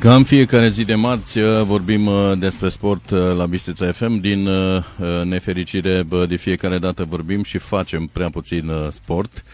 Ca 0.00 0.14
în 0.14 0.24
fiecare 0.24 0.68
zi 0.68 0.84
de 0.84 0.94
marți 0.94 1.38
uh, 1.38 1.62
vorbim 1.62 2.06
uh, 2.06 2.32
despre 2.38 2.68
sport 2.68 3.10
uh, 3.10 3.18
la 3.36 3.46
Bistrița 3.46 3.92
FM. 3.92 4.20
Din 4.20 4.48
nefericire, 5.24 6.06
de 6.28 6.36
fiecare 6.36 6.78
dată 6.78 7.04
vorbim 7.04 7.42
și 7.42 7.58
facem 7.58 8.06
prea 8.06 8.30
puțin 8.30 8.70
sport. 8.92 9.44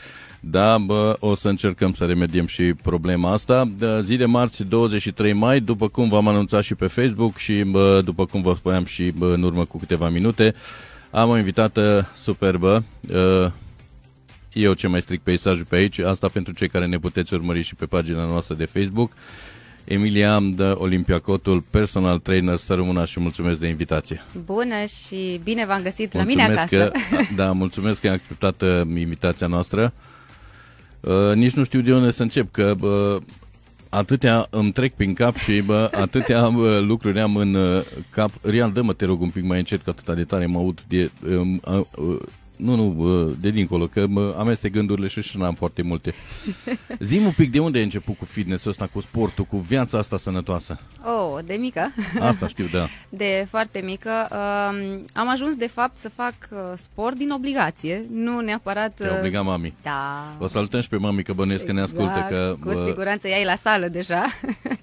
Da, 0.40 0.79
bă, 0.79 1.17
o 1.21 1.35
să 1.35 1.48
încercăm 1.48 1.93
să 1.93 2.04
remediem 2.04 2.46
și 2.46 2.62
problema 2.62 3.32
asta. 3.32 3.71
De 3.79 4.01
zi 4.03 4.17
de 4.17 4.25
marți, 4.25 4.64
23 4.64 5.32
mai, 5.32 5.61
după 5.61 5.89
cum 5.89 6.09
v-am 6.09 6.29
anunțat 6.29 6.63
și 6.63 6.75
pe 6.75 6.87
Facebook 6.87 7.37
și 7.37 7.63
bă, 7.63 8.01
după 8.05 8.25
cum 8.25 8.43
vă 8.43 8.55
spuneam 8.57 8.85
și 8.85 9.11
bă, 9.11 9.33
în 9.33 9.43
urmă 9.43 9.65
cu 9.65 9.79
câteva 9.79 10.09
minute, 10.09 10.55
am 11.11 11.31
o 11.31 11.37
invitată 11.37 12.13
superbă. 12.15 12.85
Eu 14.53 14.73
ce 14.73 14.87
mai 14.87 15.01
stric 15.01 15.21
peisajul 15.21 15.65
pe 15.65 15.77
aici, 15.77 15.99
asta 15.99 16.29
pentru 16.29 16.53
cei 16.53 16.69
care 16.69 16.87
ne 16.87 16.99
puteți 16.99 17.35
urmări 17.35 17.63
și 17.63 17.75
pe 17.75 17.87
pagina 17.87 18.25
noastră 18.25 18.55
de 18.55 18.65
Facebook. 18.65 19.13
Emilia 19.86 20.35
Amdă, 20.35 20.76
Olimpiacotul, 20.79 21.61
personal 21.71 22.18
trainer, 22.18 22.57
să 22.57 22.75
rămână 22.75 23.04
și 23.04 23.21
mulțumesc 23.21 23.61
de 23.61 23.68
invitație. 23.68 24.25
Bună 24.45 24.85
și 24.85 25.40
bine 25.43 25.67
v-am 25.67 25.82
găsit 25.82 26.14
mulțumesc 26.14 26.39
la 26.39 26.46
mine 26.46 26.59
acasă. 26.59 26.90
Că, 26.90 26.93
da, 27.35 27.53
mulțumesc 27.53 28.00
că 28.00 28.07
ai 28.07 28.14
acceptat 28.14 28.62
uh, 28.62 28.81
invitația 28.99 29.46
noastră. 29.46 29.93
Uh, 31.00 31.32
nici 31.35 31.53
nu 31.53 31.64
știu 31.64 31.81
de 31.81 31.95
unde 31.95 32.11
să 32.11 32.22
încep, 32.22 32.53
că 32.53 32.75
uh, 32.81 33.22
atâtea 33.89 34.47
îmi 34.50 34.72
trec 34.72 34.95
prin 34.95 35.14
cap 35.14 35.36
și 35.36 35.61
bă, 35.61 35.91
atâtea 35.92 36.48
bă, 36.48 36.78
lucruri 36.78 37.20
am 37.20 37.37
în 37.37 37.55
uh, 37.55 37.83
cap. 38.11 38.31
Real, 38.42 38.73
dă-mă, 38.73 38.92
te 38.92 39.05
rog, 39.05 39.20
un 39.20 39.31
pic 39.31 39.45
mai 39.45 39.59
încet, 39.59 39.83
că 39.83 39.91
atâta 39.91 40.14
de 40.14 40.25
tare 40.25 40.47
mă 40.47 40.59
aud 40.59 40.84
de... 40.89 41.11
Uh, 41.28 41.56
uh, 41.64 42.19
nu, 42.56 42.75
nu, 42.75 43.25
de 43.41 43.51
dincolo, 43.51 43.87
că 43.87 44.06
mă 44.06 44.34
amestec 44.39 44.73
gândurile 44.73 45.06
și 45.06 45.23
și 45.23 45.39
n-am 45.39 45.55
foarte 45.55 45.83
multe. 45.83 46.15
Zim 46.98 47.25
un 47.25 47.33
pic 47.33 47.51
de 47.51 47.59
unde 47.59 47.79
ai 47.79 47.84
început 47.84 48.19
cu 48.19 48.25
fitness-ul 48.25 48.70
ăsta, 48.70 48.87
cu 48.87 49.01
sportul, 49.01 49.45
cu 49.45 49.56
viața 49.56 49.98
asta 49.98 50.17
sănătoasă? 50.17 50.81
Oh, 51.05 51.39
de 51.45 51.55
mică. 51.55 51.93
Asta 52.21 52.47
știu, 52.47 52.67
da. 52.73 52.87
De 53.09 53.47
foarte 53.51 53.81
mică. 53.85 54.11
Um, 54.31 55.05
am 55.13 55.29
ajuns, 55.29 55.55
de 55.55 55.67
fapt, 55.67 55.97
să 55.97 56.09
fac 56.09 56.35
uh, 56.51 56.59
sport 56.83 57.17
din 57.17 57.31
obligație, 57.31 58.05
nu 58.13 58.41
neapărat... 58.41 58.95
Te 58.95 59.09
obliga 59.19 59.43
mami. 59.43 59.75
Da. 59.83 60.37
O 60.39 60.47
salutăm 60.47 60.81
și 60.81 60.89
pe 60.89 60.97
mami, 60.97 61.23
că 61.23 61.33
bănuiesc 61.33 61.69
exact, 61.69 61.93
că 61.93 61.98
ne 61.98 62.03
ascultă. 62.03 62.19
Exact, 62.25 62.61
că, 62.61 62.70
cu 62.70 62.87
siguranță 62.87 63.29
ea 63.29 63.39
e 63.39 63.45
la 63.45 63.57
sală 63.57 63.89
deja. 63.89 64.25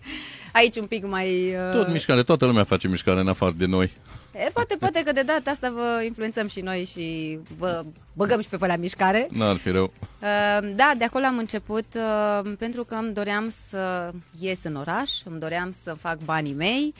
Aici 0.54 0.76
un 0.76 0.86
pic 0.86 1.06
mai... 1.08 1.56
Uh... 1.56 1.72
Tot 1.72 1.92
mișcare, 1.92 2.24
toată 2.24 2.46
lumea 2.46 2.64
face 2.64 2.88
mișcare 2.88 3.20
în 3.20 3.28
afară 3.28 3.54
de 3.58 3.66
noi. 3.66 3.92
E, 4.36 4.50
poate, 4.54 4.76
poate 4.76 5.04
că 5.04 5.12
de 5.12 5.22
data 5.22 5.50
asta 5.52 5.70
vă 5.70 6.02
influențăm 6.06 6.48
și 6.48 6.60
noi 6.60 6.86
și 6.86 7.40
vă 7.58 7.86
băgăm 8.14 8.42
și 8.42 8.50
pe 8.50 8.58
pe 8.58 8.68
la 8.68 8.76
mișcare. 8.76 9.28
N-ar 9.32 9.56
fi 9.56 9.70
rău. 9.70 9.84
Uh, 9.84 10.74
da, 10.76 10.92
de 10.98 11.04
acolo 11.04 11.26
am 11.26 11.38
început 11.38 11.86
uh, 11.96 12.52
pentru 12.58 12.84
că 12.84 12.96
îmi 12.96 13.14
doream 13.14 13.54
să 13.70 14.12
ies 14.40 14.58
în 14.64 14.76
oraș, 14.76 15.12
îmi 15.26 15.40
doream 15.40 15.76
să 15.84 15.94
fac 15.94 16.18
banii 16.24 16.54
mei 16.54 16.94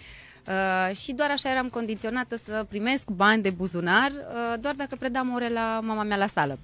uh, 0.48 0.96
și 0.96 1.12
doar 1.12 1.30
așa 1.30 1.52
eram 1.52 1.70
condiționată 1.70 2.40
să 2.46 2.66
primesc 2.70 3.08
bani 3.08 3.42
de 3.42 3.50
buzunar 3.50 4.12
uh, 4.12 4.60
doar 4.60 4.74
dacă 4.74 4.96
predam 5.00 5.34
ore 5.34 5.50
la 5.50 5.80
mama 5.84 6.04
mea 6.04 6.18
la 6.18 6.28
sală. 6.28 6.60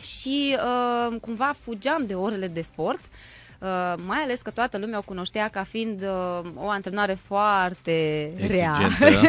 Și 0.00 0.56
uh, 0.56 1.16
cumva 1.20 1.54
fugeam 1.60 2.06
de 2.06 2.14
orele 2.14 2.46
de 2.46 2.60
sport 2.60 3.00
uh, 3.00 3.08
Uh, 3.08 3.35
mai 4.04 4.18
ales 4.22 4.40
că 4.40 4.50
toată 4.50 4.78
lumea 4.78 4.98
o 4.98 5.02
cunoștea 5.02 5.48
ca 5.48 5.64
fiind 5.64 6.02
uh, 6.02 6.50
o 6.54 6.68
antrenoare 6.68 7.14
foarte 7.14 8.22
exigentă, 8.36 8.94
rea. 8.98 9.20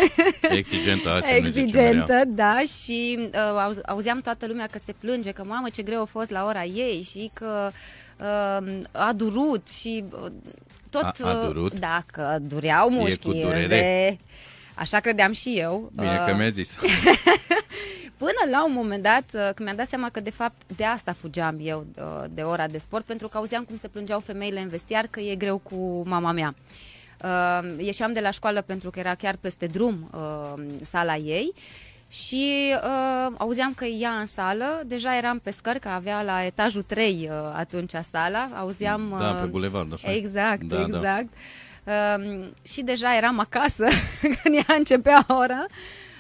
Exigentă, 0.49 1.19
Exigentă, 1.35 2.23
da, 2.27 2.59
și 2.83 3.19
uh, 3.19 3.75
auzeam 3.85 4.21
toată 4.21 4.47
lumea 4.47 4.67
că 4.71 4.79
se 4.85 4.93
plânge, 4.99 5.31
că 5.31 5.43
mamă 5.43 5.69
ce 5.69 5.81
greu 5.81 6.01
a 6.01 6.05
fost 6.05 6.29
la 6.29 6.45
ora 6.45 6.63
ei 6.63 7.07
și 7.09 7.31
că 7.33 7.69
uh, 8.17 8.81
a 8.91 9.13
durut 9.15 9.69
și 9.69 10.03
uh, 10.23 10.31
tot... 10.89 11.03
A, 11.03 11.29
a 11.29 11.45
durut? 11.45 11.73
Uh, 11.73 11.79
da, 11.79 12.03
că 12.11 12.37
dureau 12.41 12.89
mușchii. 12.89 13.45
De... 13.67 14.17
Așa 14.75 14.99
credeam 14.99 15.31
și 15.31 15.53
eu. 15.57 15.91
Bine 15.95 16.19
uh, 16.19 16.25
că 16.27 16.35
mi-a 16.35 16.49
zis. 16.49 16.69
Până 18.17 18.51
la 18.51 18.65
un 18.65 18.73
moment 18.73 19.03
dat, 19.03 19.23
uh, 19.33 19.41
când 19.41 19.59
mi-am 19.59 19.75
dat 19.75 19.87
seama 19.87 20.09
că 20.09 20.19
de 20.19 20.29
fapt 20.29 20.61
de 20.75 20.85
asta 20.85 21.13
fugeam 21.13 21.57
eu 21.61 21.85
uh, 21.97 22.23
de 22.29 22.41
ora 22.41 22.67
de 22.67 22.77
sport, 22.77 23.05
pentru 23.05 23.27
că 23.27 23.37
auzeam 23.37 23.63
cum 23.63 23.77
se 23.77 23.87
plângeau 23.87 24.19
femeile 24.19 24.59
în 24.59 24.67
vestiar 24.67 25.07
că 25.09 25.19
e 25.19 25.35
greu 25.35 25.57
cu 25.57 26.03
mama 26.05 26.31
mea. 26.31 26.55
Uh, 27.23 27.85
ieșeam 27.85 28.13
de 28.13 28.19
la 28.19 28.31
școală 28.31 28.61
pentru 28.61 28.89
că 28.89 28.99
era 28.99 29.15
chiar 29.15 29.35
peste 29.41 29.65
drum 29.65 30.09
uh, 30.13 30.63
sala 30.83 31.15
ei 31.15 31.53
și 32.09 32.73
uh, 32.83 33.33
auzeam 33.37 33.73
că 33.73 33.85
ea 33.85 34.11
în 34.11 34.25
sală, 34.25 34.81
deja 34.85 35.17
eram 35.17 35.39
pe 35.39 35.51
scări, 35.51 35.79
că 35.79 35.87
avea 35.87 36.21
la 36.21 36.43
etajul 36.43 36.81
3 36.81 37.29
uh, 37.29 37.51
atunci 37.53 37.93
sala, 38.11 38.49
auzeam... 38.55 39.11
Uh, 39.11 39.19
da, 39.19 39.31
pe 39.31 39.45
bulevard, 39.45 39.93
așa. 39.93 40.11
Exact, 40.11 40.63
da, 40.63 40.75
da. 40.75 40.81
exact. 40.81 41.27
Da. 41.83 42.17
Uh, 42.17 42.45
și 42.63 42.81
deja 42.81 43.15
eram 43.15 43.39
acasă 43.39 43.85
când 44.41 44.55
ea 44.55 44.75
începea 44.75 45.25
ora. 45.27 45.65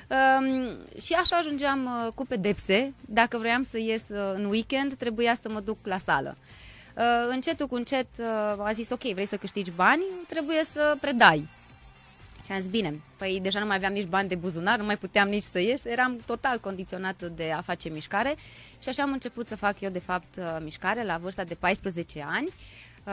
Um, 0.07 0.77
și 1.01 1.13
așa 1.13 1.35
ajungeam 1.35 1.85
uh, 1.85 2.11
cu 2.13 2.25
pedepse. 2.25 2.93
Dacă 3.05 3.37
vroiam 3.37 3.63
să 3.63 3.77
ies 3.77 4.01
uh, 4.09 4.33
în 4.33 4.45
weekend, 4.45 4.93
trebuia 4.93 5.35
să 5.41 5.49
mă 5.49 5.59
duc 5.59 5.77
la 5.83 5.97
sală. 5.97 6.37
Uh, 6.97 7.03
încetul 7.29 7.67
cu 7.67 7.75
încet 7.75 8.07
uh, 8.19 8.25
a 8.57 8.71
zis, 8.73 8.89
ok, 8.89 9.01
vrei 9.01 9.25
să 9.25 9.37
câștigi 9.37 9.71
bani, 9.71 10.03
trebuie 10.27 10.63
să 10.73 10.97
predai. 11.01 11.47
Și 12.45 12.51
am 12.51 12.59
zis, 12.59 12.69
bine, 12.69 13.01
păi 13.17 13.39
deja 13.41 13.59
nu 13.59 13.65
mai 13.65 13.75
aveam 13.75 13.93
nici 13.93 14.07
bani 14.07 14.27
de 14.27 14.35
buzunar, 14.35 14.77
nu 14.77 14.85
mai 14.85 14.97
puteam 14.97 15.29
nici 15.29 15.43
să 15.43 15.59
ies, 15.59 15.85
eram 15.85 16.19
total 16.25 16.59
condiționată 16.59 17.27
de 17.27 17.51
a 17.51 17.61
face 17.61 17.89
mișcare 17.89 18.35
și 18.81 18.89
așa 18.89 19.03
am 19.03 19.11
început 19.11 19.47
să 19.47 19.55
fac 19.55 19.81
eu, 19.81 19.89
de 19.89 19.99
fapt, 19.99 20.37
uh, 20.37 20.57
mișcare 20.63 21.03
la 21.03 21.17
vârsta 21.17 21.43
de 21.43 21.53
14 21.53 22.25
ani. 22.27 22.47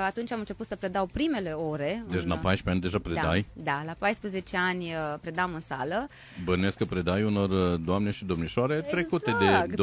Atunci 0.03 0.33
am 0.33 0.39
început 0.39 0.67
să 0.67 0.77
predau 0.77 1.07
primele 1.07 1.51
ore. 1.51 2.05
Deci 2.09 2.23
în... 2.23 2.29
la 2.29 2.37
14 2.37 2.71
ani 2.71 2.81
deja 2.81 2.99
predai? 2.99 3.47
Da, 3.53 3.63
da, 3.63 3.83
la 3.87 3.95
14 3.99 4.57
ani 4.57 4.85
uh, 4.85 5.15
predam 5.21 5.55
în 5.55 5.61
sală. 5.61 6.09
Bănesc 6.45 6.77
că 6.77 6.85
predai 6.85 7.23
unor 7.23 7.51
uh, 7.51 7.81
doamne 7.85 8.11
și 8.11 8.25
domnișoare 8.25 8.75
exact. 8.75 8.93
trecute 8.93 9.37
de 9.39 9.75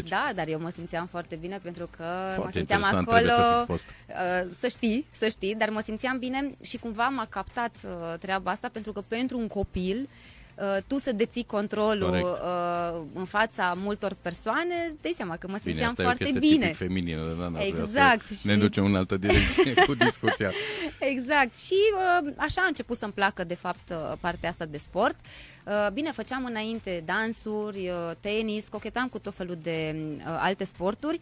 25-30. 0.00 0.08
Da, 0.08 0.30
dar 0.34 0.48
eu 0.48 0.60
mă 0.60 0.70
simțeam 0.70 1.06
foarte 1.06 1.36
bine 1.40 1.58
pentru 1.62 1.88
că 1.96 2.04
foarte 2.34 2.42
mă 2.42 2.50
simțeam 2.50 2.82
acolo... 2.82 3.28
Să, 3.28 3.62
fost. 3.66 3.84
Uh, 4.08 4.50
să 4.58 4.68
știi, 4.68 5.06
să 5.10 5.28
știi, 5.28 5.54
dar 5.54 5.68
mă 5.68 5.80
simțeam 5.80 6.18
bine 6.18 6.54
și 6.62 6.76
cumva 6.76 7.08
m-a 7.08 7.26
captat 7.28 7.74
treaba 8.20 8.50
asta 8.50 8.68
pentru 8.72 8.92
că 8.92 9.02
pentru 9.08 9.38
un 9.38 9.46
copil 9.46 10.08
Uh, 10.54 10.76
tu 10.86 10.98
să 10.98 11.12
deții 11.12 11.44
controlul 11.44 12.38
uh, 12.42 13.00
în 13.14 13.24
fața 13.24 13.74
multor 13.76 14.16
persoane, 14.22 14.94
dai 15.00 15.12
seama 15.16 15.36
că 15.36 15.48
mă 15.48 15.58
simțeam 15.62 15.92
bine, 15.96 16.06
foarte 16.06 16.32
e 16.34 16.38
bine. 16.38 16.72
feminină, 16.72 17.36
da, 17.38 17.48
da, 17.48 17.64
exact. 17.64 18.30
Și... 18.30 18.46
Ne 18.46 18.56
ducem 18.56 18.84
în 18.84 18.94
altă 18.96 19.16
direcție 19.16 19.74
cu 19.86 19.94
discuția. 19.94 20.50
exact. 20.98 21.56
Și 21.56 21.78
uh, 21.94 22.32
așa 22.36 22.62
a 22.62 22.66
început 22.66 22.96
să-mi 22.96 23.12
placă, 23.12 23.44
de 23.44 23.54
fapt, 23.54 23.90
uh, 23.90 24.12
partea 24.20 24.48
asta 24.48 24.64
de 24.64 24.78
sport. 24.78 25.16
Uh, 25.64 25.86
bine, 25.92 26.10
făceam 26.10 26.44
înainte 26.44 27.02
dansuri, 27.04 27.88
uh, 27.88 28.10
tenis, 28.20 28.68
cochetam 28.68 29.08
cu 29.08 29.18
tot 29.18 29.34
felul 29.34 29.58
de 29.62 29.96
uh, 30.16 30.22
alte 30.24 30.64
sporturi. 30.64 31.18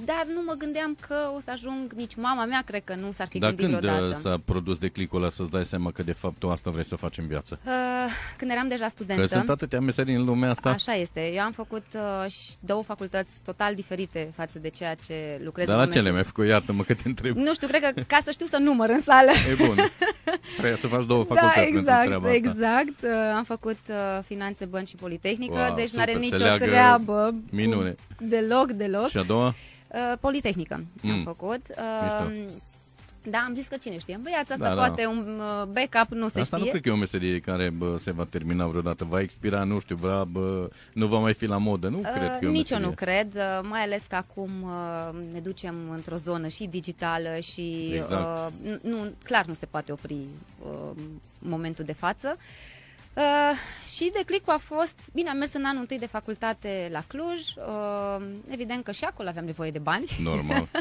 Uh, 0.00 0.04
dar 0.04 0.26
nu 0.34 0.42
mă 0.46 0.54
gândeam 0.58 0.96
că 1.08 1.14
o 1.36 1.40
să 1.40 1.50
ajung, 1.50 1.92
nici 1.92 2.14
mama 2.14 2.44
mea 2.44 2.62
cred 2.66 2.84
că 2.84 2.94
nu 2.94 3.10
s-ar 3.12 3.26
fi 3.26 3.38
dar 3.38 3.54
gândit 3.54 3.66
când 3.66 3.78
vreodată. 3.78 4.14
Uh, 4.14 4.20
s-a 4.22 4.40
produs 4.44 4.78
declicul 4.78 5.20
ăla 5.20 5.30
să-ți 5.30 5.50
dai 5.50 5.64
seama 5.64 5.90
că 5.90 6.02
de 6.02 6.12
fapt 6.12 6.38
tu 6.38 6.50
asta 6.50 6.70
vrei 6.70 6.84
să 6.84 6.96
faci 6.96 7.18
în 7.18 7.26
viață? 7.26 7.58
Uh, 7.66 7.72
când 8.36 8.50
eram 8.50 8.68
deja 8.68 8.88
studentă. 8.88 9.22
Că 9.22 9.28
sunt 9.28 9.48
atâtea 9.48 9.80
meserii 9.80 10.14
în 10.14 10.24
lumea 10.24 10.50
asta. 10.50 10.70
Așa 10.70 10.94
este. 10.94 11.32
Eu 11.34 11.42
am 11.42 11.52
făcut 11.52 11.84
uh, 11.94 12.26
două 12.60 12.82
facultăți 12.82 13.32
total 13.44 13.74
diferite 13.74 14.32
față 14.34 14.58
de 14.58 14.68
ceea 14.68 14.94
ce 14.94 15.40
lucrez 15.44 15.66
Dar 15.66 15.76
la 15.76 15.92
ce 15.92 16.00
le-ai 16.00 16.24
făcut? 16.24 16.46
Iartă-mă 16.46 16.82
că 16.82 16.94
te 16.94 17.02
întreb. 17.04 17.36
Nu 17.36 17.54
știu, 17.54 17.66
cred 17.66 17.82
că 17.82 18.02
ca 18.06 18.18
să 18.24 18.30
știu 18.30 18.46
să 18.46 18.56
număr 18.56 18.88
în 18.88 19.00
sală. 19.00 19.30
E 19.30 19.64
bun. 19.64 19.76
Trebuie 20.56 20.76
să 20.76 20.86
faci 20.86 21.06
două 21.06 21.24
da, 21.28 21.34
facultăți 21.34 21.72
da, 21.72 21.78
exact, 21.78 22.08
pentru 22.08 22.20
treaba 22.20 22.34
exact. 22.34 23.04
Asta. 23.04 23.28
Uh, 23.30 23.36
am 23.36 23.44
făcut 23.44 23.78
uh, 23.88 24.22
finanțe, 24.24 24.64
bănci 24.64 24.88
și 24.88 24.96
politehnică, 24.96 25.64
wow, 25.66 25.74
deci 25.74 25.90
nu 25.90 26.00
are 26.00 26.12
nicio 26.12 26.56
treabă. 26.58 27.34
Minune. 27.50 27.94
Deloc, 28.18 28.70
deloc. 28.70 29.08
Și 29.08 29.18
a 29.18 29.22
doua? 29.22 29.54
Uh, 29.88 30.18
Politehnică 30.20 30.84
mm. 31.02 31.10
am 31.10 31.20
făcut. 31.20 31.62
Uh, 31.68 32.44
da, 33.22 33.38
am 33.46 33.54
zis 33.54 33.66
că 33.66 33.76
cine 33.76 33.98
știe. 33.98 34.14
În 34.14 34.22
viața 34.22 34.54
asta 34.54 34.68
da, 34.68 34.74
da. 34.74 34.74
poate 34.74 35.02
da. 35.02 35.08
un 35.08 35.40
uh, 35.40 35.66
backup 35.66 36.12
nu 36.12 36.28
se 36.28 36.40
asta 36.40 36.56
știe. 36.56 36.58
nu 36.58 36.70
cred 36.70 36.82
că 36.82 36.88
e 36.88 36.92
o 36.92 36.96
meserie 36.96 37.38
care 37.38 37.70
bă, 37.70 37.98
se 38.00 38.10
va 38.10 38.24
termina 38.30 38.66
vreodată. 38.66 39.04
Va 39.04 39.20
expira, 39.20 39.64
nu 39.64 39.80
știu, 39.80 39.96
vrea, 39.96 40.24
bă, 40.24 40.68
nu 40.92 41.06
va 41.06 41.18
mai 41.18 41.34
fi 41.34 41.46
la 41.46 41.56
modă. 41.56 41.88
Nu 41.88 41.98
uh, 41.98 42.10
cred 42.14 42.38
că 42.38 42.44
e 42.44 42.46
o 42.46 42.50
Nici 42.50 42.70
meserie. 42.70 42.82
eu 42.82 42.88
nu 42.88 42.94
cred, 42.94 43.34
uh, 43.34 43.60
mai 43.68 43.80
ales 43.80 44.04
că 44.08 44.14
acum 44.14 44.50
uh, 44.62 45.18
ne 45.32 45.40
ducem 45.40 45.74
într-o 45.90 46.16
zonă 46.16 46.48
și 46.48 46.66
digitală 46.66 47.38
și 47.40 47.90
exact. 47.94 48.52
uh, 48.64 48.74
nu, 48.82 48.96
clar 49.24 49.44
nu 49.44 49.54
se 49.54 49.66
poate 49.66 49.92
opri 49.92 50.16
uh, 50.62 50.90
momentul 51.38 51.84
de 51.84 51.92
față. 51.92 52.36
Uh, 52.36 52.77
și 53.96 54.10
declicul 54.12 54.52
a 54.52 54.58
fost, 54.58 54.98
bine, 55.12 55.28
am 55.28 55.36
mers 55.36 55.52
în 55.52 55.64
anul 55.64 55.80
întâi 55.80 55.98
de 55.98 56.06
facultate 56.06 56.88
la 56.92 57.02
Cluj, 57.06 57.40
uh, 57.56 58.26
evident 58.50 58.84
că 58.84 58.92
și 58.92 59.04
acolo 59.04 59.28
aveam 59.28 59.44
nevoie 59.44 59.70
de 59.70 59.78
bani. 59.78 60.06
Normal. 60.22 60.68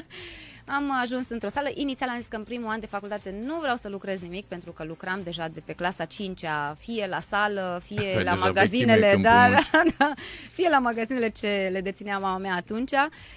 am 0.68 0.92
ajuns 1.02 1.30
într-o 1.30 1.50
sală. 1.50 1.70
Inițial 1.74 2.10
am 2.10 2.18
zis 2.18 2.28
că 2.28 2.36
în 2.36 2.44
primul 2.44 2.70
an 2.70 2.80
de 2.80 2.86
facultate 2.86 3.36
nu 3.46 3.60
vreau 3.60 3.76
să 3.76 3.90
lucrez 3.90 4.20
nimic, 4.20 4.46
pentru 4.46 4.72
că 4.72 4.84
lucram 4.84 5.22
deja 5.24 5.48
de 5.48 5.62
pe 5.66 5.74
clasa 5.74 6.06
5-a, 6.06 6.76
fie 6.80 7.08
la 7.08 7.20
sală, 7.20 7.82
fie 7.84 8.14
Hai, 8.14 8.24
la 8.24 8.32
deja 8.32 8.46
magazinele, 8.46 9.00
vechime 9.00 9.22
da, 9.22 9.44
câmpul 9.44 9.66
da, 9.72 9.84
da, 9.98 10.14
fie 10.54 10.70
la 10.70 10.80
magazinele 10.80 11.30
ce 11.30 11.70
le 11.72 11.82
deținea 11.82 12.18
mama 12.18 12.38
mea 12.38 12.56
atunci 12.56 12.92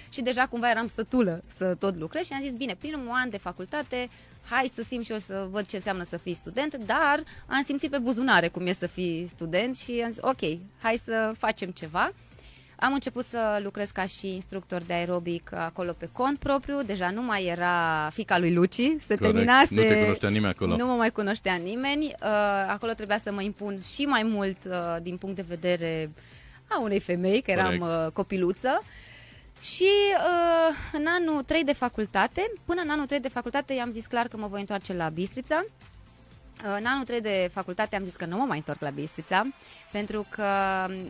și 0.09 0.21
deja 0.21 0.47
cumva 0.47 0.69
eram 0.69 0.87
sătulă 0.95 1.43
să 1.57 1.75
tot 1.79 1.95
lucrez 1.95 2.25
și 2.25 2.33
am 2.33 2.41
zis, 2.41 2.51
bine, 2.51 2.75
primul 2.79 3.11
an 3.11 3.29
de 3.29 3.37
facultate, 3.37 4.09
hai 4.49 4.71
să 4.75 4.83
simt 4.87 5.05
și 5.05 5.11
eu 5.11 5.17
să 5.17 5.47
văd 5.51 5.65
ce 5.65 5.75
înseamnă 5.75 6.03
să 6.03 6.17
fii 6.17 6.33
student, 6.33 6.75
dar 6.75 7.23
am 7.47 7.63
simțit 7.63 7.91
pe 7.91 7.97
buzunare 7.97 8.47
cum 8.47 8.67
e 8.67 8.73
să 8.73 8.87
fii 8.87 9.29
student 9.33 9.77
și 9.77 10.01
am 10.03 10.11
zis, 10.11 10.21
ok, 10.21 10.59
hai 10.81 11.01
să 11.05 11.33
facem 11.37 11.69
ceva. 11.69 12.11
Am 12.75 12.93
început 12.93 13.25
să 13.25 13.59
lucrez 13.63 13.89
ca 13.89 14.05
și 14.05 14.33
instructor 14.33 14.81
de 14.81 14.93
aerobic 14.93 15.53
acolo 15.53 15.91
pe 15.91 16.09
cont 16.11 16.39
propriu, 16.39 16.81
deja 16.83 17.09
nu 17.09 17.21
mai 17.21 17.45
era 17.45 18.09
fica 18.13 18.37
lui 18.37 18.53
Luci, 18.53 18.73
se 18.73 18.97
Corect. 19.07 19.21
terminase... 19.21 19.75
Nu 19.75 19.81
te 19.81 20.01
cunoștea 20.01 20.29
nimeni 20.29 20.53
acolo. 20.53 20.75
Nu 20.75 20.85
mă 20.85 20.93
mai 20.93 21.11
cunoștea 21.11 21.55
nimeni. 21.55 22.05
Uh, 22.05 22.27
acolo 22.67 22.91
trebuia 22.91 23.19
să 23.23 23.31
mă 23.31 23.41
impun 23.41 23.79
și 23.93 24.01
mai 24.01 24.23
mult 24.23 24.57
uh, 24.67 24.95
din 25.01 25.17
punct 25.17 25.35
de 25.35 25.45
vedere 25.47 26.11
a 26.67 26.81
unei 26.81 26.99
femei, 26.99 27.41
că 27.41 27.51
eram 27.51 27.77
Corect. 27.77 28.05
uh, 28.05 28.11
copiluță. 28.13 28.81
Și 29.61 29.89
uh, 30.17 30.75
în 30.93 31.05
anul 31.07 31.43
3 31.43 31.63
de 31.63 31.73
facultate, 31.73 32.51
până 32.65 32.81
în 32.81 32.89
anul 32.89 33.05
3 33.05 33.19
de 33.19 33.27
facultate, 33.27 33.73
i-am 33.73 33.91
zis 33.91 34.05
clar 34.05 34.27
că 34.27 34.37
mă 34.37 34.47
voi 34.47 34.59
întoarce 34.59 34.93
la 34.93 35.09
Bistrița. 35.09 35.65
Uh, 35.65 36.75
În 36.79 36.85
anul 36.85 37.03
3 37.03 37.21
de 37.21 37.49
facultate 37.53 37.95
am 37.95 38.03
zis 38.03 38.15
că 38.15 38.25
nu 38.25 38.37
mă 38.37 38.45
mai 38.45 38.57
întorc 38.57 38.79
la 38.81 38.89
Bistrița, 38.89 39.47
pentru 39.91 40.25
că 40.29 40.41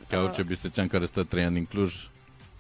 Ca 0.08 0.18
uh, 0.18 0.24
orice 0.24 0.44
bistrițean 0.44 0.88
care 0.88 1.06
stă 1.06 1.24
trei 1.24 1.44
ani 1.44 1.58
în 1.58 1.66
Cluj, 1.66 1.96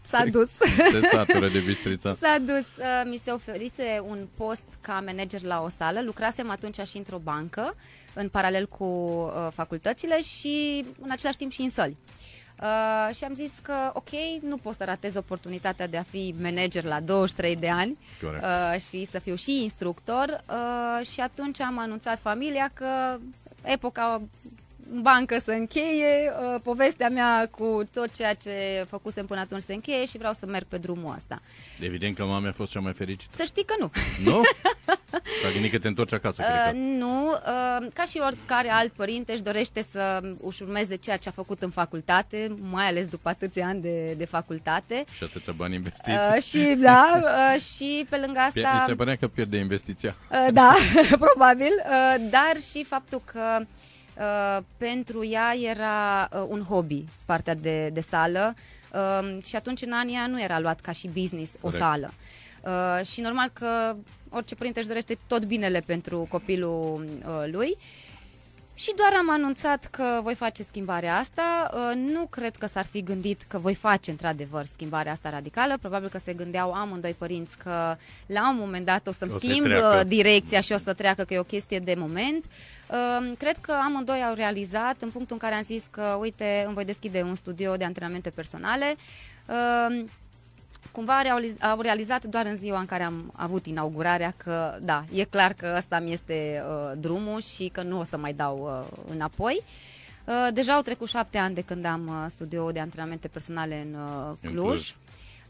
s-a 0.05 0.25
dus. 0.25 0.49
se 0.91 1.09
satură 1.11 1.47
de 1.47 1.59
bistrița. 1.59 2.13
S-a 2.21 2.37
dus. 2.45 2.65
Uh, 2.77 3.01
mi 3.05 3.17
se 3.23 3.31
oferise 3.31 4.01
un 4.07 4.27
post 4.37 4.63
ca 4.81 5.03
manager 5.05 5.41
la 5.41 5.61
o 5.61 5.69
sală. 5.69 6.01
Lucrasem 6.01 6.49
atunci 6.49 6.79
și 6.87 6.97
într-o 6.97 7.17
bancă, 7.17 7.75
în 8.13 8.29
paralel 8.29 8.67
cu 8.67 8.83
uh, 8.83 9.47
facultățile 9.53 10.21
și 10.21 10.85
în 11.01 11.11
același 11.11 11.37
timp 11.37 11.51
și 11.51 11.61
în 11.61 11.69
săli. 11.69 11.97
Uh, 11.97 12.30
și 13.15 13.23
am 13.23 13.33
zis 13.33 13.51
că, 13.61 13.91
ok, 13.93 14.09
nu 14.41 14.57
pot 14.57 14.75
să 14.75 14.83
ratez 14.83 15.15
oportunitatea 15.15 15.87
de 15.87 15.97
a 15.97 16.03
fi 16.03 16.35
manager 16.41 16.83
la 16.83 16.99
23 16.99 17.55
de 17.55 17.69
ani 17.69 17.97
Corect. 18.21 18.43
uh, 18.43 18.79
și 18.81 19.07
să 19.11 19.19
fiu 19.19 19.35
și 19.35 19.63
instructor. 19.63 20.43
Uh, 20.49 21.05
și 21.05 21.19
atunci 21.19 21.59
am 21.59 21.79
anunțat 21.79 22.19
familia 22.19 22.71
că 22.73 23.17
epoca 23.63 24.21
în 24.43 24.50
bancă 24.93 25.37
să 25.43 25.51
încheie, 25.51 26.31
uh, 26.53 26.61
povestea 26.63 27.09
mea 27.09 27.47
cu 27.51 27.83
tot 27.93 28.15
ceea 28.15 28.33
ce 28.33 28.85
făcusem 28.89 29.25
până 29.25 29.39
atunci 29.39 29.61
se 29.61 29.73
încheie 29.73 30.05
și 30.05 30.17
vreau 30.17 30.33
să 30.39 30.45
merg 30.45 30.65
pe 30.65 30.77
drumul 30.77 31.13
ăsta. 31.17 31.41
Evident 31.79 32.15
că 32.15 32.23
mama 32.25 32.47
a 32.47 32.51
fost 32.51 32.71
cea 32.71 32.79
mai 32.79 32.93
fericită. 32.93 33.33
Să 33.37 33.43
știi 33.43 33.65
că 33.65 33.73
nu. 33.79 33.91
Nu? 34.23 34.41
S-a 35.43 35.49
gândit 35.53 35.71
că 35.71 35.79
te 35.79 35.87
întorci 35.87 36.13
acasă, 36.13 36.41
Uh, 36.41 36.47
cred 36.47 36.71
că. 36.73 36.77
nu, 36.77 37.27
uh, 37.31 37.87
ca 37.93 38.03
și 38.03 38.21
oricare 38.25 38.69
alt 38.71 38.91
părinte 38.91 39.31
își 39.31 39.41
dorește 39.41 39.85
să 39.91 40.21
își 40.47 40.63
urmeze 40.63 40.95
ceea 40.95 41.17
ce 41.17 41.29
a 41.29 41.31
făcut 41.31 41.61
în 41.61 41.69
facultate, 41.69 42.55
mai 42.69 42.87
ales 42.87 43.07
după 43.07 43.29
atâția 43.29 43.65
ani 43.67 43.81
de, 43.81 44.13
de 44.17 44.25
facultate. 44.25 45.03
Și 45.17 45.23
atâția 45.23 45.53
bani 45.55 45.75
investiți. 45.75 46.17
Uh, 46.35 46.41
și 46.41 46.75
da, 46.79 47.21
uh, 47.55 47.61
și 47.61 48.05
pe 48.09 48.17
lângă 48.17 48.39
Pie- 48.53 48.63
asta... 48.65 48.77
Mi 48.79 48.87
se 48.87 48.95
părea 48.95 49.15
că 49.15 49.27
pierde 49.27 49.57
investiția. 49.57 50.15
Uh, 50.31 50.47
da, 50.53 50.75
probabil, 51.27 51.71
uh, 51.85 52.15
dar 52.29 52.53
și 52.71 52.83
faptul 52.83 53.21
că 53.25 53.57
uh, 53.59 53.65
pentru 54.77 55.25
ea 55.25 55.55
era 55.61 56.29
uh, 56.33 56.45
un 56.47 56.61
hobby 56.61 57.03
partea 57.25 57.55
de, 57.55 57.89
de 57.89 58.01
sală 58.01 58.55
uh, 58.93 59.43
și 59.43 59.55
atunci 59.55 59.81
în 59.81 59.91
anii 59.91 60.15
aia 60.15 60.27
nu 60.27 60.41
era 60.41 60.59
luat 60.59 60.79
ca 60.79 60.91
și 60.91 61.07
business 61.07 61.51
o 61.53 61.57
Corect. 61.61 61.81
sală. 61.81 62.13
Uh, 62.63 63.05
și 63.05 63.21
normal 63.21 63.49
că 63.53 63.95
orice 64.29 64.55
părinte 64.55 64.79
își 64.79 64.87
dorește 64.87 65.17
tot 65.27 65.45
binele 65.45 65.79
pentru 65.79 66.27
copilul 66.29 67.07
uh, 67.25 67.51
lui. 67.51 67.77
Și 68.81 68.93
doar 68.95 69.13
am 69.17 69.29
anunțat 69.31 69.85
că 69.85 70.19
voi 70.23 70.35
face 70.35 70.63
schimbarea 70.63 71.17
asta. 71.17 71.69
Uh, 71.73 71.95
Nu 71.95 72.25
cred 72.25 72.55
că 72.55 72.65
s-ar 72.65 72.85
fi 72.85 73.03
gândit 73.03 73.41
că 73.47 73.57
voi 73.59 73.75
face 73.75 74.11
într-adevăr 74.11 74.65
schimbarea 74.73 75.11
asta 75.11 75.29
radicală. 75.29 75.77
Probabil 75.81 76.09
că 76.09 76.17
se 76.23 76.33
gândeau 76.33 76.71
amândoi 76.73 77.15
părinți 77.17 77.57
că 77.57 77.95
la 78.25 78.49
un 78.49 78.57
moment 78.59 78.85
dat 78.85 79.07
o 79.07 79.11
să-mi 79.11 79.31
O 79.33 79.39
să 79.39 79.45
schimb 79.47 79.65
treacă. 79.65 79.97
uh, 79.99 80.07
direcția 80.07 80.61
și 80.61 80.71
o 80.71 80.77
să 80.77 80.93
treacă 80.93 81.23
că 81.23 81.33
e 81.33 81.39
o 81.39 81.43
chestie 81.43 81.79
de 81.79 81.95
moment. 81.97 82.45
Uh, 82.89 83.31
Cred 83.37 83.57
că 83.57 83.71
amândoi 83.71 84.23
au 84.27 84.33
realizat 84.33 84.95
în 84.99 85.09
punctul 85.09 85.37
în 85.41 85.47
care 85.49 85.55
am 85.55 85.63
zis 85.63 85.83
că, 85.91 86.17
uite, 86.19 86.63
îmi 86.65 86.73
voi 86.73 86.85
deschide 86.85 87.21
un 87.21 87.35
studio 87.35 87.75
de 87.75 87.83
antrenamente 87.83 88.29
personale. 88.29 88.95
Uh, 90.83 90.89
Cumva 90.91 91.13
au 91.17 91.23
realiz- 91.23 91.61
au 91.61 91.81
realizat 91.81 92.23
doar 92.25 92.45
în 92.45 92.55
ziua 92.55 92.79
în 92.79 92.85
care 92.85 93.03
am 93.03 93.31
avut 93.35 93.65
inaugurarea 93.65 94.33
că, 94.37 94.77
da, 94.81 95.03
e 95.13 95.23
clar 95.23 95.53
că 95.53 95.73
ăsta 95.77 95.99
mi 95.99 96.13
este 96.13 96.63
uh, 96.67 96.91
drumul 96.97 97.41
și 97.41 97.69
că 97.73 97.81
nu 97.81 97.99
o 97.99 98.03
să 98.03 98.17
mai 98.17 98.33
dau 98.33 98.85
uh, 98.87 98.97
înapoi. 99.13 99.61
Uh, 100.25 100.47
deja 100.53 100.73
au 100.73 100.81
trecut 100.81 101.07
șapte 101.09 101.37
ani 101.37 101.55
de 101.55 101.61
când 101.61 101.85
am 101.85 102.07
uh, 102.07 102.25
studioul 102.29 102.71
de 102.71 102.79
antrenamente 102.79 103.27
personale 103.27 103.85
în 103.87 103.93
uh, 104.01 104.35
În 104.41 104.51
Cluj. 104.51 104.63
Cluj. 104.65 104.95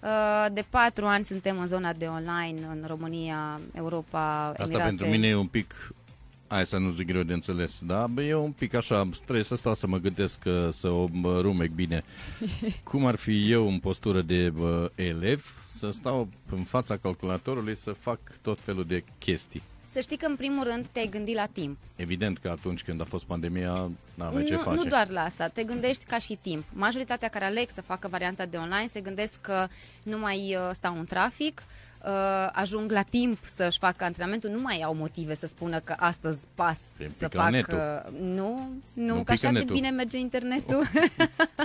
Uh, 0.03 0.45
de 0.53 0.65
patru 0.69 1.05
ani 1.05 1.25
suntem 1.25 1.59
în 1.59 1.67
zona 1.67 1.93
de 1.93 2.05
online 2.05 2.59
în 2.69 2.83
România, 2.87 3.59
Europa, 3.73 4.45
Asta 4.47 4.63
Emirate. 4.63 4.83
pentru 4.87 5.05
mine 5.07 5.27
e 5.27 5.35
un 5.35 5.47
pic, 5.47 5.93
hai 6.51 6.65
să 6.65 6.77
nu 6.77 6.89
zic 6.89 7.07
greu 7.07 7.23
de 7.23 7.33
înțeles, 7.33 7.79
da? 7.81 8.07
Bă, 8.07 8.21
e 8.21 8.33
un 8.33 8.51
pic 8.51 8.73
așa, 8.73 9.09
trebuie 9.23 9.43
să 9.43 9.55
stau 9.55 9.75
să 9.75 9.87
mă 9.87 9.97
gândesc 9.97 10.39
că 10.39 10.69
să 10.73 10.87
o 10.87 11.07
mă 11.11 11.41
rumec 11.41 11.69
bine. 11.69 12.03
Cum 12.83 13.05
ar 13.05 13.15
fi 13.15 13.51
eu 13.51 13.67
în 13.67 13.79
postură 13.79 14.21
de 14.21 14.49
bă, 14.49 14.91
elev 14.95 15.53
să 15.79 15.89
stau 15.91 16.27
în 16.49 16.63
fața 16.63 16.97
calculatorului 16.97 17.75
să 17.75 17.91
fac 17.91 18.19
tot 18.41 18.59
felul 18.59 18.85
de 18.85 19.03
chestii. 19.17 19.61
Să 19.91 19.99
știi 19.99 20.17
că 20.17 20.25
în 20.25 20.35
primul 20.35 20.63
rând 20.63 20.85
te-ai 20.87 21.07
gândit 21.07 21.35
la 21.35 21.45
timp. 21.45 21.77
Evident 21.95 22.37
că 22.37 22.49
atunci 22.49 22.83
când 22.83 23.01
a 23.01 23.05
fost 23.05 23.25
pandemia, 23.25 23.89
n-aveai 24.13 24.43
ce 24.43 24.53
nu, 24.53 24.59
face. 24.59 24.75
nu 24.75 24.83
doar 24.83 25.09
la 25.09 25.21
asta, 25.21 25.47
te 25.47 25.63
gândești 25.63 26.05
ca 26.05 26.19
și 26.19 26.37
timp. 26.41 26.63
Majoritatea 26.73 27.27
care 27.27 27.45
aleg 27.45 27.69
să 27.73 27.81
facă 27.81 28.07
varianta 28.07 28.45
de 28.45 28.57
online 28.57 28.89
se 28.91 29.01
gândesc 29.01 29.41
că 29.41 29.67
nu 30.03 30.19
mai 30.19 30.55
uh, 30.55 30.69
stau 30.73 30.97
în 30.97 31.05
trafic, 31.05 31.63
uh, 31.65 31.90
ajung 32.51 32.91
la 32.91 33.01
timp 33.01 33.37
să-și 33.55 33.77
facă 33.77 34.03
antrenamentul, 34.03 34.49
nu 34.49 34.61
mai 34.61 34.81
au 34.81 34.93
motive 34.95 35.35
să 35.35 35.47
spună 35.47 35.79
că 35.79 35.95
astăzi 35.97 36.39
pas 36.55 36.77
Te 36.97 37.07
să 37.17 37.27
pică 37.27 37.37
fac... 37.37 37.49
netul. 37.49 37.73
uh, 37.77 38.19
Nu, 38.21 38.69
nu, 38.93 39.05
Nu 39.05 39.13
că 39.13 39.19
pică 39.19 39.31
așa 39.31 39.51
de 39.51 39.59
netul. 39.59 39.75
bine 39.75 39.89
merge 39.89 40.17
internetul. 40.17 40.83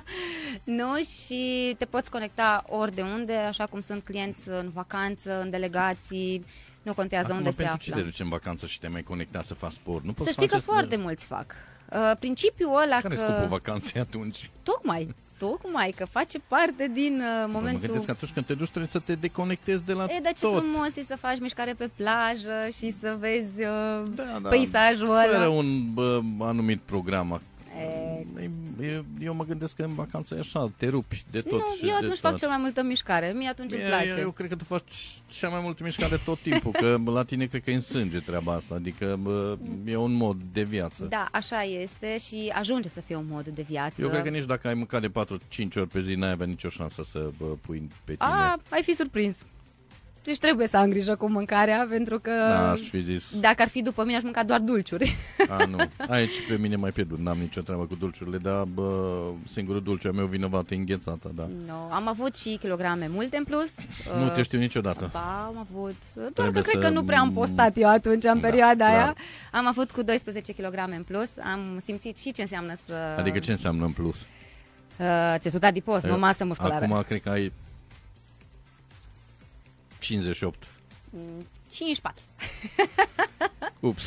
nu, 0.65 0.97
și 1.03 1.75
te 1.79 1.85
poți 1.85 2.11
conecta 2.11 2.65
ori 2.69 2.95
de 2.95 3.03
unde, 3.03 3.33
așa 3.35 3.67
cum 3.67 3.81
sunt 3.81 4.05
clienți 4.05 4.49
în 4.49 4.71
vacanță, 4.75 5.41
în 5.41 5.51
delegații, 5.51 6.45
nu 6.83 6.95
contează 6.95 7.27
Acum, 7.27 7.37
unde 7.37 7.51
se 7.51 7.57
pentru 7.57 7.75
află. 7.75 7.93
ce 7.95 7.99
te 7.99 8.05
duci 8.05 8.21
în 8.21 8.29
vacanță 8.29 8.67
și 8.67 8.79
te 8.79 8.89
mai 8.89 9.03
conecta 9.03 9.43
să 9.43 9.55
faci 9.55 9.73
sport? 9.73 10.05
Nu 10.05 10.13
poți 10.13 10.27
Să 10.27 10.33
știi 10.33 10.47
că 10.49 10.55
face- 10.59 10.65
foarte 10.67 10.97
mulți 10.97 11.27
fac. 11.27 11.55
Uh, 11.93 12.13
principiul 12.19 12.71
ăla 12.83 13.01
Care 13.01 13.15
e 13.15 13.17
că... 13.17 13.25
scopul 13.25 13.49
vacanței 13.49 14.01
atunci? 14.01 14.51
Tocmai, 14.63 15.15
tocmai, 15.39 15.93
că 15.97 16.05
face 16.05 16.39
parte 16.49 16.91
din 16.95 17.13
uh, 17.21 17.45
Mă 17.47 17.51
momentul... 17.53 17.81
gândesc 17.87 18.05
că 18.05 18.11
atunci 18.11 18.31
când 18.33 18.47
te 18.47 18.55
duci 18.55 18.69
trebuie 18.69 18.91
să 18.91 18.99
te 18.99 19.15
deconectezi 19.15 19.85
de 19.85 19.93
la 19.93 20.05
E, 20.05 20.21
dar 20.23 20.33
ce 20.33 20.41
tot. 20.47 20.59
frumos 20.63 20.97
e 20.97 21.03
să 21.09 21.17
faci 21.21 21.41
mișcare 21.41 21.73
pe 21.73 21.91
plajă 21.97 22.69
și 22.77 22.95
să 23.01 23.17
vezi 23.19 23.49
uh, 23.61 24.03
Da, 24.15 24.39
da, 24.43 24.49
peisajul 24.49 25.07
Fără 25.07 25.37
ăla. 25.37 25.49
un 25.49 25.93
bă, 25.95 26.21
anumit 26.39 26.81
program. 26.85 27.41
E, 27.81 28.51
E, 28.81 29.05
eu 29.21 29.35
mă 29.35 29.45
gândesc 29.45 29.77
că 29.77 29.83
în 29.83 29.95
vacanță 29.95 30.35
e 30.35 30.39
așa, 30.39 30.73
te 30.77 30.89
rupi 30.89 31.25
de 31.31 31.41
tot. 31.41 31.53
nu, 31.61 31.75
și 31.77 31.83
eu 31.83 31.89
de 31.89 32.05
atunci 32.05 32.19
fac 32.19 32.31
tot. 32.31 32.41
cel 32.41 32.49
mai 32.49 32.57
multă 32.61 32.83
mișcare. 32.83 33.33
Mie 33.37 33.49
atunci 33.49 33.73
îmi 33.73 33.83
E, 33.83 33.87
place. 33.87 34.19
Eu 34.21 34.31
cred 34.31 34.49
că 34.49 34.57
tu 34.57 34.65
faci 34.65 34.95
cea 35.27 35.49
mai 35.49 35.61
multă 35.63 35.83
mișcare 35.83 36.17
tot 36.25 36.39
timpul, 36.39 36.71
că 36.73 36.97
la 37.05 37.23
tine 37.25 37.47
cred 37.47 37.63
că 37.63 37.71
e 37.71 37.75
în 37.75 37.81
sânge 37.81 38.19
treaba 38.21 38.53
asta, 38.53 38.75
adică 38.75 39.19
bă, 39.23 39.57
e 39.85 39.97
un 39.97 40.13
mod 40.13 40.37
de 40.53 40.63
viață. 40.63 41.05
Da, 41.05 41.29
așa 41.33 41.63
este 41.63 42.19
și 42.19 42.53
ajunge 42.55 42.89
să 42.89 43.01
fie 43.01 43.17
un 43.17 43.27
mod 43.29 43.47
de 43.47 43.63
viață. 43.69 44.01
Eu 44.03 44.09
cred 44.09 44.23
că 44.23 44.29
nici 44.29 44.45
dacă 44.45 44.69
ai 44.69 44.75
mâncat 44.75 45.01
de 45.01 45.09
4-5 45.09 45.77
ori 45.77 45.89
pe 45.89 46.01
zi, 46.01 46.15
n-ai 46.15 46.31
avea 46.31 46.47
nicio 46.47 46.69
șansă 46.69 47.03
să 47.11 47.31
bă, 47.39 47.45
pui 47.45 47.89
pe 48.05 48.13
tine. 48.15 48.31
A, 48.31 48.57
ai 48.69 48.83
fi 48.83 48.95
surprins. 48.95 49.37
Deci 50.27 50.39
trebuie 50.39 50.67
să 50.67 50.77
am 50.77 50.89
grijă 50.89 51.15
cu 51.17 51.31
mâncarea, 51.31 51.87
pentru 51.91 52.19
că 52.19 52.31
Da, 52.31 52.71
aș 52.71 52.81
fi 52.81 53.01
zis, 53.01 53.39
dacă 53.41 53.63
ar 53.63 53.69
fi 53.69 53.83
după 53.83 54.05
mine, 54.05 54.17
aș 54.17 54.23
mânca 54.23 54.43
doar 54.43 54.61
dulciuri. 54.61 55.17
a, 55.49 55.65
nu. 55.65 55.77
Aici 56.09 56.31
pe 56.49 56.57
mine 56.61 56.77
mai 56.77 56.91
pierdut, 56.91 57.19
n-am 57.19 57.37
nicio 57.39 57.61
treabă 57.61 57.85
cu 57.87 57.95
dulciurile, 57.95 58.39
dar 58.39 58.63
bă, 58.63 59.21
singurul 59.53 59.83
dulce 59.83 60.07
al 60.07 60.13
meu 60.15 60.27
vinovat 60.27 60.71
e 60.71 60.75
înghețată, 60.75 61.31
da. 61.35 61.49
no, 61.67 61.95
am 61.95 62.09
avut 62.09 62.37
și 62.37 62.57
kilograme 62.61 63.09
multe 63.11 63.37
în 63.37 63.45
plus. 63.45 63.71
Nu 64.19 64.25
Uh, 64.25 64.33
te 64.33 64.43
știu 64.43 64.59
niciodată. 64.59 65.09
Ba, 65.13 65.45
am 65.47 65.67
avut. 65.71 65.97
Doar 66.15 66.31
Trebuie 66.35 66.63
că 66.63 66.69
cred 66.69 66.83
să- 66.83 66.89
că 66.89 66.95
nu 66.95 67.05
prea 67.05 67.21
am 67.21 67.33
postat 67.33 67.73
eu 67.77 67.89
atunci, 67.89 68.25
în 68.25 68.41
Da, 68.41 68.49
perioada 68.49 68.85
clar. 68.87 68.97
aia. 68.97 69.15
Am 69.53 69.67
avut 69.67 69.91
cu 69.91 70.03
12 70.03 70.53
kg 70.53 70.75
în 70.97 71.03
plus. 71.03 71.29
Am 71.53 71.81
simțit 71.85 72.19
și 72.19 72.33
ce 72.33 72.41
înseamnă 72.43 72.73
să... 72.87 72.93
Adică 73.19 73.39
ce 73.39 73.51
înseamnă 73.51 73.85
în 73.85 73.93
plus? 73.93 74.17
Uh, 74.99 75.35
țesut 75.39 75.65
adipos, 75.65 76.03
nu 76.03 76.19
masă 76.19 76.45
musculară. 76.45 76.85
Acum 76.85 77.03
cred 77.07 77.21
că 77.21 77.29
ai 77.29 77.53
58. 80.07 80.63
Mm, 81.11 81.47
54. 81.71 82.23
Ups. 83.81 84.03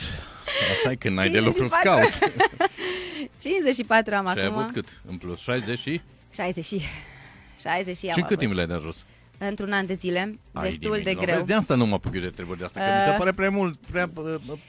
Așa 0.79 0.91
e 0.91 0.95
când 0.95 1.15
n-ai 1.15 1.29
de 1.29 1.39
lucru, 1.39 1.63
îți 1.63 1.73
54. 1.81 2.19
cauți. 2.19 2.33
54 3.41 4.15
am 4.15 4.31
Și 4.33 4.39
ai 4.39 4.45
acum. 4.45 4.57
avut 4.57 4.73
cât? 4.73 5.01
În 5.09 5.17
plus 5.17 5.39
60 5.39 5.79
și? 5.79 6.01
60 6.33 6.65
și... 6.65 6.81
60 7.61 7.97
și 7.97 8.05
am 8.05 8.11
Și 8.13 8.19
în 8.19 8.25
cât 8.25 8.25
avut. 8.25 8.37
timp 8.39 8.53
le-ai 8.53 8.67
de 8.67 8.77
jos? 8.81 9.05
Într-un 9.47 9.71
an 9.71 9.85
de 9.85 9.93
zile, 9.93 10.39
Ai 10.53 10.69
destul 10.69 10.89
nimic. 10.91 11.03
de 11.03 11.11
Nu, 11.11 11.19
greu. 11.19 11.33
Vezi, 11.35 11.47
de 11.47 11.53
asta 11.53 11.75
nu 11.75 11.85
mă 11.85 11.93
apuc 11.93 12.15
eu 12.15 12.21
de 12.21 12.29
treburi 12.29 12.57
de 12.57 12.63
asta, 12.65 12.79
că 12.79 12.85
mi 12.95 13.01
se 13.03 13.09
Uh, 13.09 13.15
pare 13.17 13.31
prea 13.31 13.49
mult, 13.49 13.77
prea, 13.91 14.09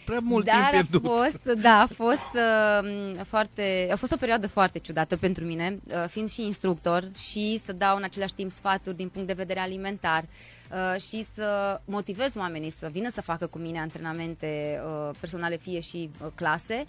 prea 0.05 0.19
mult 0.23 0.45
Dar 0.45 0.55
timp 0.55 0.67
a 0.67 0.71
pierdut. 0.71 1.05
fost, 1.05 1.61
da, 1.61 1.81
a 1.81 1.87
fost 1.87 2.31
uh, 2.35 3.21
foarte, 3.27 3.89
a 3.93 3.97
fost 3.97 4.13
o 4.13 4.17
perioadă 4.17 4.49
foarte 4.49 4.79
ciudată 4.79 5.17
pentru 5.17 5.45
mine, 5.45 5.79
uh, 5.87 6.05
fiind 6.09 6.29
și 6.31 6.45
instructor 6.45 7.11
și 7.19 7.61
să 7.65 7.73
dau 7.73 7.97
în 7.97 8.03
același 8.03 8.35
timp 8.35 8.51
sfaturi 8.51 8.97
din 8.97 9.09
punct 9.09 9.27
de 9.27 9.33
vedere 9.35 9.61
alimentar 9.61 10.23
uh, 10.71 11.01
și 11.01 11.27
să 11.35 11.81
motivez 11.85 12.35
oamenii 12.37 12.71
să 12.71 12.89
vină 12.93 13.11
să 13.11 13.21
facă 13.21 13.47
cu 13.47 13.59
mine 13.59 13.79
antrenamente 13.81 14.81
uh, 14.85 15.11
personale, 15.21 15.57
fie 15.57 15.81
și 15.81 16.11
uh, 16.23 16.29
clase, 16.35 16.85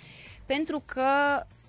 pentru 0.46 0.84
că 0.86 1.02
uh, 1.40 1.60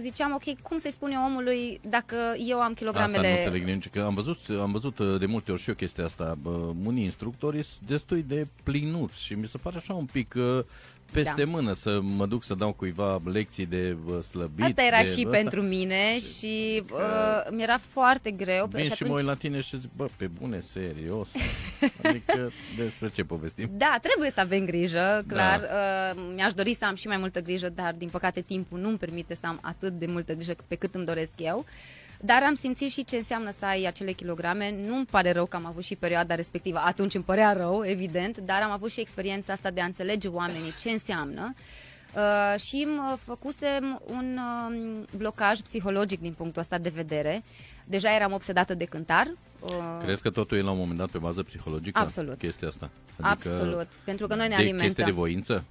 ziceam, 0.00 0.32
ok, 0.32 0.60
cum 0.62 0.78
să-i 0.78 0.90
spun 0.90 1.10
eu 1.10 1.24
omului 1.24 1.80
dacă 1.88 2.16
eu 2.48 2.56
am 2.56 2.60
Asta 2.60 2.68
nu 2.68 2.74
kilogramele... 2.74 3.36
înțeleg 3.36 3.62
nici, 3.64 3.88
că 3.88 4.00
am 4.00 4.14
văzut, 4.14 4.38
am 4.60 4.72
văzut 4.72 4.98
uh, 4.98 5.18
de 5.18 5.26
multe 5.26 5.52
ori 5.52 5.60
și 5.60 5.68
eu 5.68 5.74
chestia 5.74 6.04
asta. 6.04 6.36
Bă, 6.42 6.50
unii 6.84 7.04
instructori 7.04 7.62
sunt 7.62 7.88
destui 7.88 8.24
de 8.28 8.46
plinuți 8.62 9.24
și 9.24 9.34
mi 9.34 9.46
se 9.46 9.58
pare 9.58 9.76
așa 9.76 9.94
un 9.94 10.04
pic 10.04 10.34
uh, 10.36 10.64
peste 11.12 11.44
Da. 11.44 11.50
mână 11.50 11.72
să 11.72 12.00
mă 12.02 12.26
duc 12.26 12.44
să 12.44 12.54
dau 12.54 12.72
cuiva 12.72 13.20
lecții 13.24 13.66
de 13.66 13.96
uh, 14.06 14.20
slăbit. 14.20 14.64
Asta 14.64 14.82
era 14.82 14.98
de 15.00 15.04
și 15.06 15.18
ăsta. 15.18 15.30
pentru 15.30 15.62
mine 15.76 16.20
și 16.20 16.82
uh, 16.92 17.46
mi-era 17.50 17.78
foarte 17.88 18.30
greu. 18.30 18.66
Vin 18.72 18.90
și, 18.90 19.04
mă 19.04 19.14
uit 19.14 19.24
la 19.24 19.34
tine 19.34 19.60
și 19.60 19.78
zic, 19.80 19.90
bă, 19.96 20.08
pe 20.16 20.26
bune, 20.40 20.60
serios. 20.60 21.28
Adică 22.02 22.52
despre 22.76 23.08
ce 23.14 23.24
povestim? 23.24 23.70
Da, 23.72 23.98
trebuie 24.02 24.30
să 24.30 24.40
avem 24.40 24.64
grijă, 24.64 25.24
clar. 25.26 25.60
Da. 25.60 25.66
Uh, 26.14 26.22
mi-aș 26.34 26.52
dori 26.52 26.74
să 26.74 26.84
am 26.84 26.94
și 26.94 27.06
mai 27.06 27.16
multă 27.16 27.40
grijă, 27.40 27.68
dar 27.68 27.94
din 27.98 28.08
păcate 28.08 28.40
timpul 28.40 28.78
nu-mi 28.78 28.98
permite 28.98 29.34
să 29.34 29.46
am 29.46 29.58
atât 29.62 29.92
de 29.98 30.06
multă 30.06 30.32
grijă 30.34 30.54
pe 30.68 30.74
cât 30.74 30.94
îmi 30.94 31.04
doresc 31.04 31.32
eu. 31.36 31.64
Dar 32.24 32.42
am 32.42 32.54
simțit 32.54 32.90
și 32.90 33.04
ce 33.04 33.16
înseamnă 33.16 33.50
să 33.58 33.64
ai 33.64 33.84
acele 33.84 34.12
kilograme. 34.12 34.74
Nu-mi 34.86 35.04
pare 35.04 35.32
rău 35.32 35.46
că 35.46 35.56
am 35.56 35.66
avut 35.66 35.84
și 35.84 35.96
perioada 35.96 36.34
respectivă. 36.34 36.78
Atunci 36.78 37.14
îmi 37.14 37.24
părea 37.24 37.52
rău, 37.52 37.84
evident, 37.86 38.38
dar 38.38 38.62
am 38.62 38.70
avut 38.70 38.90
și 38.90 39.00
experiența 39.00 39.52
asta 39.52 39.70
de 39.70 39.80
a 39.80 39.84
înțelege 39.84 40.28
oamenii 40.28 40.74
ce 40.80 40.90
înseamnă. 40.90 41.54
Uh, 42.16 42.60
și 42.60 42.86
îmi 42.86 43.18
făcusem 43.24 44.02
un 44.06 44.38
uh, 44.38 45.06
blocaj 45.16 45.60
psihologic 45.60 46.20
din 46.20 46.32
punctul 46.32 46.60
ăsta 46.60 46.78
de 46.78 46.92
vedere. 46.94 47.42
Deja 47.84 48.14
eram 48.14 48.32
obsedată 48.32 48.74
de 48.74 48.84
cântar. 48.84 49.26
Uh, 49.60 49.70
Crezi 50.02 50.22
că 50.22 50.30
totul 50.30 50.58
e 50.58 50.60
la 50.60 50.70
un 50.70 50.78
moment 50.78 50.98
dat 50.98 51.08
pe 51.08 51.18
bază 51.18 51.42
psihologică? 51.42 52.00
Absolut. 52.00 52.38
Chestia 52.38 52.68
asta. 52.68 52.90
Absolut. 53.20 53.88
Pentru 54.04 54.26
că 54.26 54.34
noi 54.34 54.48
ne 54.48 54.54
de, 54.54 54.60
alimentăm. 54.62 54.86
chestie 54.86 55.04
de 55.04 55.10
voință? 55.10 55.64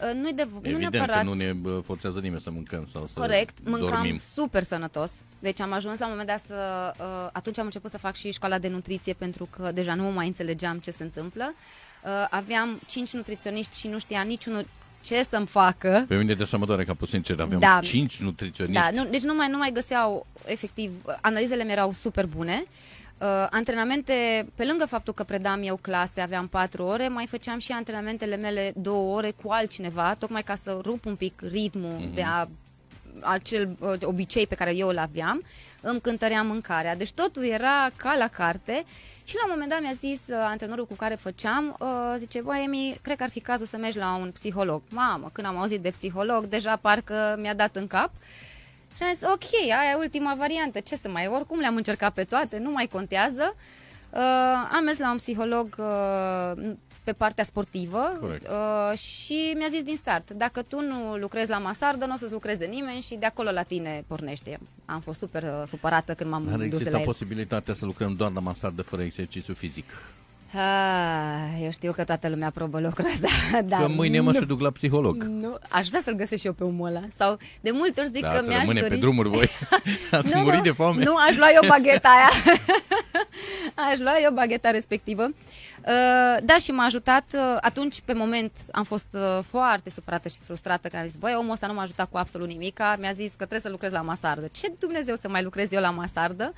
Uh, 0.00 0.14
nu 0.14 0.30
de, 0.32 0.48
nu 0.52 0.58
Evident 0.62 0.92
neapărat. 0.92 1.16
că 1.18 1.24
nu 1.24 1.34
ne 1.34 1.52
bă, 1.52 1.80
forțează 1.84 2.20
nimeni 2.20 2.40
să 2.40 2.50
mâncăm 2.50 2.86
sau 2.92 3.06
să 3.06 3.20
Corect, 3.20 3.58
mâncam 3.64 3.90
dormim. 3.90 4.20
super 4.34 4.62
sănătos. 4.62 5.12
Deci 5.40 5.60
am 5.60 5.72
ajuns 5.72 5.98
la 5.98 6.04
un 6.06 6.10
moment 6.10 6.28
dat 6.28 6.42
să... 6.46 6.92
Uh, 6.98 7.28
atunci 7.32 7.58
am 7.58 7.64
început 7.64 7.90
să 7.90 7.98
fac 7.98 8.14
și 8.14 8.32
școala 8.32 8.58
de 8.58 8.68
nutriție 8.68 9.12
pentru 9.12 9.48
că 9.50 9.70
deja 9.74 9.94
nu 9.94 10.02
mai 10.10 10.26
înțelegeam 10.26 10.78
ce 10.78 10.90
se 10.90 11.02
întâmplă. 11.02 11.54
Uh, 12.04 12.10
aveam 12.30 12.80
cinci 12.88 13.12
nutriționiști 13.12 13.78
și 13.78 13.88
nu 13.88 13.98
știa 13.98 14.22
niciunul 14.22 14.66
ce 15.02 15.26
să-mi 15.30 15.46
facă. 15.46 16.04
Pe 16.08 16.16
mine 16.16 16.34
de 16.34 16.42
așa 16.42 16.56
mă 16.56 16.66
doare 16.66 16.84
capul 16.84 17.06
sincer, 17.06 17.40
aveam 17.40 17.60
Da. 17.60 17.80
cinci 17.82 18.20
nutriționiști. 18.20 18.82
Da, 18.82 18.90
nu, 19.02 19.08
deci 19.10 19.22
nu 19.22 19.34
mai, 19.34 19.48
nu 19.50 19.56
mai 19.56 19.70
găseau, 19.72 20.26
efectiv, 20.46 20.90
analizele 21.20 21.64
mi 21.64 21.70
erau 21.72 21.92
super 21.92 22.26
bune. 22.26 22.64
Uh, 23.18 23.46
antrenamente, 23.50 24.46
pe 24.54 24.64
lângă 24.64 24.86
faptul 24.86 25.12
că 25.14 25.22
predam 25.22 25.60
eu 25.64 25.76
clase, 25.76 26.20
aveam 26.20 26.46
patru 26.46 26.82
ore, 26.82 27.08
mai 27.08 27.26
făceam 27.26 27.58
și 27.58 27.72
antrenamentele 27.72 28.36
mele 28.36 28.72
două 28.76 29.16
ore 29.16 29.30
cu 29.42 29.50
altcineva, 29.50 30.14
tocmai 30.18 30.42
ca 30.42 30.54
să 30.64 30.78
rup 30.82 31.04
un 31.04 31.16
pic 31.16 31.40
ritmul 31.40 31.90
Mhm. 31.90 32.10
mm-hmm. 32.10 32.14
de 32.14 32.22
a 32.22 32.48
acel 33.22 33.76
uh, 33.80 33.92
obicei 34.02 34.46
pe 34.46 34.54
care 34.54 34.76
eu 34.76 34.88
îl 34.88 34.98
aveam, 34.98 35.42
îmi 35.80 36.00
cântăream 36.00 36.46
mâncarea. 36.46 36.96
Deci 36.96 37.12
totul 37.12 37.44
era 37.44 37.90
ca 37.96 38.14
la 38.18 38.28
carte 38.28 38.84
și 39.24 39.34
la 39.34 39.44
un 39.44 39.50
moment 39.50 39.70
dat 39.70 39.80
mi-a 39.80 39.92
zis 39.92 40.22
uh, 40.28 40.36
antrenorul 40.38 40.86
cu 40.86 40.94
care 40.94 41.14
făceam, 41.14 41.76
uh, 41.80 42.14
zice, 42.18 42.40
băi 42.40 42.62
Emi, 42.64 42.98
cred 43.02 43.16
că 43.16 43.22
ar 43.22 43.30
fi 43.30 43.40
cazul 43.40 43.66
să 43.66 43.76
mergi 43.76 43.98
la 43.98 44.14
un 44.14 44.30
psiholog. 44.30 44.82
Mamă, 44.88 45.30
când 45.32 45.46
am 45.46 45.58
auzit 45.58 45.80
de 45.80 45.90
psiholog, 45.90 46.44
deja 46.44 46.76
parcă 46.76 47.36
mi-a 47.38 47.54
dat 47.54 47.76
în 47.76 47.86
cap. 47.86 48.10
Și 48.96 49.02
am 49.02 49.14
zis, 49.14 49.28
ok, 49.28 49.62
aia 49.62 49.90
e 49.92 49.94
ultima 49.94 50.34
variantă, 50.34 50.80
ce 50.80 50.96
să 50.96 51.08
mai, 51.08 51.26
oricum 51.26 51.58
le-am 51.58 51.76
încercat 51.76 52.12
pe 52.12 52.24
toate, 52.24 52.58
nu 52.58 52.70
mai 52.70 52.86
contează. 52.86 53.54
Uh, 54.10 54.20
am 54.72 54.84
mers 54.84 54.98
la 54.98 55.10
un 55.10 55.16
psiholog 55.16 55.76
uh, 55.78 56.72
pe 57.10 57.16
partea 57.16 57.44
sportivă 57.44 58.16
Corect. 58.20 58.46
uh, 58.48 58.98
și 58.98 59.54
mi-a 59.56 59.66
zis 59.70 59.82
din 59.82 59.96
start, 59.96 60.30
dacă 60.30 60.62
tu 60.62 60.80
nu 60.80 61.16
lucrezi 61.16 61.50
la 61.50 61.58
masardă, 61.58 62.04
nu 62.04 62.12
o 62.14 62.16
să-ți 62.16 62.32
lucrezi 62.32 62.58
de 62.58 62.64
nimeni 62.66 63.00
și 63.00 63.14
de 63.14 63.26
acolo 63.26 63.50
la 63.50 63.62
tine 63.62 64.04
pornește. 64.06 64.58
Am 64.84 65.00
fost 65.00 65.18
super 65.18 65.42
uh, 65.42 65.62
supărată 65.68 66.14
când 66.14 66.30
m-am 66.30 66.46
Ar 66.48 66.54
dus 66.54 66.64
exista 66.64 66.90
la 66.90 66.98
el. 66.98 67.04
posibilitatea 67.04 67.74
să 67.74 67.84
lucrăm 67.84 68.14
doar 68.14 68.30
la 68.32 68.40
masardă 68.40 68.82
fără 68.82 69.02
exercițiu 69.02 69.54
fizic. 69.54 69.84
Ah, 70.54 71.62
eu 71.62 71.70
știu 71.70 71.92
că 71.92 72.04
toată 72.04 72.28
lumea 72.28 72.46
aprobă 72.46 72.80
lucrul 72.80 73.06
ăsta, 73.06 73.60
dar 73.68 73.80
Că 73.80 73.88
mâine 73.88 74.20
mă 74.20 74.30
nu, 74.30 74.38
și 74.38 74.44
duc 74.44 74.60
la 74.60 74.70
psiholog. 74.70 75.22
nu, 75.22 75.56
aș 75.68 75.88
vrea 75.88 76.00
să-l 76.04 76.14
găsesc 76.14 76.40
și 76.40 76.46
eu 76.46 76.52
pe 76.52 76.64
omul 76.64 76.86
ăla. 76.88 77.00
Sau 77.16 77.38
de 77.60 77.70
multe 77.70 78.00
ori 78.00 78.10
zic 78.12 78.22
Da, 78.22 78.30
că 78.30 78.38
să 78.42 78.46
mi-aș 78.48 78.60
rămâne 78.60 78.80
dori... 78.80 78.92
pe 78.92 78.98
drumuri 78.98 79.28
voi. 79.28 79.48
Ați 80.10 80.34
Nu, 80.34 80.40
murit 80.40 80.56
nu, 80.58 80.62
de 80.62 80.70
foame. 80.70 81.04
Nu, 81.04 81.14
aș 81.16 81.36
lua 81.36 81.48
eu 81.62 81.68
bagheta 81.68 82.08
aia. 82.08 82.54
aș 83.92 83.98
lua 83.98 84.14
eu 84.22 84.32
bagheta 84.32 84.70
respectivă. 84.70 85.22
Uh, 85.22 85.30
da, 86.42 86.58
și 86.60 86.70
m-a 86.70 86.84
ajutat. 86.84 87.24
Uh, 87.34 87.56
atunci, 87.60 88.00
pe 88.00 88.12
moment, 88.12 88.52
am 88.72 88.84
fost 88.84 89.06
uh, 89.12 89.38
foarte 89.48 89.90
supărată 89.90 90.28
și 90.28 90.36
frustrată 90.44 90.88
că 90.88 90.96
am 90.96 91.06
zis, 91.06 91.16
băi, 91.16 91.34
omul 91.38 91.52
ăsta 91.52 91.66
nu 91.66 91.72
m-a 91.72 91.82
ajutat 91.82 92.10
cu 92.10 92.16
absolut 92.16 92.48
nimic. 92.48 92.80
Mi-a 92.98 93.12
zis 93.12 93.30
că 93.30 93.36
trebuie 93.36 93.60
să 93.60 93.68
lucrez 93.68 93.92
la 93.92 94.00
masardă. 94.00 94.46
Ce 94.52 94.72
Dumnezeu 94.78 95.16
să 95.16 95.28
mai 95.28 95.42
lucrez 95.42 95.72
eu 95.72 95.80
la 95.80 95.90
masardă? 95.90 96.52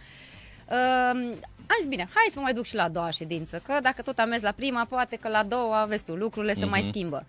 Uh, 0.71 1.35
am 1.67 1.76
zis, 1.81 1.88
bine, 1.88 2.09
hai 2.14 2.29
să 2.29 2.35
mă 2.37 2.43
mai 2.43 2.52
duc 2.55 2.64
și 2.64 2.75
la 2.75 2.83
a 2.83 2.88
doua 2.88 3.11
ședință, 3.11 3.62
că 3.67 3.79
dacă 3.83 4.02
tot 4.02 4.19
am 4.19 4.29
mers 4.29 4.43
la 4.43 4.50
prima, 4.52 4.85
poate 4.85 5.17
că 5.17 5.29
la 5.29 5.38
a 5.38 5.43
doua, 5.43 5.85
vezi 5.88 6.05
tu, 6.05 6.14
lucrurile 6.14 6.55
se 6.55 6.64
mai 6.64 6.81
Mhm. 6.81 6.88
schimbă. 6.88 7.25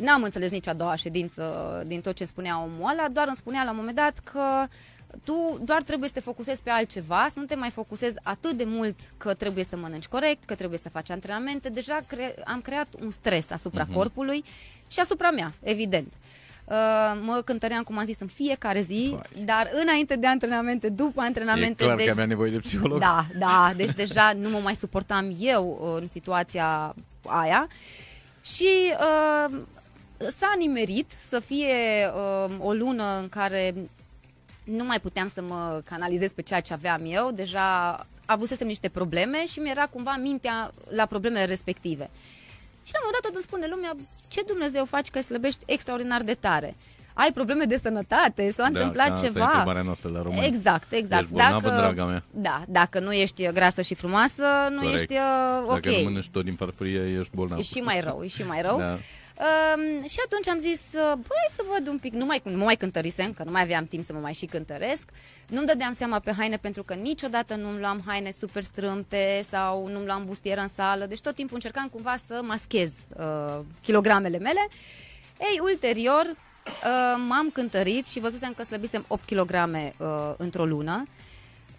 N-am 0.00 0.22
înțeles 0.22 0.50
nici 0.50 0.66
a 0.68 0.72
doua 0.72 0.94
ședință 0.94 1.42
din 1.86 2.00
tot 2.00 2.14
ce 2.14 2.24
spunea 2.24 2.60
omul 2.62 2.90
ăla, 2.92 3.08
doar 3.08 3.26
îmi 3.26 3.36
spunea 3.36 3.64
la 3.64 3.70
un 3.70 3.76
moment 3.76 3.96
dat 3.96 4.18
că 4.32 4.66
tu 5.24 5.58
doar 5.64 5.82
trebuie 5.82 6.08
să 6.08 6.14
te 6.14 6.20
focusezi 6.20 6.62
pe 6.62 6.70
altceva, 6.70 7.26
să 7.32 7.38
nu 7.38 7.44
te 7.44 7.54
mai 7.54 7.70
focusezi 7.70 8.14
atât 8.22 8.52
de 8.52 8.64
mult 8.66 8.96
că 9.16 9.34
trebuie 9.34 9.64
să 9.64 9.76
mănânci 9.76 10.06
corect, 10.06 10.44
că 10.44 10.54
trebuie 10.54 10.78
să 10.78 10.88
faci 10.88 11.10
antrenamente. 11.10 11.68
Deja 11.68 11.98
cre- 12.06 12.34
am 12.44 12.60
creat 12.60 12.86
un 13.02 13.10
stres 13.10 13.50
asupra 13.50 13.82
Mhm. 13.82 13.90
uh-huh. 13.92 13.94
corpului 13.94 14.44
și 14.88 15.00
asupra 15.00 15.30
mea, 15.30 15.52
evident. 15.62 16.12
Uh, 16.64 16.74
mă 17.22 17.42
cântăream, 17.44 17.82
cum 17.82 17.98
am 17.98 18.04
zis, 18.04 18.20
în 18.20 18.26
fiecare 18.26 18.80
zi, 18.80 19.08
Vai. 19.10 19.44
dar 19.44 19.70
înainte 19.82 20.16
de 20.16 20.26
antrenamente, 20.26 20.88
după 20.88 21.20
E 21.22 21.26
antrenamente. 21.26 21.84
clar 21.84 21.96
deci, 21.96 22.04
că 22.04 22.10
avea 22.12 22.24
nevoie 22.26 22.50
de 22.50 22.58
psiholog. 22.58 22.98
da, 22.98 23.26
da, 23.38 23.72
deci 23.76 23.92
deja 23.92 24.32
nu 24.36 24.48
mă 24.50 24.58
mai 24.58 24.74
suportam 24.74 25.30
eu 25.40 25.78
uh, 25.80 26.00
în 26.00 26.08
situația 26.08 26.94
aia 27.26 27.68
și 28.42 28.68
uh, 28.92 29.58
s-a 30.36 30.54
nimerit 30.58 31.12
să 31.28 31.38
fie 31.40 31.74
uh, 32.46 32.54
o 32.58 32.72
lună 32.72 33.18
în 33.20 33.28
care 33.28 33.74
nu 34.70 34.84
mai 34.84 35.00
puteam 35.00 35.30
să 35.34 35.42
mă 35.42 35.80
canalizez 35.84 36.32
pe 36.32 36.42
ceea 36.42 36.60
ce 36.60 36.72
aveam 36.72 37.00
eu, 37.06 37.30
deja 37.34 38.06
avusesem 38.26 38.66
niște 38.66 38.88
probleme 38.88 39.46
și 39.46 39.58
mi-era 39.58 39.86
cumva 39.86 40.16
mintea 40.22 40.72
la 40.88 41.06
problemele 41.06 41.44
respective. 41.44 42.10
Și 42.82 42.92
la 42.92 42.98
un 43.00 43.04
moment 43.04 43.22
dat 43.22 43.22
tot 43.22 43.34
îmi 43.34 43.42
spune 43.48 43.66
lumea, 43.70 43.92
ce 44.28 44.42
Dumnezeu 44.46 44.84
faci 44.84 45.08
că 45.08 45.20
slăbești 45.20 45.60
extraordinar 45.66 46.22
de 46.22 46.34
tare? 46.34 46.76
Ai 47.14 47.32
probleme 47.32 47.64
de 47.64 47.76
sănătate? 47.82 48.50
S-a 48.50 48.62
Da, 48.62 48.68
întâmplat 48.68 49.06
că 49.06 49.12
asta 49.12 49.26
e 49.26 49.28
ceva? 49.28 49.44
întrebarea 49.44 49.82
noastră 49.82 50.08
la 50.10 50.22
români. 50.22 50.46
Exact, 50.46 50.92
exact. 50.92 51.22
Ești 51.22 51.32
bolnavă, 51.34 51.68
draga 51.68 52.04
mea. 52.04 52.22
Da, 52.30 52.62
dacă 52.68 53.00
nu 53.00 53.12
ești 53.12 53.52
grasă 53.52 53.82
și 53.82 53.94
frumoasă, 53.94 54.42
nu 54.70 54.80
Corect. 54.80 55.00
ești 55.00 55.12
uh, 55.12 55.62
ok. 55.66 55.72
Dacă 55.80 55.90
nu 55.90 56.02
mănânci 56.02 56.28
tot 56.28 56.44
din 56.44 56.54
farfurie, 56.54 57.16
ești 57.18 57.34
bolnav. 57.34 57.58
E 57.58 57.62
și 57.62 57.78
mai 57.78 58.00
rău, 58.00 58.20
e 58.24 58.26
și 58.28 58.42
mai 58.42 58.62
rău. 58.62 58.78
Da. 58.78 58.98
Um, 59.38 60.08
și 60.08 60.16
atunci 60.24 60.48
am 60.48 60.58
zis, 60.58 60.80
uh, 60.94 61.12
băi, 61.14 61.48
să 61.56 61.64
văd 61.72 61.86
un 61.86 61.98
pic, 61.98 62.12
nu 62.12 62.24
mai, 62.24 62.40
nu 62.44 62.64
mai 62.64 62.76
cântărisem, 62.76 63.32
că 63.32 63.42
nu 63.44 63.50
mai 63.50 63.62
aveam 63.62 63.86
timp 63.86 64.04
să 64.04 64.12
mă 64.12 64.18
mai 64.18 64.32
și 64.32 64.46
cântăresc. 64.46 65.04
Nu-mi 65.48 65.66
dădeam 65.66 65.92
seama 65.92 66.18
pe 66.18 66.32
haine 66.32 66.56
pentru 66.56 66.82
că 66.82 66.94
niciodată 66.94 67.54
nu-mi 67.54 67.78
luam 67.78 68.02
haine 68.06 68.32
super 68.38 68.62
strâmte 68.62 69.44
sau 69.48 69.86
nu-mi 69.86 70.06
luam 70.06 70.24
bustieră 70.26 70.60
în 70.60 70.68
sală. 70.68 71.06
Deci 71.06 71.20
tot 71.20 71.34
timpul 71.34 71.54
încercam 71.54 71.88
cumva 71.88 72.16
să 72.26 72.40
maschez 72.44 72.90
uh, 73.16 73.58
kilogramele 73.82 74.38
mele. 74.38 74.68
Ei, 75.40 75.58
ulterior, 75.62 76.24
uh, 76.24 77.24
m-am 77.28 77.50
cântărit 77.52 78.06
și 78.06 78.20
văzusem 78.20 78.52
că 78.56 78.62
slăbisem 78.62 79.04
8 79.08 79.24
kg 79.24 79.50
uh, 79.50 80.34
într-o 80.36 80.64
lună. 80.64 81.06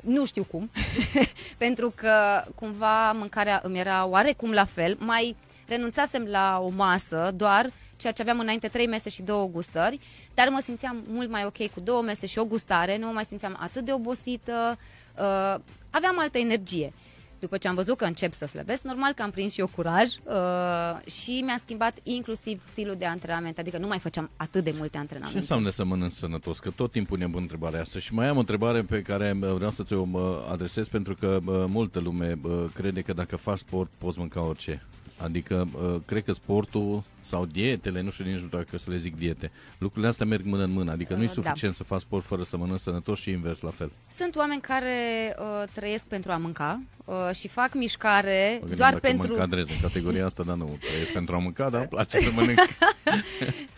Nu 0.02 0.26
știu 0.26 0.44
cum, 0.44 0.70
pentru 1.58 1.94
că 1.96 2.44
cumva 2.56 3.12
mâncarea 3.12 3.62
îmi 3.64 3.80
era 3.80 4.06
oarecum 4.06 4.52
la 4.52 4.66
fel. 4.66 4.98
Mai 5.00 5.36
renunțasem 5.70 6.26
la 6.26 6.60
o 6.64 6.70
masă, 6.70 7.32
doar 7.36 7.70
ceea 8.00 8.14
ce 8.14 8.22
aveam 8.22 8.40
înainte 8.40 8.68
trei 8.68 8.88
mese 8.88 9.10
și 9.10 9.22
două 9.22 9.48
gustări, 9.48 10.00
dar 10.34 10.50
mă 10.50 10.60
simțeam 10.64 11.04
mult 11.08 11.30
mai 11.30 11.46
ok 11.46 11.68
cu 11.68 11.80
două 11.80 12.02
mese 12.02 12.26
și 12.26 12.40
o 12.40 12.46
gustare, 12.46 12.98
nu 12.98 13.06
mă 13.06 13.12
mai 13.12 13.26
simțeam 13.26 13.58
atât 13.60 13.86
de 13.86 13.94
obosită, 13.94 14.78
uh, 15.16 15.56
aveam 15.90 16.20
altă 16.20 16.38
energie. 16.38 16.94
După 17.40 17.58
ce 17.58 17.68
am 17.68 17.76
văzut 17.76 17.98
că 17.98 18.06
încep 18.06 18.34
să 18.34 18.46
slăbesc, 18.46 18.82
normal 18.82 19.14
că 19.14 19.22
am 19.22 19.32
prins 19.32 19.54
și 19.54 19.60
eu 19.60 19.68
curaj 19.76 20.10
uh, 20.24 21.12
și 21.12 21.42
mi-a 21.46 21.58
schimbat 21.60 21.98
inclusiv 22.04 22.62
stilul 22.68 22.96
de 22.98 23.06
antrenament, 23.06 23.58
adică 23.58 23.78
nu 23.78 23.88
mai 23.88 24.00
făceam 24.00 24.30
atât 24.38 24.64
de 24.64 24.74
multe 24.78 24.98
antrenamente. 24.98 25.38
Ce 25.38 25.42
înseamnă 25.42 25.70
să 25.70 25.84
mănânci 25.84 26.12
sănătos? 26.14 26.60
Că 26.60 26.70
tot 26.70 26.92
timpul 26.92 27.18
ne 27.18 27.28
pun 27.28 27.42
întrebarea 27.42 27.82
asta 27.82 28.00
și 28.00 28.14
mai 28.14 28.28
am 28.28 28.36
o 28.36 28.40
întrebare 28.40 28.82
pe 28.82 29.02
care 29.02 29.38
uh, 29.42 29.52
vreau 29.54 29.72
să 29.72 29.84
ți-o 29.84 30.06
adresez 30.52 30.88
pentru 30.88 31.16
că 31.16 31.40
uh, 31.46 31.64
multă 31.68 32.00
lume 32.00 32.40
uh, 32.44 32.64
crede 32.74 33.02
că 33.02 33.14
dacă 33.14 33.36
faci 33.36 33.58
sport 33.58 33.92
poți 33.98 34.20
mânca 34.20 34.46
orice. 34.46 34.86
Adică, 35.24 35.68
cred 36.06 36.24
că 36.24 36.32
sportul 36.32 37.04
sau 37.30 37.46
dietele, 37.46 38.02
nu 38.02 38.10
știu 38.10 38.26
nici 38.26 38.40
nu 38.40 38.48
dacă 38.48 38.78
să 38.78 38.92
le 38.92 38.98
zic 38.98 39.18
diete, 39.18 39.52
lucrurile 39.78 40.08
astea 40.10 40.26
merg 40.26 40.46
mână 40.46 40.64
în 40.64 40.72
mână. 40.72 40.92
Adică 40.92 41.14
nu 41.14 41.24
e 41.24 41.26
da. 41.26 41.32
suficient 41.32 41.78
da. 41.78 41.84
să 41.84 41.84
faci 41.84 42.02
sport 42.02 42.26
fără 42.26 42.44
să 42.44 42.58
mănânci 42.58 42.80
sănătos 42.80 43.20
și 43.20 43.30
invers 43.30 43.62
la 43.62 43.70
fel. 43.70 43.92
Sunt 44.18 44.36
oameni 44.36 44.62
care 44.62 44.96
uh, 45.40 45.64
trăiesc 45.74 46.06
pentru 46.06 46.32
a 46.32 46.38
mânca 46.38 46.82
uh, 47.06 47.16
și 47.34 47.48
fac 47.48 47.74
mișcare 47.74 48.62
doar 48.66 48.78
dacă 48.78 48.98
pentru... 48.98 49.28
mă 49.28 49.34
încadrez 49.34 49.70
în 49.70 49.80
categoria 49.82 50.26
asta, 50.26 50.44
dar 50.44 50.56
nu 50.56 50.78
trăiesc 50.90 51.12
pentru 51.12 51.36
a 51.36 51.38
mânca, 51.38 51.70
dar 51.70 51.80
îmi 51.80 51.90
place 51.90 52.20
să 52.20 52.32
mănânc. 52.36 52.60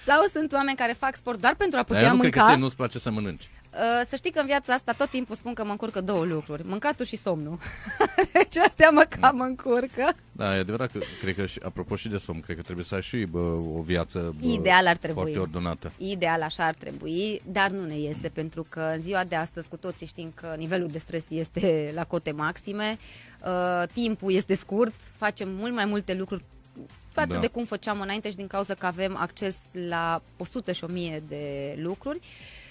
sau 0.05 0.23
sunt 0.33 0.51
oameni 0.53 0.77
care 0.77 0.93
fac 0.93 1.15
sport 1.15 1.41
doar 1.41 1.55
pentru 1.55 1.79
a 1.79 1.83
putea 1.83 2.01
Aia 2.01 2.11
nu 2.11 2.15
mânca. 2.15 2.29
cred 2.29 2.43
că 2.43 2.49
ție 2.49 2.59
nu-ți 2.61 2.75
place 2.75 2.99
să 2.99 3.11
mănânci. 3.11 3.49
Uh, 3.73 4.01
să 4.07 4.15
știi 4.15 4.31
că 4.31 4.39
în 4.39 4.45
viața 4.45 4.73
asta 4.73 4.91
tot 4.91 5.09
timpul 5.09 5.35
spun 5.35 5.53
că 5.53 5.63
mă 5.63 5.71
încurcă 5.71 6.01
două 6.01 6.25
lucruri. 6.25 6.65
Mâncatul 6.65 7.05
și 7.05 7.17
somnul. 7.17 7.57
deci 8.33 8.57
astea 8.57 8.89
mă 8.89 9.05
cam 9.19 9.35
mm. 9.35 9.41
încurcă. 9.41 10.13
Da, 10.31 10.55
e 10.55 10.59
adevărat 10.59 10.91
că 10.91 10.99
cred 11.21 11.35
că, 11.35 11.45
și, 11.45 11.59
apropo 11.63 11.95
și 11.95 12.07
de 12.07 12.17
somn, 12.17 12.39
cred 12.39 12.55
că 12.55 12.61
trebuie 12.61 12.85
să 12.85 12.95
ai 12.95 13.01
și 13.01 13.17
bă, 13.17 13.39
o 13.75 13.81
viață 13.81 14.35
bă, 14.39 14.47
Ideal 14.47 14.87
ar 14.87 14.97
trebui. 14.97 15.21
foarte 15.21 15.39
ordonată. 15.39 15.91
Ideal 15.97 16.41
așa 16.41 16.65
ar 16.65 16.73
trebui, 16.73 17.41
dar 17.51 17.69
nu 17.69 17.85
ne 17.85 17.97
iese, 17.97 18.27
pentru 18.27 18.65
că 18.69 18.91
în 18.95 19.01
ziua 19.01 19.23
de 19.23 19.35
astăzi 19.35 19.69
cu 19.69 19.77
toții 19.77 20.07
știm 20.07 20.31
că 20.35 20.55
nivelul 20.57 20.87
de 20.87 20.97
stres 20.97 21.23
este 21.29 21.91
la 21.95 22.03
cote 22.03 22.31
maxime, 22.31 22.97
uh, 23.45 23.87
timpul 23.93 24.33
este 24.33 24.55
scurt, 24.55 24.95
facem 25.15 25.49
mult 25.49 25.73
mai 25.73 25.85
multe 25.85 26.13
lucruri 26.13 26.43
față 27.11 27.33
da. 27.33 27.39
de 27.39 27.47
cum 27.47 27.65
făceam 27.65 28.01
înainte 28.01 28.29
și 28.29 28.35
din 28.35 28.47
cauza 28.47 28.73
că 28.73 28.85
avem 28.85 29.15
acces 29.17 29.57
la 29.87 30.21
100 30.37 30.71
și 30.71 30.83
1000 30.83 31.23
de 31.27 31.75
lucruri. 31.77 32.17
Uh, 32.17 32.61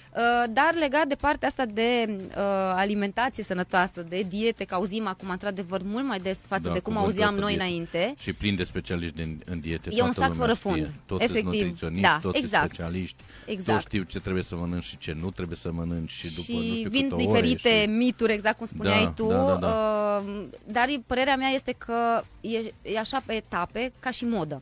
dar 0.53 0.75
legat 0.79 1.07
de 1.07 1.15
partea 1.15 1.47
asta 1.47 1.65
de 1.65 2.05
uh, 2.09 2.33
alimentație 2.75 3.43
sănătoasă, 3.43 4.01
de 4.09 4.25
diete, 4.29 4.63
că 4.63 4.75
auzim 4.75 5.07
acum 5.07 5.29
într-adevăr 5.29 5.81
mult 5.83 6.05
mai 6.05 6.19
des 6.19 6.37
față 6.47 6.67
da, 6.67 6.73
de 6.73 6.79
cum 6.79 6.97
auzeam 6.97 7.35
noi 7.35 7.47
diete. 7.47 7.63
înainte. 7.63 8.13
Și 8.17 8.33
plin 8.33 8.55
de 8.55 8.63
specialiști 8.63 9.15
din, 9.15 9.41
în 9.45 9.59
diete. 9.59 9.89
E 9.93 10.01
un 10.01 10.11
sac 10.11 10.35
fără 10.35 10.53
fund. 10.53 10.89
Toți 11.05 11.23
Efectiv, 11.23 11.45
nutriționiști, 11.45 12.01
da, 12.01 12.19
toți 12.21 12.37
exact. 12.37 12.73
specialiști. 12.73 13.23
Exact. 13.45 13.71
Toți 13.71 13.85
știu 13.85 14.03
ce 14.03 14.19
trebuie 14.19 14.43
să 14.43 14.55
mănânci 14.55 14.83
și 14.83 14.97
ce 14.97 15.17
nu 15.21 15.31
trebuie 15.31 15.57
să 15.57 15.71
mănânci. 15.71 16.11
Și, 16.11 16.35
după, 16.35 16.41
și 16.41 16.67
nu 16.67 16.73
știu 16.75 16.89
vin 16.89 17.13
diferite 17.15 17.81
și... 17.81 17.87
mituri, 17.87 18.33
exact 18.33 18.57
cum 18.57 18.67
spuneai 18.67 19.03
da, 19.03 19.09
tu. 19.09 19.27
Da, 19.27 19.45
da, 19.45 19.55
da. 19.55 20.21
Uh, 20.25 20.43
dar 20.71 20.87
părerea 21.07 21.35
mea 21.35 21.49
este 21.49 21.75
că 21.77 22.21
e, 22.41 22.57
e 22.81 22.99
așa 22.99 23.21
pe 23.25 23.33
etape, 23.33 23.91
ca 23.99 24.11
și 24.11 24.25
modă. 24.25 24.61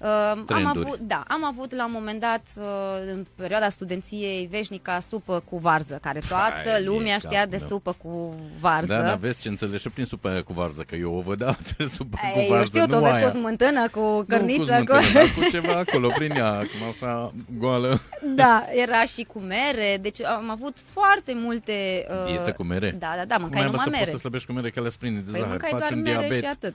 Uh, 0.00 0.08
am 0.46 0.66
avut, 0.66 0.98
da, 0.98 1.24
am 1.28 1.44
avut 1.44 1.74
la 1.74 1.84
un 1.84 1.90
moment 1.92 2.20
dat, 2.20 2.42
uh, 2.56 2.64
în 3.12 3.26
perioada 3.34 3.68
studenției, 3.68 4.48
veșnica 4.50 5.00
supă 5.08 5.42
cu 5.50 5.58
varză, 5.58 5.98
care 6.02 6.20
toată 6.28 6.70
Hai, 6.70 6.84
lumea 6.84 7.18
știa 7.18 7.46
de 7.46 7.64
supă 7.68 7.92
cu 8.02 8.34
varză. 8.60 8.94
Da, 8.94 9.02
da, 9.02 9.14
vezi 9.14 9.40
ce 9.40 9.48
înțelegi 9.48 9.82
și 9.82 9.88
prin 9.88 10.04
supă 10.04 10.28
aia 10.28 10.42
cu 10.42 10.52
varză, 10.52 10.82
că 10.82 10.96
eu 10.96 11.14
o 11.14 11.20
vădeam 11.20 11.58
pe 11.76 11.88
supă 11.94 12.18
Ei, 12.24 12.32
cu 12.32 12.52
varză, 12.52 12.78
eu 12.78 12.84
știu, 12.84 12.96
nu 12.96 13.06
tu 13.06 13.12
vezi 13.12 13.24
cu 13.24 13.28
smântână, 13.28 13.88
cu 13.88 14.24
cărniță. 14.28 14.76
Nu 14.78 14.84
cu 14.84 14.92
smântână, 14.92 15.00
cu... 15.00 15.12
dar 15.12 15.24
cu 15.36 15.50
ceva 15.50 15.72
acolo, 15.72 16.08
prin 16.08 16.30
ea, 16.30 16.58
cum 16.58 16.88
așa, 16.92 17.32
goală. 17.58 18.00
Da, 18.34 18.64
era 18.74 19.04
și 19.04 19.22
cu 19.22 19.38
mere, 19.38 19.98
deci 20.00 20.22
am 20.22 20.50
avut 20.50 20.76
foarte 20.84 21.32
multe... 21.34 22.06
Uh, 22.10 22.26
Dietă 22.26 22.52
cu 22.52 22.62
mere? 22.62 22.90
Da, 22.98 23.14
da, 23.16 23.24
da, 23.24 23.36
mâncai 23.36 23.64
numai 23.64 23.86
mere. 23.90 23.96
Cum 23.96 24.04
să 24.04 24.10
poți 24.10 24.10
să 24.10 24.18
slăbești 24.18 24.46
cu 24.46 24.52
mere, 24.52 24.70
că 24.70 24.80
le 24.80 24.88
sprinde 24.88 25.20
de 25.20 25.30
păi 25.30 25.40
zahăr, 25.40 25.60
faci 25.70 25.90
un 25.90 26.00
mere 26.00 26.18
diabet. 26.18 26.38
și 26.38 26.44
atât 26.44 26.74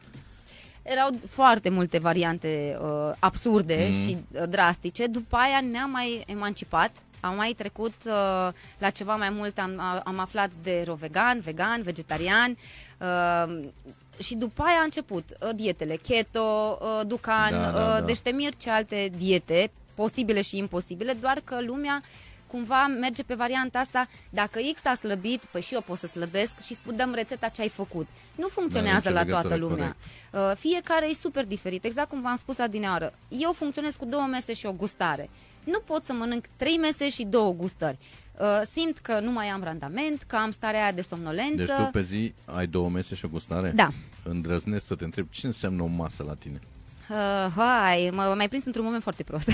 erau 0.85 1.09
foarte 1.29 1.69
multe 1.69 1.97
variante 1.97 2.77
uh, 2.81 3.13
absurde 3.19 3.85
mm. 3.87 3.93
și 3.93 4.17
uh, 4.31 4.43
drastice. 4.49 5.07
După 5.07 5.35
aia 5.35 5.61
ne-am 5.71 5.89
mai 5.89 6.23
emancipat, 6.27 6.91
am 7.19 7.35
mai 7.35 7.53
trecut 7.57 7.93
uh, 8.05 8.47
la 8.77 8.89
ceva 8.93 9.15
mai 9.15 9.29
mult, 9.29 9.57
am, 9.57 10.01
am 10.03 10.19
aflat 10.19 10.49
de 10.63 10.83
rovegan, 10.87 11.39
vegan, 11.39 11.81
vegetarian 11.81 12.57
uh, 12.99 13.63
și 14.19 14.35
după 14.35 14.63
aia 14.63 14.79
a 14.79 14.83
început 14.83 15.23
uh, 15.29 15.49
dietele 15.55 15.95
keto, 15.95 16.77
uh, 16.81 17.07
ducan, 17.07 17.51
da, 17.51 17.71
da, 17.71 17.79
uh, 17.79 17.99
da. 17.99 18.01
deștemir 18.01 18.55
ce 18.55 18.69
alte 18.69 19.09
diete 19.17 19.71
posibile 19.93 20.41
și 20.41 20.57
imposibile, 20.57 21.13
doar 21.13 21.41
că 21.43 21.61
lumea 21.61 22.01
cumva 22.55 22.87
merge 22.87 23.23
pe 23.23 23.33
varianta 23.33 23.79
asta, 23.79 24.07
dacă 24.29 24.59
X 24.73 24.85
a 24.85 24.93
slăbit, 24.93 25.41
păi 25.51 25.61
și 25.61 25.73
eu 25.73 25.81
pot 25.81 25.97
să 25.97 26.07
slăbesc 26.07 26.53
și 26.61 26.77
dăm 26.95 27.13
rețeta 27.13 27.47
ce 27.47 27.61
ai 27.61 27.69
făcut. 27.69 28.07
Nu 28.35 28.47
funcționează 28.47 29.09
da, 29.09 29.23
la 29.23 29.25
toată 29.25 29.55
lumea. 29.55 29.95
Corect. 30.31 30.51
Uh, 30.51 30.57
fiecare 30.59 31.09
e 31.09 31.13
super 31.13 31.45
diferit, 31.45 31.83
exact 31.83 32.09
cum 32.09 32.21
v-am 32.21 32.35
spus 32.35 32.57
adineaură. 32.57 33.13
Eu 33.29 33.51
funcționez 33.51 33.95
cu 33.95 34.05
două 34.05 34.27
mese 34.31 34.53
și 34.53 34.65
o 34.65 34.73
gustare. 34.73 35.29
Nu 35.63 35.79
pot 35.79 36.03
să 36.03 36.13
mănânc 36.13 36.45
trei 36.55 36.77
mese 36.77 37.09
și 37.09 37.23
două 37.23 37.53
gustări. 37.53 37.97
Uh, 38.39 38.61
simt 38.73 38.97
că 38.97 39.19
nu 39.19 39.31
mai 39.31 39.47
am 39.47 39.63
randament, 39.63 40.23
că 40.27 40.35
am 40.35 40.51
starea 40.51 40.81
aia 40.81 40.91
de 40.91 41.01
somnolență. 41.01 41.55
Deci 41.55 41.75
tu 41.75 41.89
pe 41.91 42.01
zi 42.01 42.33
ai 42.45 42.67
două 42.67 42.89
mese 42.89 43.15
și 43.15 43.25
o 43.25 43.27
gustare? 43.27 43.71
Da. 43.75 43.89
Îndrăznesc 44.23 44.85
să 44.85 44.95
te 44.95 45.03
întreb 45.03 45.27
ce 45.29 45.45
înseamnă 45.45 45.83
o 45.83 45.85
masă 45.85 46.23
la 46.23 46.33
tine? 46.33 46.59
Uh, 47.09 47.51
hai, 47.55 48.09
mă 48.13 48.33
mai 48.35 48.47
prins 48.47 48.65
într-un 48.65 48.83
moment 48.83 49.03
foarte 49.03 49.23
prost. 49.23 49.45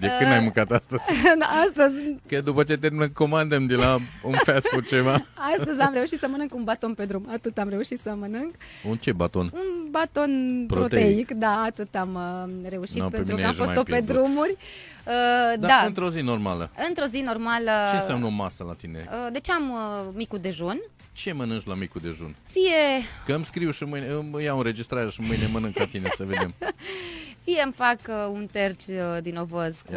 De 0.00 0.08
când 0.18 0.30
uh, 0.30 0.36
ai 0.36 0.40
mâncat 0.40 0.70
astăzi? 0.70 1.02
da, 1.38 1.46
astăzi. 1.46 1.94
Că 2.28 2.40
după 2.40 2.64
ce 2.64 2.76
termină 2.76 3.08
comandăm 3.08 3.66
de 3.66 3.74
la 3.74 3.96
un 4.22 4.32
fast 4.32 4.66
food 4.66 4.86
ceva. 4.86 5.12
Astăzi 5.56 5.80
am 5.80 5.92
reușit 5.92 6.18
să 6.18 6.26
mănânc 6.30 6.54
un 6.54 6.64
baton 6.64 6.94
pe 6.94 7.04
drum. 7.04 7.28
Atât 7.32 7.58
am 7.58 7.68
reușit 7.68 8.00
să 8.02 8.14
mănânc. 8.18 8.54
Un 8.88 8.96
ce 8.96 9.12
baton? 9.12 9.50
Un 9.54 9.90
baton 9.90 10.64
proteic, 10.66 10.88
proteic 10.88 11.30
da, 11.30 11.62
atât 11.66 11.94
am 11.94 12.14
uh, 12.14 12.68
reușit 12.70 12.96
no, 12.96 13.08
pentru 13.08 13.36
că 13.36 13.46
am 13.46 13.54
fost-o 13.54 13.82
pe 13.82 14.00
drumuri. 14.00 14.50
Uh, 15.06 15.58
da, 15.58 15.66
da, 15.66 15.82
într-o 15.86 16.10
zi 16.10 16.20
normală. 16.20 16.70
Într-o 16.88 17.04
zi 17.04 17.20
normală. 17.20 17.70
Ce 17.90 17.96
înseamnă 17.96 18.26
o 18.26 18.28
masă 18.28 18.64
la 18.64 18.72
tine? 18.72 19.08
Uh, 19.08 19.32
deci 19.32 19.50
am 19.50 19.70
uh, 19.70 20.08
micul 20.14 20.38
dejun. 20.38 20.80
Ce 21.12 21.32
mănânci 21.32 21.66
la 21.66 21.74
micul 21.74 22.00
dejun? 22.00 22.36
Fie... 22.48 23.04
Că 23.24 23.34
îmi 23.34 23.44
scriu 23.44 23.70
și 23.70 23.84
mâine, 23.84 24.06
îmi 24.06 24.44
iau 24.44 24.56
înregistrarea 24.56 25.10
și 25.10 25.20
mâine 25.20 25.46
mănânc 25.46 25.74
ca 25.74 25.86
tine, 25.86 26.08
să 26.16 26.24
vedem. 26.24 26.54
Fie 27.44 27.62
îmi 27.64 27.72
fac 27.72 27.98
uh, 28.08 28.14
un 28.32 28.46
terci 28.52 28.86
uh, 28.88 29.22
din 29.22 29.36
ovăz 29.36 29.76
cu 29.86 29.92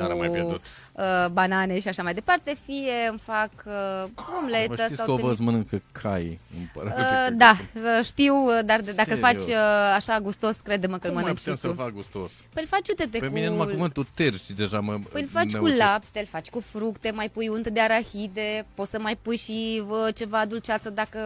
uh, 0.92 1.28
banane 1.32 1.80
și 1.80 1.88
așa 1.88 2.04
mai 2.04 2.14
departe, 2.14 2.58
fie 2.66 3.08
îmi 3.10 3.20
fac 3.24 3.50
uh, 3.66 4.10
omletă. 4.42 4.74
Mă 4.78 4.84
știți 4.84 4.96
sau 4.96 5.06
că 5.06 5.12
ovăz 5.12 5.40
mănâncă 5.40 5.82
cai. 5.92 6.40
Uh, 6.76 7.28
da, 7.34 7.56
uh, 7.76 8.06
știu, 8.06 8.36
uh, 8.36 8.60
dar 8.66 8.82
de, 8.82 8.92
dacă 8.92 9.16
faci 9.16 9.42
uh, 9.42 9.56
așa 9.96 10.20
gustos, 10.20 10.56
crede-mă 10.64 10.98
că 10.98 11.08
îl 11.08 11.14
mănânci 11.14 11.40
și 11.40 11.46
tu. 11.46 11.56
să 11.56 11.68
fac 11.68 11.90
gustos? 11.92 12.32
Păi 12.54 12.62
îl 12.62 12.68
faci, 12.68 12.88
uite-te 12.88 13.18
Pe 13.18 13.28
cu... 13.28 13.34
mine 13.34 13.48
numai 13.48 13.68
cuvântul 13.68 14.08
terci 14.14 14.52
deja 14.52 14.80
mă 14.80 15.00
Păi 15.12 15.22
îl 15.22 15.28
faci 15.28 15.56
cu 15.56 15.66
lapte, 15.66 16.20
îl 16.20 16.26
faci 16.26 16.50
cu 16.50 16.60
fructe, 16.60 17.12
mai 17.12 17.30
pui 17.30 17.48
unt 17.48 17.68
de 17.68 17.80
arahide, 17.80 18.66
poți 18.74 18.90
să 18.90 19.00
mai 19.00 19.18
pui 19.22 19.38
și 19.38 19.84
uh, 19.88 20.16
ceva 20.16 20.46
dulceață 20.46 20.90
dacă 20.90 21.20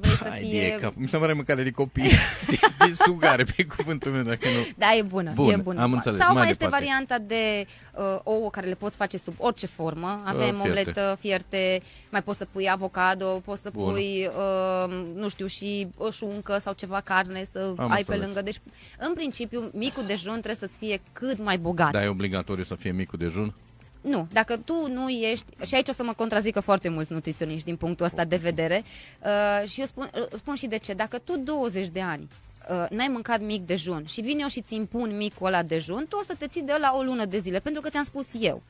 vrei 0.00 0.16
Hai 0.16 0.30
să 0.30 0.46
fie... 0.46 0.68
Hai 0.70 0.78
cap. 0.80 0.92
Mi 0.96 1.08
se 1.08 1.16
pare 1.16 1.32
mâncare 1.32 1.62
de 1.62 1.70
copii. 1.70 2.10
de 2.86 2.92
sugare, 2.92 3.44
pe 3.56 3.64
cuvântul 3.76 4.10
meu, 4.10 4.22
dacă 4.22 4.46
nu... 4.46 4.66
Da, 4.76 4.94
e 4.94 5.02
bună, 5.02 5.32
Bun. 5.34 5.52
e 5.52 5.56
bună. 5.64 5.82
Am 5.82 5.92
înțeles. 5.92 6.18
Sau 6.18 6.32
mai, 6.32 6.42
mai 6.42 6.50
este 6.50 6.66
varianta 6.68 7.18
de 7.18 7.66
uh, 7.94 8.18
ouă 8.22 8.50
care 8.50 8.66
le 8.66 8.74
poți 8.74 8.96
face 8.96 9.18
sub 9.18 9.34
orice 9.38 9.66
formă. 9.66 10.22
Avem 10.24 10.54
uh, 10.54 10.62
omletă, 10.64 11.16
fierte, 11.20 11.82
mai 12.10 12.22
poți 12.22 12.38
să 12.38 12.46
pui 12.52 12.70
avocado, 12.70 13.26
poți 13.44 13.62
să 13.62 13.70
Bun. 13.72 13.92
pui, 13.92 14.26
uh, 14.26 15.06
nu 15.14 15.28
știu, 15.28 15.46
și 15.46 15.88
șuncă 16.12 16.58
sau 16.60 16.72
ceva 16.72 17.00
carne 17.00 17.44
să 17.52 17.74
Am 17.76 17.90
ai 17.90 17.98
înțeles. 17.98 18.06
pe 18.06 18.24
lângă. 18.24 18.42
Deci, 18.42 18.60
în 18.98 19.12
principiu, 19.14 19.70
micul 19.72 20.04
dejun 20.06 20.32
trebuie 20.32 20.54
să-ți 20.54 20.78
fie 20.78 21.00
cât 21.12 21.42
mai 21.42 21.58
bogat. 21.58 21.90
Dar 21.90 22.02
e 22.02 22.08
obligatoriu 22.08 22.64
să 22.64 22.74
fie 22.74 22.90
micul 22.92 23.18
dejun? 23.18 23.54
Nu, 24.00 24.28
dacă 24.32 24.56
tu 24.56 24.88
nu 24.88 25.08
ești, 25.08 25.46
și 25.66 25.74
aici 25.74 25.88
o 25.88 25.92
să 25.92 26.02
mă 26.02 26.12
contrazică 26.12 26.60
foarte 26.60 26.88
mulți 26.88 27.12
nutriționiști 27.12 27.64
din 27.64 27.76
punctul 27.76 28.06
ăsta 28.06 28.24
de 28.24 28.36
vedere, 28.36 28.84
uh, 29.20 29.68
și 29.68 29.80
eu 29.80 29.86
spun, 29.86 30.10
uh, 30.14 30.26
spun 30.36 30.54
și 30.54 30.66
de 30.66 30.78
ce, 30.78 30.92
dacă 30.92 31.18
tu 31.18 31.38
20 31.38 31.88
de 31.88 32.00
ani 32.00 32.28
uh, 32.70 32.86
n-ai 32.90 33.08
mâncat 33.08 33.40
mic 33.40 33.66
dejun 33.66 34.04
și 34.06 34.20
vin 34.20 34.38
eu 34.38 34.48
și 34.48 34.60
ți 34.60 34.74
impun 34.74 35.16
micul 35.16 35.46
ăla 35.46 35.62
dejun, 35.62 36.06
tu 36.08 36.16
o 36.16 36.22
să 36.22 36.34
te 36.38 36.46
ții 36.46 36.62
de 36.62 36.76
la 36.80 36.92
o 36.96 37.02
lună 37.02 37.24
de 37.24 37.38
zile, 37.38 37.58
pentru 37.58 37.82
că 37.82 37.88
ți-am 37.88 38.04
spus 38.04 38.28
eu. 38.40 38.62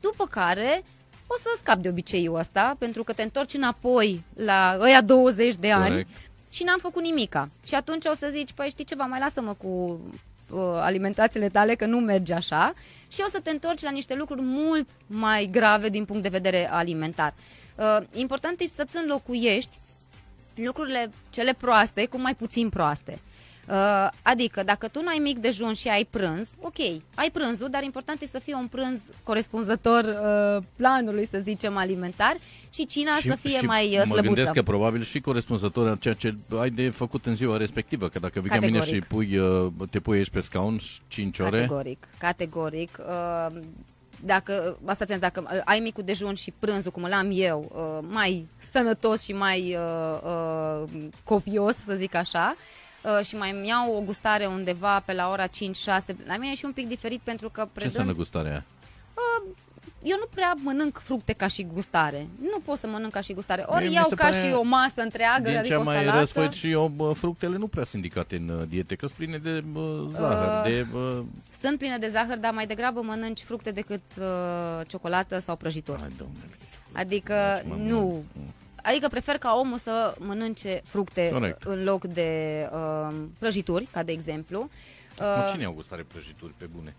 După 0.00 0.26
care 0.26 0.84
o 1.26 1.34
să 1.38 1.48
scapi 1.58 1.82
de 1.82 1.88
obiceiul 1.88 2.38
ăsta, 2.38 2.76
pentru 2.78 3.04
că 3.04 3.12
te 3.12 3.22
întorci 3.22 3.54
înapoi 3.54 4.22
la 4.34 4.76
ăia 4.80 5.00
20 5.00 5.54
de 5.54 5.72
ani 5.72 5.88
Correct. 5.88 6.08
și 6.50 6.64
n-am 6.64 6.78
făcut 6.78 7.02
nimica. 7.02 7.48
Și 7.64 7.74
atunci 7.74 8.04
o 8.04 8.14
să 8.14 8.28
zici, 8.32 8.52
păi 8.52 8.68
știi 8.68 8.84
ceva, 8.84 9.04
mai 9.04 9.20
lasă-mă 9.20 9.54
cu 9.54 10.00
uh, 10.50 10.60
alimentațiile 10.60 11.48
tale, 11.48 11.74
că 11.74 11.86
nu 11.86 11.98
merge 11.98 12.34
așa 12.34 12.74
și 13.08 13.22
o 13.26 13.28
să 13.28 13.40
te 13.42 13.50
întorci 13.50 13.82
la 13.82 13.90
niște 13.90 14.14
lucruri 14.14 14.40
mult 14.42 14.88
mai 15.06 15.48
grave 15.50 15.88
din 15.88 16.04
punct 16.04 16.22
de 16.22 16.28
vedere 16.28 16.70
alimentar. 16.70 17.34
Uh, 17.76 17.98
important 18.14 18.60
este 18.60 18.76
să-ți 18.76 18.96
înlocuiești 18.96 19.78
lucrurile 20.54 21.10
cele 21.30 21.52
proaste 21.52 22.06
cu 22.06 22.20
mai 22.20 22.34
puțin 22.34 22.68
proaste. 22.68 23.18
Uh, 23.68 24.08
adică, 24.22 24.62
dacă 24.62 24.88
tu 24.88 25.02
nu 25.02 25.08
ai 25.08 25.18
mic 25.18 25.38
dejun 25.38 25.74
și 25.74 25.88
ai 25.88 26.06
prânz, 26.10 26.48
ok, 26.60 26.78
ai 27.14 27.30
prânzul, 27.32 27.68
dar 27.70 27.82
important 27.82 28.20
e 28.20 28.26
să 28.26 28.38
fie 28.38 28.54
un 28.54 28.66
prânz 28.66 29.00
corespunzător 29.22 30.04
uh, 30.04 30.62
planului, 30.76 31.28
să 31.30 31.38
zicem, 31.42 31.76
alimentar 31.76 32.36
și 32.70 32.86
cina 32.86 33.16
și, 33.16 33.28
să 33.28 33.36
fie 33.36 33.58
și 33.58 33.64
mai 33.64 33.86
uh, 33.86 33.96
mă 33.96 34.02
slăbuță. 34.02 34.22
gândesc 34.22 34.52
că 34.52 34.62
probabil 34.62 35.02
și 35.02 35.20
corespunzător 35.20 35.88
a 35.88 35.96
ceea 36.00 36.14
ce 36.14 36.34
ai 36.58 36.70
de 36.70 36.88
făcut 36.90 37.26
în 37.26 37.36
ziua 37.36 37.56
respectivă, 37.56 38.08
că 38.08 38.18
dacă 38.18 38.40
vii 38.40 38.50
ca 38.50 38.58
mine 38.60 38.80
și 38.80 38.98
Categoric. 38.98 39.04
pui, 39.04 39.38
uh, 39.38 39.88
te 39.90 40.00
pui 40.00 40.16
aici 40.16 40.30
pe 40.30 40.40
scaun 40.40 40.78
5 41.08 41.38
ore, 41.38 41.50
Categoric, 41.50 42.06
categoric. 42.18 42.98
Uh, 42.98 43.60
dacă, 44.24 44.78
asta 44.84 45.04
țin, 45.04 45.18
dacă 45.18 45.42
uh, 45.52 45.60
ai 45.64 45.78
micul 45.78 46.04
dejun 46.04 46.34
și 46.34 46.52
prânzul, 46.58 46.90
cum 46.90 47.02
îl 47.02 47.12
am 47.12 47.28
eu, 47.32 47.72
uh, 47.74 48.08
mai 48.10 48.46
sănătos 48.70 49.22
și 49.22 49.32
mai 49.32 49.76
uh, 49.76 50.20
uh, 50.24 51.02
copios, 51.24 51.74
să 51.74 51.94
zic 51.94 52.14
așa, 52.14 52.56
uh, 53.18 53.24
și 53.24 53.36
mai 53.36 53.50
îmi 53.50 53.66
iau 53.68 53.94
o 53.96 54.00
gustare 54.00 54.46
undeva 54.46 55.00
pe 55.00 55.12
la 55.12 55.30
ora 55.30 55.46
5-6, 55.46 55.50
la 56.26 56.36
mine 56.36 56.50
e 56.50 56.54
și 56.54 56.64
un 56.64 56.72
pic 56.72 56.88
diferit 56.88 57.20
pentru 57.24 57.48
că 57.50 57.60
ce 57.62 57.68
predând, 57.72 57.90
înseamnă 57.92 58.12
gustarea 58.12 58.50
aia? 58.50 58.64
eu 60.02 60.16
nu 60.18 60.26
prea 60.34 60.54
mănânc 60.62 60.98
fructe 60.98 61.32
ca 61.32 61.46
și 61.46 61.62
gustare. 61.74 62.26
Nu 62.40 62.58
pot 62.64 62.78
să 62.78 62.86
mănânc 62.86 63.12
ca 63.12 63.20
și 63.20 63.32
gustare. 63.32 63.64
Ori 63.66 63.78
Mie 63.80 63.88
mi 63.88 63.94
iau 63.94 64.08
se 64.08 64.14
ca 64.14 64.24
pare- 64.24 64.46
și 64.48 64.52
o 64.54 64.62
masă 64.62 65.00
întreagă, 65.02 65.48
Din 65.48 65.56
adică 65.58 65.66
ce 65.66 65.74
o 65.74 65.78
am 65.78 65.84
mai 65.84 65.96
salată. 65.96 66.18
răsfăit 66.18 66.52
și 66.52 66.70
eu, 66.70 66.88
bă, 66.96 67.12
fructele 67.12 67.56
nu 67.56 67.66
prea 67.66 67.84
sunt 67.84 67.94
indicate 68.04 68.36
în 68.36 68.48
uh, 68.48 68.68
diete, 68.68 68.94
că 68.94 69.06
sunt 69.06 69.18
pline 69.18 69.38
de 69.38 69.60
bă, 69.72 70.04
zahăr, 70.10 70.64
Uh, 70.66 70.70
de... 70.72 70.86
Bă, 70.92 71.22
Sunt 71.62 71.78
pline 71.78 71.98
de 71.98 72.08
zahăr, 72.08 72.36
dar 72.38 72.52
mai 72.52 72.66
degrabă 72.66 73.00
mănânci 73.02 73.40
fructe 73.40 73.70
decât 73.70 74.00
uh, 74.18 74.24
ciocolată 74.86 75.38
sau 75.38 75.56
prăjituri. 75.56 76.00
hai, 76.00 76.08
domnule, 76.18 76.44
Adică 76.92 77.34
Deci, 77.62 77.68
mă, 77.70 77.74
nu. 77.76 78.24
Mă, 78.86 78.90
Adică 78.92 79.08
prefer 79.08 79.38
ca 79.38 79.56
omul 79.60 79.78
să 79.78 80.14
mănânce 80.18 80.80
fructe 80.84 81.28
Corect. 81.32 81.62
în 81.62 81.84
loc 81.84 82.04
de 82.04 82.30
uh, 82.72 83.14
prăjituri, 83.38 83.88
ca 83.92 84.02
de 84.02 84.12
exemplu. 84.12 84.58
Mă, 85.18 85.44
Uh, 85.44 85.50
cine 85.52 85.64
au 85.64 85.72
gustare 85.72 86.02
prăjituri 86.12 86.52
pe 86.56 86.64
bune? 86.76 86.94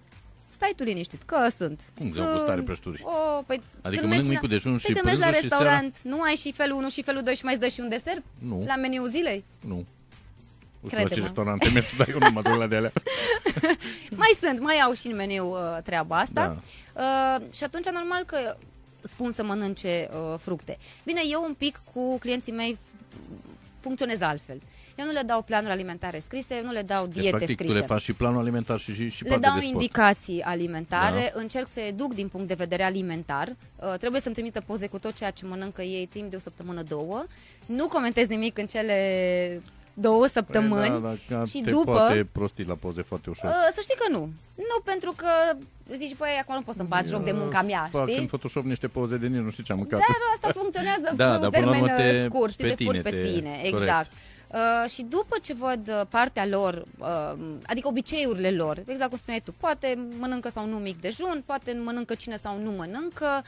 stai 0.50 0.74
tu 0.76 0.84
liniștit, 0.84 1.22
că 1.26 1.48
sunt. 1.58 1.82
Cum 1.98 2.14
sunt... 2.14 2.28
au 2.28 2.34
gustare 2.34 2.62
prăjituri? 2.62 3.02
O, 3.04 3.42
păi, 3.46 3.62
Adică 3.82 4.02
când 4.02 4.12
mănânc 4.12 4.12
mergi 4.12 4.30
micul 4.30 4.48
dejun 4.48 4.72
păi 4.72 4.80
și 4.80 4.92
când 4.92 5.06
mergi 5.06 5.20
la 5.20 5.26
prânzul 5.28 5.50
și 5.50 5.56
seara? 5.56 5.64
restaurant, 5.64 6.00
nu 6.16 6.22
ai 6.22 6.36
și 6.36 6.52
felul 6.52 6.78
1 6.78 6.90
și 6.90 7.04
felul 7.04 7.22
2 7.24 7.36
și 7.36 7.44
mai 7.44 7.54
îți 7.54 7.62
dă 7.62 7.68
și 7.68 7.80
un 7.80 7.90
desert? 7.90 8.24
Nu. 8.40 8.64
La 8.66 8.76
meniul 8.76 9.08
zilei? 9.08 9.44
Nu. 9.60 9.76
Nu 9.76 10.88
știu 10.90 10.98
la 10.98 11.04
Crede-mă. 11.04 11.16
ce 11.16 11.22
restaurante 11.22 11.70
merg, 11.74 11.86
dar 11.98 12.08
eu 12.10 12.18
nu 12.20 12.30
mă 12.32 12.42
duc 12.42 12.56
la 12.56 12.68
de 12.68 12.76
alea. 12.76 12.92
Mai 14.22 14.34
sunt, 14.42 14.60
mai 14.60 14.76
au 14.76 14.94
și 14.94 15.08
în 15.08 15.16
meniu 15.16 15.46
uh, 15.52 15.78
treaba 15.84 16.18
asta. 16.20 16.58
Da. 16.94 17.02
Uh, 17.38 17.54
și 17.54 17.64
atunci 17.64 17.86
normal 17.90 18.24
că 18.24 18.56
spun 19.02 19.32
să 19.32 19.44
mănânce 19.44 20.10
uh, 20.12 20.40
fructe. 20.40 20.78
Bine, 21.06 21.22
eu 21.32 21.44
un 21.48 21.54
pic 21.54 21.82
cu 21.94 22.18
clienții 22.18 22.52
mei 22.52 22.78
funcționez 23.80 24.22
altfel. 24.22 24.62
Eu 24.96 25.06
nu 25.06 25.12
le 25.12 25.22
dau 25.26 25.42
planuri 25.42 25.72
alimentare 25.72 26.20
scrise, 26.20 26.62
nu 26.64 26.72
le 26.72 26.82
dau 26.82 27.06
Deci, 27.06 27.14
diete 27.14 27.30
practic, 27.30 27.56
scrise. 27.58 27.74
tu 27.74 27.80
le 27.80 27.86
faci 27.86 28.02
și 28.02 28.14
planul 28.14 28.40
alimentar 28.40 28.80
și, 28.80 28.94
și, 28.94 29.10
și 29.10 29.24
Le 29.24 29.30
partea 29.30 29.50
dau 29.50 29.60
de 29.60 29.66
sport. 29.66 29.82
indicații 29.82 30.42
alimentare, 30.42 31.32
Da. 31.34 31.40
încerc 31.42 31.68
să 31.68 31.80
educ 31.80 32.14
din 32.14 32.28
punct 32.28 32.48
de 32.48 32.54
vedere 32.54 32.84
alimentar. 32.84 33.48
Uh, 33.76 33.94
trebuie 34.00 34.22
să-mi 34.22 34.34
trimită 34.36 34.62
poze 34.66 34.88
cu 34.88 35.00
tot 35.00 35.16
ceea 35.16 35.32
ce 35.32 35.46
mănâncă 35.46 35.82
ei 35.82 36.06
timp 36.06 36.30
de 36.30 36.36
o 36.36 36.40
săptămână, 36.40 36.82
două. 36.82 37.26
Nu 37.66 37.88
comentez 37.88 38.28
nimic 38.28 38.58
în 38.58 38.66
cele 38.66 39.62
două 40.00 40.28
săptămâni. 40.28 40.90
Păi, 40.90 41.18
da, 41.28 41.38
da, 41.38 41.46
și 41.46 41.62
te 41.62 41.70
după- 41.70 41.92
poate 41.92 42.28
prosti 42.32 42.64
la 42.64 42.74
poze 42.76 43.02
foarte 43.02 43.30
ușor. 43.30 43.50
Uh, 43.50 43.56
să 43.74 43.80
știi 43.82 43.96
că 43.96 44.06
nu. 44.12 44.20
Nu 44.56 44.82
pentru 44.84 45.14
că 45.16 45.28
zici, 45.96 46.16
băi, 46.18 46.38
acum 46.42 46.56
nu 46.56 46.62
pot 46.62 46.76
să-mi 46.76 46.88
bat 46.88 47.08
joc 47.08 47.24
de 47.24 47.32
munca 47.32 47.62
mea, 47.62 47.88
Fac 47.92 48.08
știi? 48.10 48.20
în 48.22 48.26
Photoshop 48.26 48.64
niște 48.64 48.88
poze 48.88 49.18
de 49.18 49.28
nici 49.28 49.42
nu 49.42 49.50
știu 49.50 49.64
ce 49.64 49.72
am 49.72 49.78
mâncat. 49.78 50.00
Dar 50.00 50.08
asta 50.34 50.60
funcționează 50.60 51.14
Da, 51.16 51.26
pe 51.34 51.40
dar 51.40 51.44
un 51.44 51.50
până 51.50 51.66
la 51.66 51.72
termen 51.72 51.82
urmă 51.82 51.96
te- 51.96 52.20
uh, 52.24 52.26
scurt, 52.30 52.52
știi, 52.52 52.64
pe 52.68 52.74
te 52.76 52.84
fur 52.84 52.92
tine 52.92 53.04
pe 53.04 53.10
te- 53.10 53.22
tine, 53.32 53.50
corect. 53.50 53.82
exact. 53.82 54.12
Uh, 54.52 54.90
și 54.90 55.02
după 55.10 55.36
ce 55.42 55.54
văd 55.54 55.88
uh, 55.88 56.02
partea 56.10 56.46
lor, 56.46 56.84
uh, 56.98 57.34
adică 57.66 57.88
obiceiurile 57.88 58.52
lor, 58.52 58.84
exact 58.86 59.10
cum 59.10 59.18
spuneai 59.18 59.42
tu, 59.46 59.54
poate 59.60 60.08
mănâncă 60.20 60.50
sau 60.50 60.66
nu 60.68 60.76
mic 60.78 61.02
dejun, 61.02 61.44
poate 61.46 61.78
mănâncă 61.84 62.14
cine 62.16 62.38
sau 62.44 62.60
nu 62.64 62.72
mănâncă, 62.72 63.42
uh, 63.42 63.44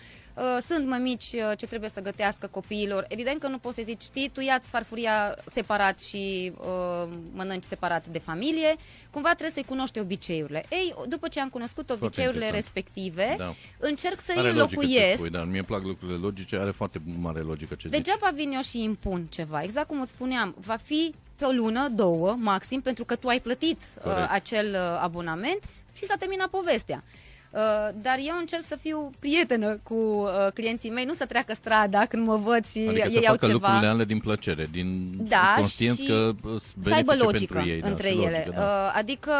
sunt 0.67 0.87
mămici 0.87 1.23
uh, 1.33 1.51
ce 1.57 1.65
trebuie 1.65 1.89
să 1.89 2.01
gătească 2.01 2.47
copiilor. 2.47 3.05
Evident 3.07 3.39
că 3.39 3.47
nu 3.47 3.57
poți 3.57 3.75
să 3.75 3.81
zici, 3.85 4.01
știi, 4.01 4.29
tu 4.33 4.41
ia-ți 4.41 4.69
farfuria 4.69 5.35
separat 5.45 5.99
și 5.99 6.51
uh, 6.57 7.09
mănânci 7.33 7.63
separat 7.63 8.07
de 8.07 8.19
familie, 8.19 8.75
cumva 9.11 9.29
trebuie 9.29 9.51
să-i 9.51 9.63
cunoști 9.63 9.99
obiceiurile. 9.99 10.65
Ei, 10.69 10.95
după 11.07 11.27
ce 11.27 11.39
am 11.39 11.49
cunoscut 11.49 11.89
obiceiurile 11.89 12.45
interesant. 12.45 12.73
respective, 12.75 13.35
Da. 13.37 13.53
încerc 13.77 14.19
să 14.19 14.33
Are 14.37 14.47
îi 14.49 14.55
logică 14.55 14.81
ce 14.81 14.85
înlocuiesc 14.87 15.17
spui, 15.17 15.29
dar 15.29 15.45
mie 15.45 15.57
îmi 15.57 15.65
plac 15.65 15.83
lucrurile 15.83 16.17
logice, 16.17 16.55
are 16.55 16.71
foarte 16.71 17.01
mare 17.19 17.39
logică 17.39 17.75
ce 17.75 17.87
zici. 17.87 17.97
Degeaba 17.97 18.29
vin 18.33 18.51
eu 18.51 18.61
și 18.61 18.83
impun 18.83 19.25
ceva. 19.29 19.61
Exact 19.63 19.87
cum 19.87 20.01
îți 20.01 20.11
spuneam, 20.11 20.55
va 20.59 20.75
fi 20.75 21.13
pe 21.35 21.45
o 21.45 21.51
lună, 21.51 21.89
două, 21.89 22.35
maxim, 22.39 22.81
pentru 22.81 23.05
că 23.05 23.15
tu 23.15 23.27
ai 23.27 23.39
plătit 23.39 23.77
uh, 23.95 24.03
Corect. 24.03 24.31
acel 24.31 24.67
uh, 24.73 24.99
abonament 25.01 25.59
și 25.93 26.05
s-a 26.05 26.15
terminat 26.15 26.47
povestea. 26.47 27.03
Uh, 27.51 27.59
dar 28.01 28.17
eu 28.27 28.35
încerc 28.39 28.63
să 28.67 28.75
fiu 28.75 29.09
prietenă 29.19 29.79
cu 29.83 29.93
uh, 29.93 30.51
clienții 30.53 30.89
mei, 30.89 31.05
nu 31.05 31.13
să 31.13 31.25
treacă 31.25 31.53
strada 31.53 32.05
când 32.05 32.25
mă 32.25 32.35
văd 32.35 32.65
și 32.65 32.85
Adică 32.87 33.07
ei 33.07 33.11
să 33.11 33.17
au 33.17 33.23
facă 33.23 33.45
ceva. 33.45 33.57
lucrurile 33.57 33.87
alea 33.87 34.05
din 34.05 34.19
plăcere, 34.19 34.67
din 34.71 35.11
Da, 35.27 35.53
conștienți 35.57 36.01
și 36.01 36.07
că 36.07 36.31
sunt 36.43 36.61
să 36.83 36.93
aibă 36.93 37.11
benefice 37.11 37.23
logică 37.23 37.53
pentru 37.53 37.71
ei. 37.71 37.79
între 37.83 38.07
da, 38.07 38.13
și 38.13 38.25
ele. 38.25 38.43
Logică, 38.45 38.55
da. 38.55 38.85
Uh, 38.85 38.93
Adică 38.95 39.31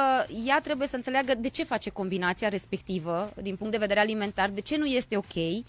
ea 0.45 0.59
trebuie 0.63 0.87
să 0.87 0.95
înțeleagă 0.95 1.33
de 1.39 1.47
ce 1.49 1.63
face 1.63 1.89
combinația 1.89 2.47
respectivă 2.47 3.31
din 3.41 3.55
punct 3.55 3.71
de 3.71 3.79
vedere 3.79 3.99
alimentar, 3.99 4.49
de 4.49 4.61
ce 4.61 4.77
nu 4.77 4.85
este 4.85 5.17
ok, 5.17 5.35
uh, 5.35 5.63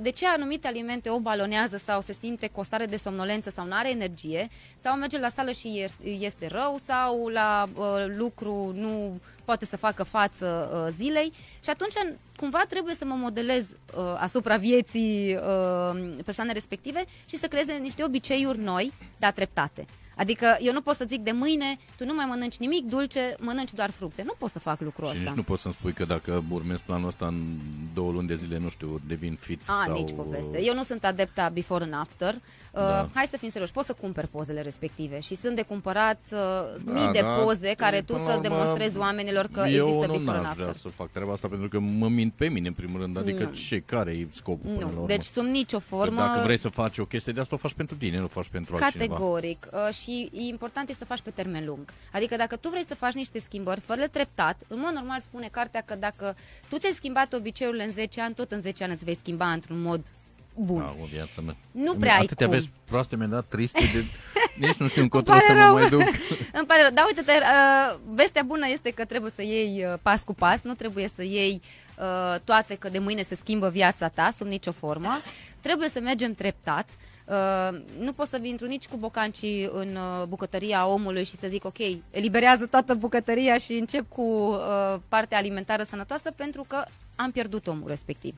de 0.00 0.10
ce 0.10 0.26
anumite 0.26 0.66
alimente 0.66 1.10
o 1.10 1.18
balonează 1.18 1.76
sau 1.76 2.00
se 2.00 2.12
simte 2.12 2.48
cu 2.48 2.60
o 2.60 2.62
stare 2.62 2.84
de 2.84 2.96
somnolență 2.96 3.50
sau 3.50 3.66
nu 3.66 3.74
are 3.74 3.90
energie, 3.90 4.48
sau 4.76 4.96
merge 4.96 5.18
la 5.18 5.28
sală 5.28 5.50
și 5.50 5.68
e- 5.68 6.08
este 6.08 6.46
rău, 6.46 6.76
sau 6.84 7.28
la 7.28 7.68
uh, 7.74 7.84
lucru 8.16 8.72
nu 8.74 9.20
poate 9.44 9.64
să 9.64 9.76
facă 9.76 10.02
față 10.02 10.70
uh, 10.72 10.94
zilei? 10.98 11.32
Și 11.62 11.70
atunci 11.70 11.92
cumva 12.36 12.64
trebuie 12.68 12.94
să 12.94 13.04
mă 13.04 13.14
modelez 13.14 13.64
uh, 13.64 14.14
asupra 14.18 14.56
vieții 14.56 15.34
uh, 15.34 16.14
persoanei 16.24 16.54
respective 16.54 17.04
și 17.28 17.36
să 17.36 17.46
creez 17.46 17.66
niște 17.80 18.04
obiceiuri 18.04 18.58
noi, 18.58 18.92
dar 19.18 19.32
treptate. 19.32 19.86
Adică 20.16 20.56
eu 20.60 20.72
nu 20.72 20.80
pot 20.80 20.96
să 20.96 21.04
zic 21.08 21.20
de 21.20 21.30
mâine, 21.32 21.76
tu 21.96 22.04
nu 22.04 22.14
mai 22.14 22.24
mănânci 22.28 22.56
nimic 22.56 22.84
dulce, 22.84 23.34
mănânci 23.40 23.72
doar 23.72 23.90
fructe. 23.90 24.22
Nu 24.26 24.34
pot 24.38 24.50
să 24.50 24.58
fac 24.58 24.80
lucrul 24.80 25.06
Și 25.06 25.12
ăsta. 25.12 25.24
nici 25.24 25.34
nu 25.36 25.42
poți 25.42 25.62
să-mi 25.62 25.74
spui 25.74 25.92
că 25.92 26.04
dacă 26.04 26.44
urmezi 26.50 26.82
planul 26.82 27.08
ăsta 27.08 27.26
în 27.26 27.42
două 27.94 28.12
luni 28.12 28.26
de 28.28 28.34
zile, 28.34 28.58
nu 28.58 28.68
știu, 28.68 29.00
devin 29.06 29.36
fit 29.40 29.60
A, 29.66 29.82
sau... 29.86 29.94
nici 29.94 30.12
poveste. 30.16 30.62
Eu 30.62 30.74
nu 30.74 30.82
sunt 30.82 31.04
adepta 31.04 31.48
before 31.48 31.84
and 31.84 31.94
after. 31.94 32.34
Uh, 32.34 32.40
Da. 32.72 33.08
Hai 33.14 33.26
să 33.30 33.36
fim 33.36 33.48
serioși, 33.50 33.72
poți 33.72 33.86
să 33.86 33.92
cumperi 34.00 34.28
pozele 34.28 34.60
respective 34.62 35.20
și 35.20 35.34
sunt 35.34 35.56
de 35.56 35.62
cumpărat 35.62 36.18
uh, 36.32 36.38
Da, 36.84 36.92
mii 36.92 37.12
de 37.12 37.20
da, 37.20 37.26
poze 37.34 37.74
care 37.76 38.00
tu 38.00 38.12
până 38.12 38.18
la 38.24 38.30
să 38.32 38.36
urmă, 38.38 38.48
demonstrezi 38.48 38.96
oamenilor 38.98 39.46
că 39.52 39.60
eu 39.60 39.86
există 39.86 40.06
nu 40.06 40.12
before 40.12 40.36
and 40.36 40.44
n-aș 40.46 40.54
vrea 40.54 40.66
after. 40.68 40.82
să 40.82 40.88
fac 40.96 41.10
treaba 41.10 41.32
asta 41.32 41.48
pentru 41.48 41.68
că 41.68 41.78
mă 41.78 42.08
mint 42.08 42.32
pe 42.32 42.48
mine 42.48 42.66
în 42.68 42.74
primul 42.74 43.00
rând. 43.00 43.18
Adică 43.18 43.42
Nu. 43.44 43.50
ce, 43.50 43.80
care 43.86 44.10
e 44.10 44.26
scopul 44.32 44.70
până 44.70 44.78
la 44.80 44.86
Nu, 44.86 44.92
urmă? 44.92 45.06
deci 45.06 45.22
sub 45.22 45.44
nicio 45.44 45.78
Că 45.78 45.84
formă... 45.86 46.20
Dacă 46.20 46.40
vrei 46.44 46.58
să 46.58 46.68
faci 46.68 46.98
o 46.98 47.04
chestie 47.04 47.32
de 47.32 47.40
asta, 47.40 47.54
o 47.54 47.58
faci 47.58 47.72
pentru 47.72 47.96
tine, 47.96 48.18
nu 48.18 48.24
o 48.24 48.28
faci 48.28 48.48
pentru 48.48 48.76
altcineva. 48.80 49.12
Categoric. 49.12 49.66
Uh, 49.72 49.94
și 49.94 50.03
e 50.10 50.40
important 50.40 50.88
e 50.88 50.92
să 50.92 51.04
faci 51.04 51.20
pe 51.20 51.30
termen 51.30 51.64
lung. 51.66 51.92
Adică 52.12 52.36
dacă 52.36 52.56
tu 52.56 52.68
vrei 52.68 52.84
să 52.84 52.94
faci 52.94 53.12
niște 53.12 53.38
schimbări, 53.38 53.80
fără 53.80 54.06
treptat, 54.06 54.56
în 54.68 54.78
mod 54.78 54.92
normal 54.92 55.20
spune 55.20 55.48
cartea 55.50 55.82
că 55.84 55.94
dacă 55.94 56.36
tu 56.68 56.76
ți-ai 56.78 56.92
schimbat 56.92 57.32
obiceiurile 57.32 57.84
în 57.84 57.90
10 57.92 58.20
ani, 58.20 58.34
tot 58.34 58.52
în 58.52 58.60
10 58.60 58.82
ani 58.84 58.92
îți 58.92 59.04
vei 59.04 59.16
schimba 59.16 59.52
într-un 59.52 59.80
mod 59.82 60.00
bun. 60.54 60.78
Da, 60.78 60.94
o 61.02 61.04
viață 61.04 61.40
mea. 61.40 61.56
Nu 61.70 61.94
prea 61.94 62.14
ai 62.14 62.20
Atâtea 62.20 62.46
cum. 62.46 62.54
vezi 62.54 62.70
proaste 62.84 63.16
mi-a 63.16 63.26
dat 63.26 63.44
triste 63.48 63.80
de... 63.92 64.04
Nici 64.66 64.76
nu 64.76 64.88
știu 64.88 65.02
încotro 65.02 65.32
pare 65.32 65.44
să 65.46 65.52
mă 65.52 65.58
rău. 65.60 65.72
mai 65.72 65.88
duc. 65.88 66.00
Îmi 66.58 66.66
pare 66.66 66.82
rău. 66.82 66.90
Dar 66.90 67.04
uite-te, 67.06 67.32
uh, 67.32 67.98
vestea 68.14 68.42
bună 68.42 68.68
este 68.68 68.90
că 68.90 69.04
trebuie 69.04 69.30
să 69.30 69.42
iei 69.42 69.84
uh, 69.84 69.94
pas 70.02 70.22
cu 70.22 70.34
pas, 70.34 70.62
nu 70.62 70.74
trebuie 70.74 71.08
să 71.14 71.22
iei 71.22 71.60
uh, 71.98 72.40
toate 72.44 72.74
că 72.74 72.88
de 72.88 72.98
mâine 72.98 73.22
se 73.22 73.34
schimbă 73.34 73.68
viața 73.68 74.08
ta 74.08 74.30
sub 74.36 74.46
nicio 74.46 74.72
formă. 74.72 75.20
Trebuie 75.60 75.88
să 75.88 76.00
mergem 76.00 76.34
treptat. 76.34 76.88
Uh, 76.88 77.13
nu 77.98 78.12
pot 78.12 78.26
să 78.26 78.38
intru 78.42 78.66
nici 78.66 78.86
cu 78.86 78.96
bocancii 78.96 79.68
în 79.72 79.96
uh, 79.96 80.26
bucătăria 80.28 80.86
omului 80.86 81.24
și 81.24 81.36
să 81.36 81.48
zic 81.48 81.64
ok, 81.64 81.78
eliberează 82.10 82.66
toată 82.66 82.94
bucătăria 82.94 83.58
și 83.58 83.72
încep 83.72 84.08
cu 84.08 84.22
uh, 84.22 84.96
partea 85.08 85.38
alimentară 85.38 85.82
sănătoasă 85.82 86.30
pentru 86.30 86.64
că 86.68 86.84
am 87.16 87.30
pierdut 87.30 87.66
omul 87.66 87.88
respectiv. 87.88 88.34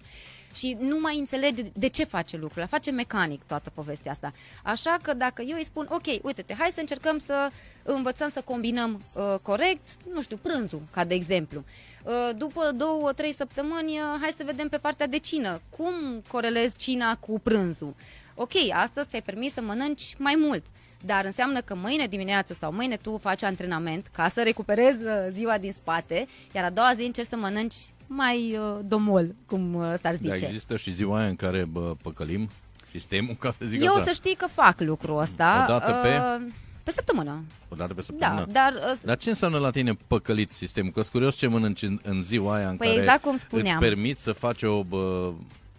Și 0.54 0.76
nu 0.80 1.00
mai 1.00 1.18
înțelege 1.18 1.62
de 1.74 1.86
ce 1.86 2.04
face 2.04 2.36
lucrurile, 2.36 2.66
face 2.66 2.90
mecanic 2.90 3.42
toată 3.42 3.70
povestea 3.74 4.12
asta. 4.12 4.32
Așa 4.62 4.96
că 5.02 5.14
dacă 5.14 5.42
eu 5.42 5.56
îi 5.56 5.64
spun, 5.64 5.86
ok, 5.90 6.06
uite-te, 6.22 6.54
hai 6.54 6.70
să 6.74 6.80
încercăm 6.80 7.18
să 7.18 7.50
învățăm 7.82 8.30
să 8.30 8.42
combinăm 8.44 9.02
uh, 9.12 9.34
corect, 9.42 9.96
nu 10.12 10.22
știu, 10.22 10.36
prânzul, 10.36 10.82
ca 10.90 11.04
de 11.04 11.14
exemplu. 11.14 11.64
Uh, 12.02 12.30
după 12.36 12.72
două, 12.72 13.12
trei 13.12 13.32
săptămâni, 13.32 13.98
uh, 13.98 14.18
hai 14.20 14.34
să 14.36 14.42
vedem 14.44 14.68
pe 14.68 14.78
partea 14.78 15.06
de 15.06 15.18
cină. 15.18 15.60
Cum 15.76 16.22
corelezi 16.28 16.76
cina 16.76 17.16
cu 17.16 17.40
prânzul? 17.40 17.94
Ok, 18.34 18.52
astăzi 18.72 19.08
ți-ai 19.08 19.22
permis 19.22 19.52
să 19.52 19.60
mănânci 19.60 20.14
mai 20.18 20.34
mult. 20.38 20.64
Dar 21.04 21.24
înseamnă 21.24 21.60
că 21.60 21.74
mâine 21.74 22.06
dimineață 22.06 22.54
sau 22.54 22.72
mâine 22.72 22.96
tu 22.96 23.18
faci 23.18 23.42
antrenament 23.42 24.06
ca 24.06 24.28
să 24.28 24.42
recuperezi 24.42 25.04
uh, 25.04 25.12
ziua 25.30 25.58
din 25.58 25.72
spate, 25.72 26.28
iar 26.54 26.64
a 26.64 26.70
doua 26.70 26.94
zi 26.94 27.04
încerci 27.04 27.28
să 27.28 27.36
mănânci 27.36 27.74
mai 28.06 28.58
uh, 28.58 28.78
domol, 28.84 29.34
cum 29.46 29.74
uh, 29.74 29.94
s-ar 30.00 30.16
Da, 30.16 30.34
zice. 30.34 30.46
există 30.46 30.76
și 30.76 30.92
ziua 30.92 31.18
aia 31.18 31.28
în 31.28 31.36
care 31.36 31.64
bă, 31.64 31.94
păcălim 32.02 32.48
sistemul, 32.90 33.34
ca 33.38 33.54
să 33.58 33.64
zic 33.66 33.82
Eu 33.82 33.94
așa. 33.94 34.04
să 34.04 34.12
știi 34.12 34.34
că 34.34 34.46
fac 34.52 34.80
lucrul 34.80 35.18
ăsta. 35.20 35.64
O 35.68 35.72
dată 35.72 35.92
pe? 36.02 36.08
Uh, 36.08 36.52
Pe 36.82 36.90
săptămână. 36.90 37.42
O 37.68 37.74
dată 37.76 37.94
pe 37.94 38.02
săptămână? 38.02 38.46
Da, 38.52 38.52
dar... 38.52 38.72
Uh, 38.92 38.98
dar 39.04 39.16
ce 39.16 39.28
înseamnă 39.28 39.58
la 39.58 39.70
tine 39.70 39.96
păcălit 40.06 40.50
sistemul? 40.50 40.90
Că 40.90 41.02
curios 41.12 41.36
ce 41.36 41.46
mănânci 41.46 41.82
în, 41.82 42.00
în 42.02 42.22
ziua 42.22 42.54
aia 42.54 42.68
în 42.68 42.76
păi 42.76 42.86
care 42.86 43.00
exact 43.00 43.22
cum 43.22 43.38
spuneam. 43.38 43.76
îți 43.78 43.86
permiți 43.88 44.22
să 44.22 44.32
faci 44.32 44.62
o 44.62 44.82
bă, 44.82 45.32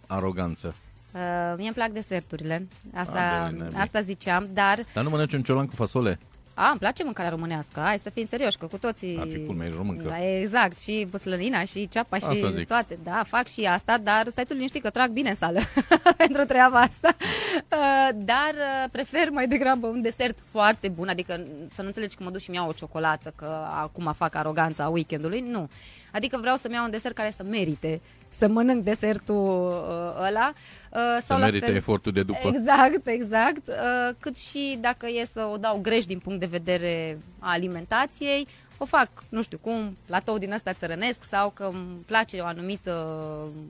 aroganță. 0.08 0.76
Uh, 1.12 1.22
mie 1.58 1.66
îmi 1.66 1.74
plac 1.76 1.90
deserturile, 1.90 2.68
asta, 2.94 3.44
A, 3.46 3.50
bine, 3.50 3.68
asta 3.76 4.02
ziceam, 4.02 4.48
dar... 4.54 4.86
Dar 4.94 5.04
nu 5.04 5.10
mănânci 5.10 5.34
un 5.34 5.42
ciolan 5.44 5.66
cu 5.66 5.76
fasole? 5.76 6.20
A, 6.60 6.70
îmi 6.70 6.80
place 6.80 7.04
mâncarea 7.04 7.30
românească. 7.30 7.80
Hai 7.80 7.98
să 7.98 8.10
fim 8.10 8.26
serioși, 8.26 8.58
că 8.58 8.66
cu 8.66 8.78
toții... 8.78 9.18
Ar 9.20 9.28
fi 9.28 9.46
culmea, 9.46 9.66
ești 9.66 9.78
româncă. 9.78 10.08
Da, 10.08 10.40
exact, 10.40 10.80
și 10.80 11.08
buslănina, 11.10 11.64
și 11.64 11.88
ceapa, 11.88 12.16
asta 12.16 12.34
și 12.34 12.52
zic. 12.54 12.68
toate. 12.68 13.00
Da, 13.04 13.24
fac 13.28 13.48
și 13.48 13.62
asta, 13.62 13.98
dar 13.98 14.28
stai 14.30 14.44
tu 14.44 14.54
liniștit 14.54 14.82
că 14.82 14.90
trag 14.90 15.10
bine 15.10 15.30
în 15.30 15.36
sală 15.36 15.60
pentru 16.18 16.46
treaba 16.46 16.80
asta. 16.80 17.10
Uh, 17.18 18.10
dar 18.16 18.54
uh, 18.54 18.90
prefer 18.92 19.30
mai 19.30 19.48
degrabă 19.48 19.88
un 19.88 20.02
desert 20.02 20.40
foarte 20.52 20.88
bun, 20.88 21.08
adică 21.08 21.44
să 21.74 21.82
nu 21.82 21.88
înțelegi 21.88 22.16
că 22.16 22.24
mă 22.24 22.30
duc 22.30 22.42
și 22.42 22.50
mi-au 22.50 22.70
o 22.70 22.72
ciocolată, 22.72 23.34
că 23.36 23.68
acum 23.82 24.14
fac 24.18 24.36
aroganța 24.36 24.88
weekendului, 24.88 25.40
nu. 25.40 25.70
Adică 26.12 26.38
vreau 26.42 26.56
să-mi 26.56 26.74
iau 26.74 26.84
un 26.84 26.92
desert 26.92 27.16
care 27.16 27.34
să 27.36 27.44
merite 27.44 28.02
să 28.30 28.48
mănânc 28.48 28.84
desertul 28.84 29.68
uh, 29.68 30.26
ăla. 30.28 30.54
Uh, 30.92 31.00
sau 31.24 31.38
să 31.38 31.44
merite 31.44 31.66
fel, 31.66 31.76
efortul 31.76 32.12
de 32.12 32.24
după. 32.24 32.52
Exact, 32.54 33.08
exact. 33.08 33.68
Uh, 33.68 34.16
cât 34.20 34.38
și 34.38 34.78
dacă 34.82 35.08
e 35.08 35.26
să 35.34 35.50
o 35.54 35.58
dau 35.58 35.80
greș 35.82 36.06
din 36.06 36.20
punct 36.20 36.40
de 36.40 36.46
vedere 36.46 37.20
a 37.40 37.52
alimentației, 37.52 38.48
o 38.78 38.86
fac, 38.86 39.10
nu 39.30 39.42
știu 39.42 39.58
cum, 39.58 39.98
platou 40.06 40.38
din 40.38 40.52
ăsta 40.52 40.74
țărănesc 40.74 41.24
sau 41.30 41.50
că 41.50 41.70
îmi 41.74 42.04
place 42.06 42.40
o 42.40 42.46
anumită 42.46 43.24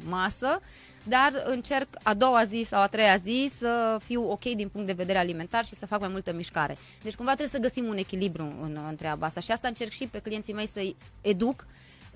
masă, 0.10 0.62
dar 1.04 1.32
încerc 1.46 1.88
a 2.04 2.14
doua 2.14 2.44
zi 2.44 2.66
sau 2.68 2.82
a 2.82 2.88
treia 2.88 3.16
zi 3.16 3.52
să 3.58 3.98
fiu 4.04 4.32
ok 4.32 4.44
din 4.44 4.68
punct 4.68 4.88
de 4.88 4.94
vedere 4.94 5.18
alimentar 5.18 5.66
și 5.66 5.76
să 5.76 5.86
fac 5.86 6.00
mai 6.00 6.10
multă 6.10 6.34
mișcare. 6.34 6.78
Deci 7.04 7.16
cumva 7.16 7.34
trebuie 7.34 7.62
să 7.62 7.68
găsim 7.68 7.86
un 7.90 7.98
echilibru 7.98 8.44
în, 8.62 8.80
în 8.90 8.96
treaba 8.96 9.26
asta 9.26 9.40
și 9.40 9.52
asta 9.52 9.68
încerc 9.68 9.92
și 9.92 10.08
pe 10.08 10.20
clienții 10.20 10.54
mei 10.54 10.68
să-i 10.74 10.96
educ, 11.22 11.66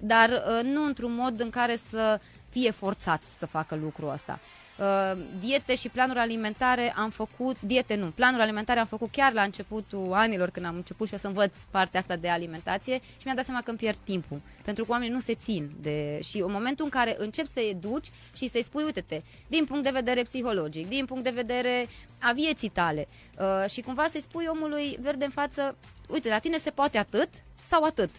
dar 0.02 0.30
uh, 0.30 0.64
nu 0.64 0.86
într-un 0.86 1.14
mod 1.14 1.40
în 1.40 1.50
care 1.50 1.80
să 1.90 2.20
fie 2.50 2.72
forțați 2.72 3.28
să 3.38 3.46
facă 3.46 3.76
lucrul 3.76 4.12
ăsta. 4.12 4.40
Uh, 4.80 5.18
diete 5.40 5.76
și 5.76 5.90
planuri 5.90 6.20
alimentare 6.20 6.94
am 6.98 7.10
făcut, 7.10 7.62
diete 7.62 7.96
nu, 7.96 8.06
planuri 8.06 8.42
alimentare 8.42 8.80
am 8.80 8.86
făcut 8.86 9.12
chiar 9.12 9.34
la 9.34 9.42
începutul 9.42 10.14
anilor 10.14 10.50
când 10.50 10.66
am 10.66 10.76
început 10.76 11.08
și 11.08 11.14
eu 11.14 11.20
să 11.20 11.28
învăț 11.28 11.54
partea 11.72 12.00
asta 12.00 12.16
de 12.16 12.30
alimentație 12.30 12.94
și 12.94 13.22
mi-am 13.24 13.36
dat 13.36 13.46
seama 13.46 13.62
că 13.62 13.70
îmi 13.70 13.80
pierd 13.80 13.98
timpul, 14.04 14.42
pentru 14.64 14.86
că 14.86 14.92
oamenii 14.92 15.14
nu 15.14 15.20
se 15.20 15.36
țin 15.36 15.72
de... 15.82 16.20
și 16.24 16.38
în 16.38 16.52
momentul 16.52 16.86
în 16.86 16.92
care 16.92 17.16
începi 17.18 17.48
să 17.48 17.60
educi 17.60 18.12
și 18.36 18.50
să-i 18.50 18.64
spui, 18.64 18.84
uite-te, 18.84 19.22
din 19.48 19.66
punct 19.66 19.84
de 19.84 19.90
vedere 19.90 20.22
psihologic, 20.22 20.88
din 20.88 21.06
punct 21.06 21.24
de 21.24 21.30
vedere 21.30 21.88
a 22.20 22.32
vieții 22.32 22.70
tale 22.70 23.08
uh, 23.40 23.70
și 23.70 23.82
cumva 23.82 24.08
să-i 24.12 24.22
spui 24.22 24.46
omului 24.50 24.98
verde 25.02 25.26
în 25.26 25.32
față, 25.32 25.76
uite, 26.10 26.30
la 26.30 26.40
tine 26.40 26.58
se 26.58 26.70
poate 26.70 26.98
atât 26.98 27.30
sau 27.68 27.84
atât. 27.84 28.10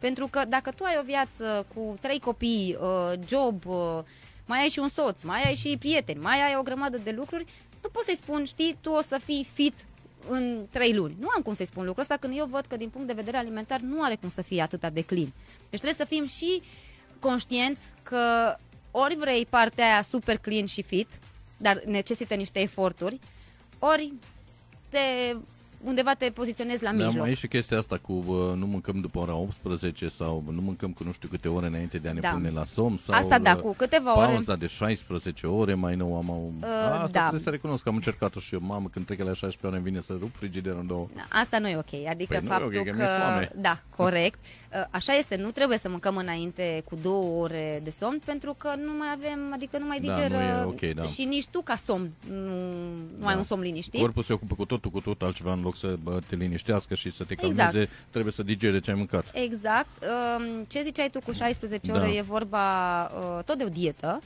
Pentru 0.00 0.26
că 0.26 0.42
dacă 0.48 0.70
tu 0.70 0.84
ai 0.84 0.96
o 1.00 1.04
viață 1.04 1.66
cu 1.74 1.96
trei 2.00 2.18
copii, 2.18 2.76
uh, 2.80 3.12
job, 3.26 3.66
uh, 3.66 3.98
mai 4.46 4.60
ai 4.60 4.68
și 4.68 4.78
un 4.78 4.88
soț, 4.88 5.22
mai 5.22 5.42
ai 5.42 5.54
și 5.54 5.76
prieteni, 5.78 6.20
mai 6.20 6.42
ai 6.42 6.56
o 6.56 6.62
grămadă 6.62 6.96
de 6.96 7.10
lucruri, 7.10 7.44
nu 7.82 7.88
poți 7.88 8.04
să-i 8.04 8.16
spun, 8.16 8.44
știi, 8.44 8.76
tu 8.80 8.90
o 8.90 9.00
să 9.00 9.20
fii 9.24 9.46
fit 9.52 9.84
în 10.28 10.66
trei 10.70 10.94
luni. 10.94 11.16
Nu 11.20 11.28
am 11.36 11.42
cum 11.42 11.54
să-i 11.54 11.66
spun 11.66 11.84
lucrul 11.84 12.02
ăsta 12.02 12.16
când 12.16 12.36
eu 12.36 12.46
văd 12.46 12.64
că 12.64 12.76
din 12.76 12.88
punct 12.88 13.06
de 13.06 13.12
vedere 13.12 13.36
alimentar 13.36 13.80
nu 13.80 14.02
are 14.02 14.16
cum 14.16 14.30
să 14.30 14.42
fie 14.42 14.62
atâta 14.62 14.90
de 14.90 15.04
clean. 15.04 15.32
Deci 15.70 15.80
trebuie 15.80 16.06
să 16.06 16.14
fim 16.14 16.26
și 16.26 16.62
conștienți 17.18 17.82
că 18.02 18.56
ori 18.90 19.16
vrei 19.16 19.46
partea 19.46 19.84
aia 19.84 20.02
super 20.02 20.38
clean 20.38 20.66
și 20.66 20.82
fit, 20.82 21.08
dar 21.56 21.82
necesită 21.86 22.34
niște 22.34 22.60
eforturi, 22.60 23.18
ori 23.78 24.12
te 24.88 25.36
undeva 25.84 26.14
te 26.14 26.30
poziționezi 26.30 26.82
la 26.82 26.90
da, 26.90 26.96
mijloc. 26.96 27.14
Da, 27.14 27.20
mai 27.20 27.30
e 27.30 27.34
și 27.34 27.48
chestia 27.48 27.78
asta 27.78 27.98
cu 28.02 28.12
uh, 28.12 28.56
nu 28.56 28.66
mâncăm 28.66 29.00
după 29.00 29.18
ora 29.18 29.34
18 29.34 30.08
sau 30.08 30.44
nu 30.50 30.60
mâncăm 30.60 30.90
cu 30.90 31.04
nu 31.04 31.12
știu 31.12 31.28
câte 31.28 31.48
ore 31.48 31.66
înainte 31.66 31.98
de 31.98 32.08
a 32.08 32.12
ne 32.12 32.20
da. 32.20 32.30
pune 32.30 32.50
la 32.50 32.64
somn 32.64 32.96
sau 32.96 33.14
Asta 33.14 33.38
da, 33.38 33.56
cu 33.56 33.74
câteva 33.74 34.12
pauza 34.12 34.26
ore. 34.26 34.32
Pauza 34.32 34.56
de 34.56 34.66
16 34.66 35.46
ore 35.46 35.74
mai 35.74 35.96
nou 35.96 36.16
am... 36.16 36.28
Uh, 36.28 36.64
asta 36.64 37.08
da. 37.12 37.20
trebuie 37.20 37.40
să 37.40 37.50
recunosc 37.50 37.82
că 37.82 37.88
am 37.88 37.94
încercat-o 37.94 38.40
și 38.40 38.54
eu, 38.54 38.60
mamă, 38.62 38.88
când 38.92 39.04
trec 39.06 39.18
la 39.18 39.24
16 39.24 39.66
ore 39.66 39.76
îmi 39.76 39.84
vine 39.84 40.00
să 40.00 40.16
rup 40.20 40.34
frigiderul 40.36 40.80
în 40.80 40.86
două. 40.86 41.08
Asta 41.28 41.58
nu 41.58 41.68
e 41.68 41.76
ok, 41.76 42.08
adică 42.08 42.38
păi 42.38 42.48
faptul 42.48 42.66
okay, 42.66 42.82
că... 42.82 42.90
că 42.90 43.48
da, 43.56 43.82
corect. 43.96 44.38
Uh, 44.74 44.84
așa 44.90 45.12
este, 45.12 45.36
nu 45.36 45.50
trebuie 45.50 45.78
să 45.78 45.88
mâncăm 45.88 46.16
înainte 46.16 46.82
cu 46.84 46.94
două 47.02 47.42
ore 47.42 47.80
de 47.84 47.92
somn 47.98 48.20
pentru 48.24 48.54
că 48.58 48.74
nu 48.76 48.92
mai 48.98 49.08
avem, 49.12 49.52
adică 49.52 49.78
nu 49.78 49.86
mai 49.86 50.00
digeră 50.00 50.28
da, 50.28 50.36
nu 50.36 50.60
e 50.60 50.64
okay, 50.64 50.92
da. 50.92 51.04
și 51.04 51.24
nici 51.24 51.46
tu 51.46 51.60
ca 51.60 51.76
somn 51.76 52.10
nu, 52.30 52.36
nu 52.36 53.20
da. 53.20 53.28
ai 53.28 53.36
un 53.36 53.44
somn 53.44 53.62
liniștit. 53.62 54.00
Corpul 54.00 54.22
se 54.22 54.32
ocupă 54.32 54.54
cu 54.54 54.64
totul, 54.64 54.90
cu 54.90 55.00
totul 55.00 55.26
altceva 55.26 55.52
în 55.52 55.60
loc 55.62 55.69
să 55.76 55.96
te 56.28 56.36
liniștească 56.36 56.94
și 56.94 57.10
să 57.10 57.24
te 57.24 57.34
calmeze, 57.34 57.80
exact. 57.80 57.90
trebuie 58.10 58.32
să 58.32 58.42
digere 58.42 58.80
ce 58.80 58.90
ai 58.90 58.96
mâncat. 58.96 59.24
Exact. 59.32 59.88
Um, 60.36 60.64
ce 60.64 60.82
ziceai 60.82 61.10
tu 61.10 61.20
cu 61.20 61.32
16 61.32 61.92
ore 61.92 62.00
da. 62.00 62.12
e 62.12 62.20
vorba 62.20 63.02
uh, 63.04 63.44
tot 63.44 63.58
de 63.58 63.64
o 63.64 63.68
dietă. 63.68 64.20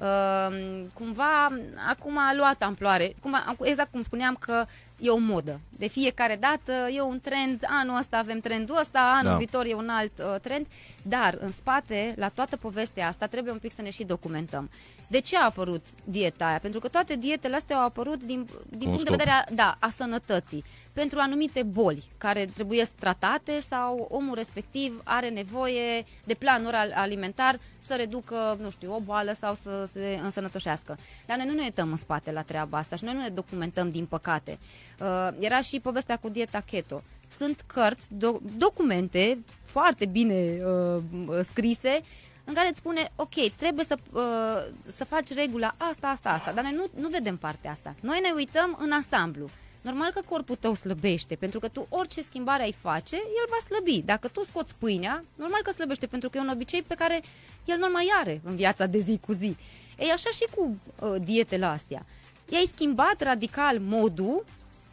Uh, 0.00 0.84
cumva 0.92 1.48
acum 1.88 2.18
a 2.18 2.34
luat 2.36 2.62
amploare, 2.62 3.14
cum, 3.20 3.36
exact 3.60 3.90
cum 3.90 4.02
spuneam 4.02 4.36
că 4.40 4.64
e 5.00 5.10
o 5.10 5.16
modă. 5.16 5.60
De 5.78 5.86
fiecare 5.86 6.36
dată 6.40 6.72
e 6.92 7.00
un 7.00 7.20
trend, 7.20 7.64
anul 7.66 7.98
ăsta 7.98 8.16
avem 8.16 8.40
trendul 8.40 8.78
ăsta, 8.80 9.12
anul 9.18 9.30
da. 9.30 9.36
viitor 9.36 9.64
e 9.66 9.74
un 9.74 9.88
alt 9.88 10.12
uh, 10.18 10.40
trend, 10.40 10.66
dar 11.02 11.36
în 11.40 11.52
spate, 11.52 12.14
la 12.16 12.28
toată 12.28 12.56
povestea 12.56 13.08
asta, 13.08 13.26
trebuie 13.26 13.52
un 13.52 13.58
pic 13.58 13.72
să 13.72 13.82
ne 13.82 13.90
și 13.90 14.04
documentăm. 14.04 14.70
De 15.08 15.20
ce 15.20 15.36
a 15.36 15.44
apărut 15.44 15.86
dieta 16.04 16.46
aia? 16.46 16.58
Pentru 16.58 16.80
că 16.80 16.88
toate 16.88 17.16
dietele 17.16 17.56
astea 17.56 17.76
au 17.76 17.84
apărut 17.84 18.24
din, 18.24 18.46
din 18.68 18.88
punct 18.88 19.00
scop. 19.00 19.04
de 19.04 19.10
vedere 19.10 19.30
a, 19.30 19.44
da, 19.52 19.76
a 19.80 19.90
sănătății, 19.90 20.64
pentru 20.92 21.18
anumite 21.18 21.62
boli 21.62 22.04
care 22.18 22.44
trebuie 22.54 22.88
tratate 22.98 23.60
sau 23.68 24.08
omul 24.10 24.34
respectiv 24.34 25.00
are 25.04 25.28
nevoie 25.28 26.04
de 26.24 26.34
planuri 26.34 26.76
alimentar 26.76 27.58
să 27.86 27.94
reducă, 27.94 28.58
nu 28.60 28.70
știu, 28.70 28.94
o 28.94 29.00
boală 29.00 29.32
sau 29.32 29.54
să 29.54 29.88
se 29.92 30.20
însănătoșească. 30.22 30.98
Dar 31.26 31.36
noi 31.36 31.46
nu 31.46 31.52
ne 31.52 31.62
uităm 31.62 31.90
în 31.90 31.96
spate 31.96 32.32
la 32.32 32.42
treaba 32.42 32.78
asta 32.78 32.96
și 32.96 33.04
noi 33.04 33.14
nu 33.14 33.20
ne 33.20 33.28
documentăm, 33.28 33.90
din 33.90 34.06
păcate. 34.06 34.58
Uh, 35.00 35.28
era 35.38 35.60
și 35.60 35.80
povestea 35.80 36.16
cu 36.16 36.28
dieta 36.28 36.60
keto. 36.60 37.02
Sunt 37.38 37.64
cărți, 37.66 38.06
do- 38.06 38.56
documente 38.56 39.38
foarte 39.64 40.06
bine 40.06 40.58
uh, 40.64 41.02
scrise 41.42 42.00
în 42.44 42.54
care 42.54 42.68
îți 42.68 42.78
spune, 42.78 43.12
ok, 43.16 43.50
trebuie 43.56 43.84
să, 43.84 43.96
uh, 44.12 44.74
să 44.96 45.04
faci 45.04 45.32
regula 45.34 45.74
asta, 45.76 46.08
asta, 46.08 46.30
asta, 46.30 46.52
dar 46.52 46.64
noi 46.64 46.72
nu, 46.74 47.00
nu 47.00 47.08
vedem 47.08 47.36
partea 47.36 47.70
asta. 47.70 47.94
Noi 48.00 48.18
ne 48.22 48.32
uităm 48.34 48.78
în 48.80 48.92
ansamblu. 48.92 49.48
Normal 49.86 50.10
că 50.10 50.20
corpul 50.28 50.56
tău 50.56 50.74
slăbește, 50.74 51.34
pentru 51.34 51.58
că 51.58 51.68
tu 51.68 51.86
orice 51.88 52.22
schimbare 52.22 52.62
ai 52.62 52.72
face, 52.72 53.16
el 53.16 53.46
va 53.48 53.64
slăbi. 53.64 54.02
Dacă 54.04 54.28
tu 54.28 54.44
scoți 54.44 54.74
pâinea, 54.74 55.24
normal 55.34 55.60
că 55.62 55.70
slăbește, 55.70 56.06
pentru 56.06 56.28
că 56.28 56.38
e 56.38 56.40
un 56.40 56.48
obicei 56.48 56.82
pe 56.82 56.94
care 56.94 57.22
el 57.64 57.78
nu 57.78 57.88
mai 57.92 58.12
are 58.20 58.40
în 58.44 58.56
viața 58.56 58.86
de 58.86 58.98
zi 58.98 59.18
cu 59.26 59.32
zi. 59.32 59.56
Ei, 59.98 60.10
așa 60.10 60.30
și 60.30 60.46
cu 60.56 60.76
uh, 61.00 61.14
dietele 61.20 61.64
astea. 61.64 62.06
I-ai 62.48 62.70
schimbat 62.74 63.22
radical 63.22 63.78
modul, 63.78 64.44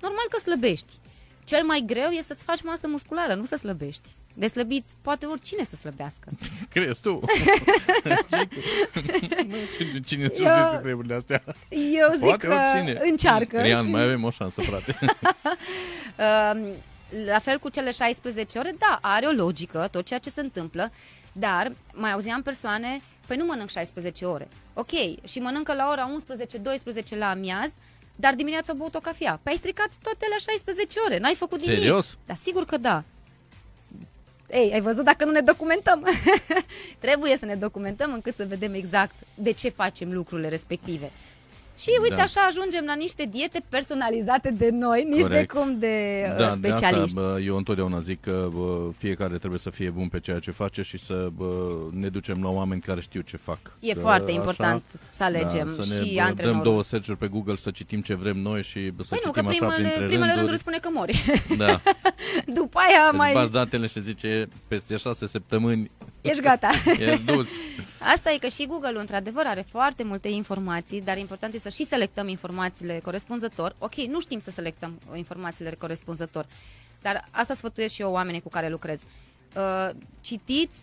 normal 0.01 0.25
că 0.29 0.39
slăbești. 0.39 0.93
Cel 1.43 1.63
mai 1.63 1.83
greu 1.85 2.09
e 2.09 2.21
să-ți 2.21 2.43
faci 2.43 2.61
masă 2.61 2.87
musculară, 2.87 3.33
nu 3.33 3.45
să 3.45 3.55
slăbești. 3.55 4.09
De 4.33 4.47
slăbit 4.47 4.85
poate 5.01 5.25
oricine 5.25 5.63
să 5.63 5.75
slăbească. 5.75 6.29
Crezi 6.73 7.01
tu? 7.01 7.19
cine 10.05 10.27
ți 10.27 10.41
eu, 10.41 10.79
treburile 10.81 11.13
astea? 11.13 11.43
Eu 11.69 12.11
zic 12.11 12.19
poate 12.19 12.47
că 12.47 12.53
oricine. 12.53 12.99
încearcă. 13.09 13.61
Rian, 13.61 13.83
și... 13.83 13.91
mai 13.91 14.03
avem 14.03 14.23
o 14.23 14.29
șansă, 14.29 14.61
frate. 14.61 14.95
uh, 15.01 16.73
la 17.31 17.39
fel 17.39 17.59
cu 17.59 17.69
cele 17.69 17.91
16 17.91 18.57
ore, 18.57 18.75
da, 18.79 18.99
are 19.01 19.25
o 19.25 19.31
logică 19.31 19.87
tot 19.91 20.05
ceea 20.05 20.19
ce 20.19 20.29
se 20.29 20.41
întâmplă, 20.41 20.91
dar 21.31 21.71
mai 21.93 22.11
auzeam 22.11 22.41
persoane, 22.41 23.01
păi 23.27 23.37
nu 23.37 23.45
mănânc 23.45 23.69
16 23.69 24.25
ore. 24.25 24.47
Ok, 24.73 24.91
și 25.27 25.39
mănâncă 25.39 25.73
la 25.73 25.89
ora 25.89 26.15
11-12 27.15 27.17
la 27.17 27.29
amiaz, 27.29 27.71
dar 28.15 28.33
dimineața 28.33 28.73
băut 28.73 28.95
o 28.95 28.99
cafea. 28.99 29.39
Păi 29.43 29.51
ai 29.51 29.57
stricat 29.57 29.89
toate 30.01 30.25
la 30.29 30.35
16 30.37 30.99
ore, 31.05 31.19
n-ai 31.19 31.35
făcut 31.35 31.61
nimic. 31.61 31.77
Serios? 31.77 32.17
Da, 32.25 32.33
sigur 32.33 32.65
că 32.65 32.77
da. 32.77 33.03
Ei, 34.53 34.73
ai 34.73 34.81
văzut 34.81 35.03
dacă 35.03 35.25
nu 35.25 35.31
ne 35.31 35.41
documentăm? 35.41 36.07
Trebuie 36.99 37.37
să 37.37 37.45
ne 37.45 37.55
documentăm 37.55 38.13
încât 38.13 38.35
să 38.35 38.45
vedem 38.45 38.73
exact 38.73 39.15
de 39.35 39.51
ce 39.51 39.69
facem 39.69 40.13
lucrurile 40.13 40.49
respective. 40.49 41.11
Și 41.77 41.89
uite, 42.01 42.15
da. 42.15 42.21
așa 42.21 42.41
ajungem 42.41 42.85
la 42.85 42.93
niște 42.93 43.27
diete 43.31 43.63
personalizate 43.69 44.49
de 44.49 44.69
noi, 44.71 45.03
nici 45.09 45.21
Corect. 45.21 45.53
de 45.53 45.57
cum 45.57 45.79
de 45.79 46.25
uh, 46.31 46.37
da, 46.37 46.53
specialiști. 46.53 47.15
De 47.15 47.19
asta, 47.19 47.31
bă, 47.31 47.39
eu 47.45 47.57
întotdeauna 47.57 47.99
zic 47.99 48.21
că 48.21 48.47
bă, 48.53 48.89
fiecare 48.97 49.37
trebuie 49.37 49.59
să 49.59 49.69
fie 49.69 49.89
bun 49.89 50.07
pe 50.07 50.19
ceea 50.19 50.39
ce 50.39 50.51
face 50.51 50.81
și 50.81 50.97
să 50.97 51.27
bă, 51.35 51.75
ne 51.91 52.09
ducem 52.09 52.43
la 52.43 52.49
oameni 52.49 52.81
care 52.81 53.01
știu 53.01 53.21
ce 53.21 53.37
fac. 53.37 53.59
E 53.79 53.93
că, 53.93 53.99
foarte 53.99 54.31
așa, 54.31 54.39
important 54.39 54.83
să 55.13 55.23
alegem 55.23 55.73
da, 55.75 55.83
să 55.83 55.93
ne, 55.93 56.05
și 56.05 56.21
bă, 56.35 56.41
dăm 56.41 56.61
două 56.63 56.83
search 56.83 57.11
pe 57.19 57.27
Google 57.27 57.55
să 57.55 57.71
citim 57.71 58.01
ce 58.01 58.13
vrem 58.13 58.37
noi 58.37 58.63
și 58.63 58.79
bă, 58.79 59.03
să 59.03 59.09
păi 59.09 59.17
citim 59.17 59.21
nu, 59.25 59.31
că 59.31 59.47
primele, 59.47 59.65
așa 59.65 59.75
printre 59.75 60.05
primele 60.05 60.17
rânduri. 60.17 60.37
rânduri 60.37 60.59
spune 60.59 60.77
că 60.77 60.89
mori. 60.93 61.23
Da. 61.57 61.81
După 62.59 62.79
aia 62.79 63.07
Îți 63.07 63.17
mai... 63.17 63.49
datele 63.51 63.87
și 63.87 64.01
zice 64.01 64.47
peste 64.67 64.97
șase 64.97 65.27
săptămâni 65.27 65.91
Ești 66.23 66.41
gata. 66.41 66.69
Ești 66.99 67.23
dus. 67.23 67.47
Asta 67.99 68.31
e 68.31 68.37
că 68.37 68.47
și 68.47 68.65
Google, 68.65 68.99
într-adevăr, 68.99 69.45
are 69.45 69.65
foarte 69.69 70.03
multe 70.03 70.27
informații, 70.27 71.01
dar 71.01 71.17
important 71.17 71.53
este 71.53 71.69
să 71.69 71.75
și 71.75 71.89
selectăm 71.89 72.27
informațiile 72.27 72.99
corespunzător. 73.03 73.75
Ok, 73.79 73.95
nu 73.95 74.21
știm 74.21 74.39
să 74.39 74.51
selectăm 74.51 75.01
informațiile 75.15 75.75
corespunzător, 75.79 76.45
dar 77.01 77.27
asta 77.31 77.53
sfătuiesc 77.53 77.93
și 77.93 78.01
eu 78.01 78.11
oamenii 78.11 78.41
cu 78.41 78.49
care 78.49 78.69
lucrez. 78.69 79.01
Uh, 79.55 79.89
citiți 80.21 80.81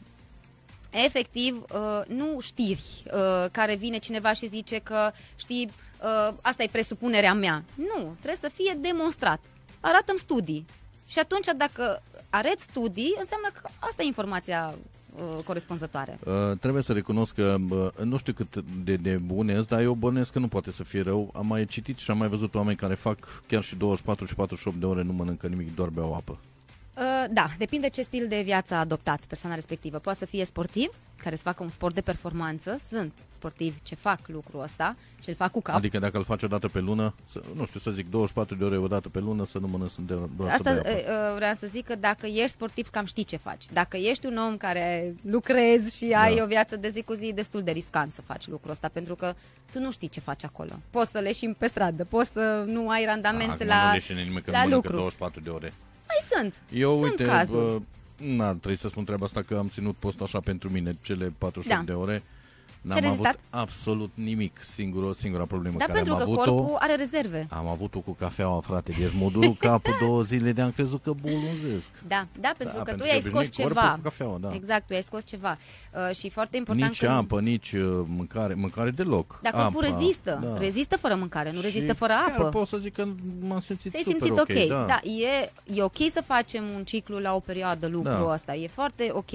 efectiv, 0.91 1.65
uh, 1.75 2.01
nu 2.07 2.41
știri 2.41 2.83
uh, 3.05 3.47
care 3.53 3.75
vine 3.75 3.99
cineva 3.99 4.33
și 4.33 4.49
zice 4.49 4.79
că, 4.79 5.11
știi, 5.37 5.71
uh, 6.03 6.35
asta 6.41 6.63
e 6.63 6.69
presupunerea 6.73 7.35
mea. 7.35 7.65
Nu, 7.75 8.17
trebuie 8.21 8.51
să 8.51 8.51
fie 8.55 8.77
demonstrat. 8.81 9.41
Arată-mi 9.81 10.19
studii. 10.19 10.67
Și 11.07 11.19
atunci, 11.19 11.47
dacă 11.57 12.03
arăți 12.31 12.63
studii, 12.63 13.15
înseamnă 13.19 13.49
că 13.53 13.69
asta 13.79 14.03
e 14.03 14.07
informația 14.07 14.75
uh, 15.17 15.45
corespunzătoare. 15.45 16.19
Uh, 16.25 16.59
trebuie 16.61 16.83
să 16.83 16.93
recunosc 16.93 17.35
că 17.35 17.57
uh, 17.71 18.05
nu 18.05 18.17
știu 18.17 18.33
cât 18.33 18.65
de, 18.85 18.97
de 18.97 19.17
bune 19.17 19.55
sunt, 19.55 19.69
dar 19.69 19.81
eu 19.81 19.95
bănesc 19.95 20.33
că 20.33 20.39
nu 20.39 20.49
poate 20.49 20.71
să 20.73 20.83
fie 20.83 21.01
rău. 21.01 21.31
Am 21.37 21.47
mai 21.47 21.65
citit 21.65 21.99
și 21.99 22.11
am 22.11 22.19
mai 22.19 22.29
văzut 22.29 22.55
oameni 22.55 22.77
care 22.77 22.95
fac 22.95 23.43
chiar 23.47 23.63
și 23.63 23.77
24 23.77 24.25
și 24.25 24.35
48 24.35 24.77
de 24.77 24.87
ore, 24.87 25.03
nu 25.03 25.13
mănâncă 25.13 25.47
nimic, 25.47 25.75
doar 25.75 25.89
beau 25.89 26.15
apă. 26.15 26.39
Uh, 26.97 27.25
da, 27.31 27.47
depinde 27.59 27.89
ce 27.89 28.03
stil 28.03 28.29
de 28.29 28.41
viață 28.45 28.75
a 28.75 28.79
adoptat 28.79 29.21
persoana 29.29 29.55
respectivă. 29.55 29.99
Poate 29.99 30.19
să 30.19 30.25
fie 30.27 30.45
sportiv, 30.45 30.91
care 31.23 31.37
să 31.37 31.43
facă 31.43 31.63
un 31.63 31.69
sport 31.69 31.95
de 31.95 32.01
performanță. 32.01 32.81
Sunt 32.91 33.13
sportivi 33.35 33.77
ce 33.83 33.95
fac 33.95 34.19
lucrul 34.27 34.63
ăsta 34.63 34.97
și 35.23 35.29
îl 35.29 35.35
fac 35.35 35.51
cu 35.51 35.61
cap. 35.63 35.75
Adică 35.75 35.99
dacă 35.99 36.19
îl 36.19 36.25
faci 36.25 36.43
o 36.43 36.47
dată 36.47 36.69
pe 36.69 36.79
lună, 36.79 37.15
să, 37.33 37.41
nu 37.55 37.67
știu, 37.67 37.81
să 37.81 37.91
zic 37.91 38.11
24 38.11 38.55
de 38.55 38.65
ore 38.65 38.77
o 38.77 38.87
dată 38.87 39.09
pe 39.09 39.19
lună, 39.19 39.45
să 39.47 39.59
nu 39.59 39.67
mănânci 39.67 39.93
doar 40.37 40.51
Asta 40.51 40.75
să 40.75 40.81
bea 40.83 40.93
apă. 40.93 41.31
uh, 41.31 41.35
vreau 41.37 41.55
să 41.55 41.67
zic 41.67 41.87
că 41.87 41.95
dacă 41.95 42.27
ești 42.27 42.51
sportiv, 42.51 42.89
cam 42.89 43.05
știi 43.05 43.25
ce 43.25 43.37
faci. 43.37 43.65
Dacă 43.73 43.97
ești 43.97 44.27
un 44.27 44.37
om 44.37 44.57
care 44.57 45.15
lucrezi 45.23 45.97
și 45.97 46.05
ai 46.13 46.37
Da. 46.37 46.43
o 46.43 46.47
viață 46.47 46.77
de 46.77 46.89
zi 46.89 47.03
cu 47.03 47.13
zi, 47.13 47.27
e 47.27 47.33
destul 47.33 47.63
de 47.63 47.71
riscant 47.71 48.15
să 48.15 48.23
faci 48.23 48.47
lucrul 48.49 48.71
ăsta, 48.71 48.89
pentru 48.93 49.15
că 49.15 49.35
tu 49.73 49.79
nu 49.81 49.91
știi 49.91 50.09
ce 50.09 50.21
faci 50.21 50.45
acolo. 50.45 50.71
Poți 50.91 51.11
să 51.11 51.19
leși 51.19 51.47
pe 51.59 51.67
stradă, 51.67 52.05
poți 52.05 52.31
să 52.31 52.65
nu 52.67 52.89
ai 52.89 53.05
randament 53.05 53.51
Acum 53.51 53.67
la, 53.67 53.87
nu 53.87 53.93
leșine 53.93 54.23
nimeni 54.23 54.43
că 54.43 54.51
la 54.51 54.57
nu 54.63 54.69
mănâncă 54.69 54.87
lucru. 54.89 54.97
24 54.97 55.41
de 55.41 55.51
ore. 55.51 55.73
Mai 56.11 56.39
sunt. 56.41 56.61
Eu, 56.81 56.91
sunt 56.99 57.11
uite, 57.11 57.23
cazuri. 57.25 57.59
bă, 57.65 57.81
n-ar 58.25 58.55
trebui 58.55 58.77
să 58.79 58.89
spun 58.89 59.05
treaba 59.05 59.25
asta 59.25 59.43
că 59.43 59.57
am 59.57 59.69
ținut 59.69 59.95
postul 59.97 60.25
așa 60.25 60.41
pentru 60.41 60.71
mine, 60.71 60.97
cele 61.03 61.33
48 61.39 61.79
Da. 61.87 61.93
de 61.93 61.99
ore. 61.99 62.23
N-am 62.81 62.99
Ce-ai 62.99 63.11
avut 63.11 63.25
rezistat? 63.25 63.45
absolut 63.51 64.11
nimic, 64.15 64.59
singur, 64.63 65.03
o 65.03 65.13
singura 65.13 65.45
problemă 65.45 65.77
Dar 65.79 65.87
care 65.87 65.99
pentru 65.99 66.13
am 66.15 66.19
că 66.35 66.41
avut-o. 66.41 66.55
corpul 66.55 66.77
are 66.81 66.95
rezerve. 66.95 67.47
Am 67.51 67.67
avut-o 67.67 68.01
cu 68.01 68.11
cafeaua, 68.13 68.61
frate, 68.61 68.93
deci 68.99 69.11
m-a 69.21 69.29
durut 69.29 69.59
capul 69.59 69.93
două 70.01 70.23
zile 70.23 70.53
de 70.53 70.61
am 70.61 70.71
crezut 70.71 71.03
că 71.03 71.13
bulunzesc. 71.21 71.91
Da, 72.09 72.27
da, 72.41 72.53
pentru 72.59 72.77
Da, 72.77 72.83
că 72.83 72.91
pentru 72.91 73.07
tu 73.07 73.13
ai 73.13 73.21
că 73.21 73.29
scos 73.29 73.39
obișnuit 73.41 73.55
corpul 73.69 73.81
ceva. 73.83 73.95
cu 73.95 74.01
cafeaua, 74.03 74.39
da. 74.41 74.51
Exact, 74.55 74.87
tu 74.87 74.95
ai 74.95 75.03
scos 75.03 75.25
ceva. 75.27 75.59
Uh, 76.09 76.15
și 76.17 76.31
foarte 76.31 76.57
important 76.57 76.89
Nici 76.89 76.99
când... 76.99 77.13
apă, 77.13 77.41
nici 77.41 77.73
uh, 77.73 78.01
mâncare, 78.07 78.55
mâncare 78.55 78.91
deloc. 78.91 79.39
Dar 79.43 79.53
corpul 79.53 79.85
Apa, 79.85 79.97
rezistă. 79.99 80.39
da. 80.43 80.59
Rezistă 80.59 80.97
fără 80.97 81.15
mâncare, 81.15 81.51
nu 81.51 81.57
Și 81.59 81.65
rezistă 81.65 81.93
fără 81.95 82.13
Chiar 82.13 82.39
apă. 82.39 82.49
pot 82.49 82.67
să 82.69 82.77
zic 82.77 82.93
că 82.93 83.07
m-am 83.41 83.61
simțit 83.61 83.91
Ți-ai 83.91 84.03
super 84.03 84.21
simțit 84.21 84.39
ok. 84.41 84.69
da. 84.69 84.85
da 84.87 85.01
e, 85.11 85.51
e 85.75 85.83
ok 85.83 85.97
să 86.13 86.23
facem 86.27 86.65
un 86.77 86.85
ciclu 86.85 87.19
la 87.19 87.35
o 87.35 87.41
perioadă 87.41 87.87
lucrul 87.87 88.25
Da. 88.27 88.33
ăsta. 88.33 88.55
E 88.55 88.67
foarte 88.67 89.09
ok. 89.13 89.31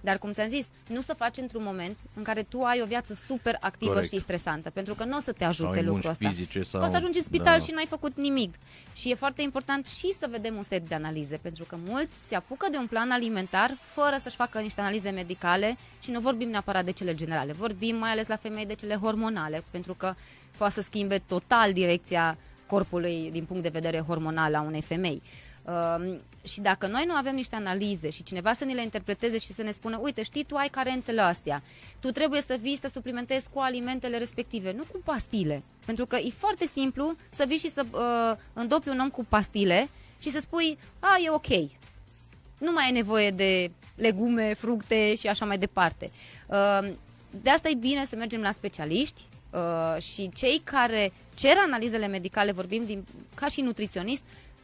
Dar 0.00 0.18
cum 0.18 0.32
ți-am 0.32 0.48
zis, 0.48 0.66
nu 0.88 1.00
să 1.00 1.14
faci 1.18 1.36
într-un 1.36 1.62
moment 1.64 1.96
în 2.14 2.22
care 2.22 2.42
tu 2.42 2.60
ai 2.62 2.80
o 2.82 2.86
viață 2.88 3.18
super 3.26 3.56
activă 3.60 3.92
Corect. 3.92 4.12
și 4.12 4.20
stresantă. 4.20 4.70
Pentru 4.70 4.94
că 4.94 5.04
nu 5.04 5.16
o 5.16 5.20
să 5.20 5.32
te 5.32 5.38
Sau 5.38 5.48
ajute 5.48 5.78
imunși 5.78 5.86
lucrul 5.86 6.10
ăsta. 6.10 6.28
fizice 6.28 6.62
sau... 6.62 6.82
O 6.82 6.86
să 6.86 6.96
ajungi 6.96 7.18
în 7.18 7.24
spital 7.24 7.58
da. 7.58 7.64
și 7.64 7.70
n-ai 7.70 7.86
făcut 7.88 8.16
nimic. 8.16 8.54
Și 8.94 9.10
e 9.10 9.14
foarte 9.14 9.42
important 9.42 9.86
și 9.86 10.12
să 10.20 10.26
vedem 10.30 10.56
un 10.56 10.62
set 10.62 10.88
de 10.88 10.94
analize, 10.94 11.38
pentru 11.42 11.64
că 11.64 11.76
mulți 11.86 12.14
se 12.28 12.34
apucă 12.34 12.66
de 12.70 12.76
un 12.76 12.86
plan 12.86 13.10
alimentar 13.10 13.78
fără 13.80 14.16
să-și 14.22 14.36
facă 14.36 14.58
niște 14.58 14.80
analize 14.80 15.10
medicale 15.10 15.76
și 16.02 16.10
nu 16.10 16.20
vorbim 16.20 16.48
neapărat 16.48 16.84
de 16.84 16.92
cele 16.92 17.14
generale. 17.14 17.52
Vorbim 17.52 17.96
mai 17.96 18.10
ales 18.10 18.26
la 18.26 18.36
femei 18.36 18.66
de 18.66 18.74
cele 18.74 18.94
hormonale, 18.94 19.64
pentru 19.70 19.94
că 19.94 20.14
poate 20.56 20.72
să 20.72 20.80
schimbe 20.80 21.18
total 21.18 21.72
direcția 21.72 22.36
corpului 22.66 23.28
din 23.32 23.44
punct 23.44 23.62
de 23.62 23.68
vedere 23.68 24.04
hormonal 24.06 24.54
a 24.54 24.60
unei 24.60 24.82
femei. 24.82 25.22
Um, 25.62 26.20
și 26.48 26.60
dacă 26.60 26.86
noi 26.86 27.04
nu 27.06 27.14
avem 27.14 27.34
niște 27.34 27.54
analize 27.54 28.10
și 28.10 28.22
cineva 28.22 28.52
să 28.52 28.64
ne 28.64 28.72
le 28.72 28.82
interpreteze 28.82 29.38
și 29.38 29.52
să 29.52 29.62
ne 29.62 29.70
spună, 29.70 29.98
uite, 30.02 30.22
știi, 30.22 30.44
tu 30.44 30.56
ai 30.56 30.68
carențele 30.68 31.20
astea, 31.20 31.62
tu 32.00 32.10
trebuie 32.10 32.40
să 32.40 32.58
vii 32.60 32.76
să 32.76 32.90
suplimentezi 32.92 33.46
cu 33.52 33.58
alimentele 33.58 34.18
respective, 34.18 34.72
nu 34.72 34.82
cu 34.92 35.00
pastile. 35.04 35.62
Pentru 35.84 36.06
că 36.06 36.16
e 36.16 36.30
foarte 36.36 36.66
simplu 36.66 37.14
să 37.34 37.44
vii 37.46 37.58
și 37.58 37.70
să 37.70 37.86
uh, 37.90 38.38
îndopi 38.52 38.88
un 38.88 38.98
om 39.00 39.08
cu 39.10 39.24
pastile 39.28 39.88
și 40.18 40.30
să 40.30 40.40
spui, 40.40 40.78
a, 40.98 41.18
e 41.24 41.30
ok, 41.30 41.48
nu 42.58 42.72
mai 42.72 42.84
ai 42.84 42.92
nevoie 42.92 43.30
de 43.30 43.70
legume, 43.94 44.54
fructe 44.54 45.14
și 45.14 45.26
așa 45.26 45.44
mai 45.44 45.58
departe. 45.58 46.10
Uh, 46.46 46.88
De 47.30 47.50
asta 47.50 47.68
e 47.68 47.74
bine 47.74 48.04
să 48.04 48.16
mergem 48.16 48.40
la 48.40 48.52
specialiști 48.52 49.22
uh, 49.50 50.02
și 50.02 50.30
cei 50.34 50.60
care 50.64 51.12
cer 51.34 51.56
analizele 51.56 52.06
medicale, 52.06 52.52
vorbim 52.52 52.84
din, 52.84 53.04
ca 53.34 53.46
și 53.46 53.60
nutriționist, 53.60 54.22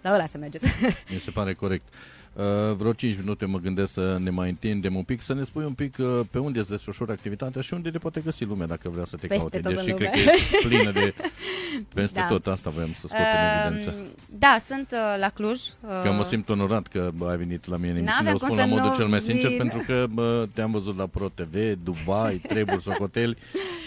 la 0.09 0.14
ăla 0.14 0.27
să 0.27 0.38
mergeți. 0.38 0.69
Mi 1.11 1.19
se 1.19 1.31
pare 1.31 1.55
corect. 1.55 1.95
Uh, 2.37 2.42
vreo 2.77 2.92
5 2.92 3.16
minute 3.18 3.44
mă 3.47 3.59
gândesc 3.59 3.92
să 3.92 4.16
ne 4.23 4.31
mai 4.31 4.49
întindem 4.49 4.97
un 4.97 5.03
pic, 5.03 5.20
să 5.23 5.35
ne 5.35 5.42
spui 5.42 5.64
un 5.64 5.73
pic 5.73 5.97
uh, 6.01 6.20
pe 6.31 6.38
unde 6.38 6.59
îți 6.59 6.68
desfășori 6.70 7.11
activitatea 7.11 7.61
și 7.62 7.75
unde 7.75 7.90
te 7.90 7.99
poate 7.99 8.20
găsi 8.25 8.44
lumea 8.44 8.66
dacă 8.66 8.88
vrea 8.88 9.05
să 9.05 9.16
te 9.16 9.27
Peste 9.27 9.37
caute. 9.42 9.61
tot 9.61 9.75
Deși 9.75 9.90
în 9.90 9.97
cred 9.97 10.11
că 10.11 10.16
lume. 10.18 10.33
ești 10.33 10.66
plină 10.66 10.90
de... 10.90 11.14
Peste 11.94 12.18
Da. 12.18 12.27
tot 12.27 12.47
asta 12.47 12.70
voiam 12.70 12.88
să 12.92 13.07
scot 13.07 13.11
în 13.20 13.73
evidență. 13.73 13.94
Uh, 14.01 14.07
da, 14.38 14.57
sunt 14.68 14.88
uh, 14.92 15.18
la 15.20 15.29
Cluj. 15.29 15.61
Uh, 15.61 15.88
Că 16.03 16.11
mă 16.11 16.25
simt 16.25 16.49
onorat 16.49 16.87
că 16.87 17.11
bă, 17.16 17.29
ai 17.31 17.37
venit 17.37 17.66
la 17.66 17.77
mine 17.77 17.90
în 17.90 17.97
emisiune. 17.97 18.23
N-avea 18.25 18.35
O 18.35 18.38
cum 18.38 18.47
spun 18.47 18.59
să 18.59 18.64
la 18.64 18.70
modul 18.75 18.88
nu 18.90 18.94
cel 18.97 19.07
mai 19.07 19.20
sincer 19.20 19.49
vin. 19.49 19.59
pentru 19.59 19.83
că 19.87 20.07
bă, 20.12 20.47
te-am 20.55 20.70
văzut 20.70 20.97
la 20.97 21.07
Pro 21.07 21.29
TV, 21.35 21.55
Dubai, 21.85 22.35
Treburi, 22.53 22.83
Socotel 22.83 23.37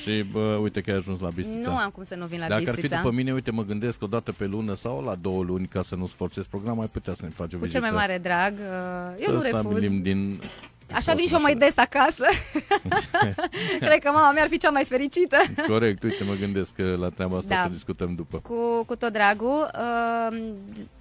și 0.03 0.23
bă, 0.31 0.39
uite 0.61 0.81
că 0.81 0.91
ai 0.91 0.97
ajuns 0.97 1.19
la 1.19 1.29
Bistrița. 1.29 1.69
Nu 1.69 1.75
am 1.77 1.89
cum 1.89 2.03
să 2.03 2.15
nu 2.15 2.25
vin 2.25 2.39
la 2.39 2.47
Dacă 2.47 2.53
ar 2.61 2.67
fi 2.67 2.71
Bistrița. 2.71 3.01
după 3.01 3.15
mine, 3.15 3.33
uite, 3.33 3.51
mă 3.51 3.63
gândesc 3.63 4.01
o 4.03 4.07
dată 4.07 4.31
pe 4.31 4.45
lună 4.45 4.75
sau 4.75 5.03
la 5.03 5.15
două 5.21 5.43
luni 5.43 5.67
ca 5.67 5.81
să 5.81 5.95
nu 5.95 6.07
sforțez 6.07 6.45
program, 6.45 6.79
ai 6.79 6.87
putea 6.91 7.13
să 7.13 7.21
ne 7.23 7.29
faci 7.29 7.53
o 7.53 7.57
Cu 7.57 7.63
vizită. 7.63 7.79
cel 7.79 7.91
mai 7.91 7.99
mare 8.07 8.17
drag. 8.23 8.35
Uh, 8.51 9.15
eu 9.19 9.25
să 9.25 9.31
nu 9.31 9.41
refuz. 9.41 9.59
stabilim 9.59 10.01
din... 10.01 10.41
Așa 10.91 11.13
vin 11.13 11.27
și 11.27 11.33
eu 11.33 11.41
mai 11.41 11.55
des 11.55 11.77
acasă. 11.77 12.25
Cred 13.79 13.99
că 14.03 14.11
mama 14.11 14.31
mea 14.31 14.43
ar 14.43 14.49
fi 14.49 14.57
cea 14.57 14.69
mai 14.69 14.83
fericită. 14.85 15.37
Corect, 15.67 16.03
uite, 16.03 16.23
mă 16.23 16.33
gândesc 16.39 16.73
că 16.75 16.95
la 16.99 17.09
treaba 17.09 17.37
asta 17.37 17.55
Da. 17.55 17.61
să 17.61 17.69
discutăm 17.69 18.15
după. 18.15 18.37
Cu, 18.37 18.83
cu 18.85 18.95
tot 18.95 19.13
dragul. 19.13 19.69
Uh, 19.79 20.37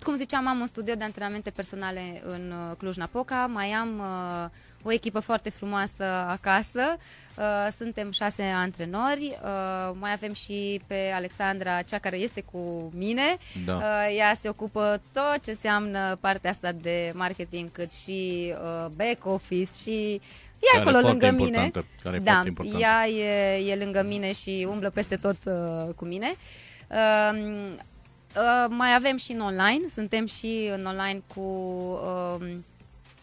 cum 0.02 0.16
ziceam, 0.16 0.46
am 0.48 0.60
un 0.60 0.66
studio 0.66 0.94
de 0.94 1.04
antrenamente 1.04 1.50
personale 1.50 2.22
în 2.24 2.52
uh, 2.70 2.76
Cluj-Napoca. 2.78 3.50
Mai 3.52 3.70
am 3.70 3.98
uh, 3.98 4.50
o 4.86 4.92
echipă 4.92 5.20
foarte 5.20 5.50
frumoasă 5.50 6.04
acasă. 6.28 6.96
Uh, 7.36 7.68
suntem 7.78 8.10
șase 8.10 8.42
antrenori. 8.42 9.38
Uh, 9.42 9.96
mai 9.98 10.12
avem 10.12 10.32
și 10.32 10.80
pe 10.86 11.12
Alexandra, 11.14 11.82
cea 11.82 11.98
care 11.98 12.16
este 12.16 12.40
cu 12.52 12.90
mine. 12.94 13.36
Da. 13.64 13.74
Uh, 13.74 14.16
ea 14.16 14.36
se 14.40 14.48
ocupă 14.48 15.00
tot 15.12 15.38
ce 15.44 15.50
înseamnă 15.50 16.16
partea 16.20 16.50
asta 16.50 16.72
de 16.72 17.12
marketing, 17.14 17.72
cât 17.72 17.92
și 17.92 18.52
uh, 18.62 18.86
back 18.96 19.26
office 19.26 19.70
și 19.82 20.20
E 20.58 20.76
Care 20.76 20.82
acolo 20.82 20.98
e 20.98 21.10
lângă 21.10 21.26
foarte 21.26 21.44
mine. 21.44 21.64
importantă, 21.64 21.88
care 22.02 22.16
e 22.16 22.18
da, 22.18 22.32
foarte 22.32 22.48
importantă. 22.48 22.78
ea 22.80 23.08
e, 23.08 23.70
e 23.70 23.76
lângă 23.76 24.02
mine 24.02 24.32
și 24.32 24.66
umblă 24.70 24.90
peste 24.90 25.16
tot 25.16 25.36
uh, 25.44 25.94
cu 25.96 26.04
mine. 26.04 26.34
Uh, 26.90 27.38
uh, 28.36 28.66
mai 28.68 28.94
avem 28.94 29.16
și 29.16 29.32
în 29.32 29.40
online, 29.40 29.80
suntem 29.94 30.26
și 30.26 30.70
în 30.74 30.84
online 30.84 31.22
cu 31.34 31.40
uh, 32.40 32.46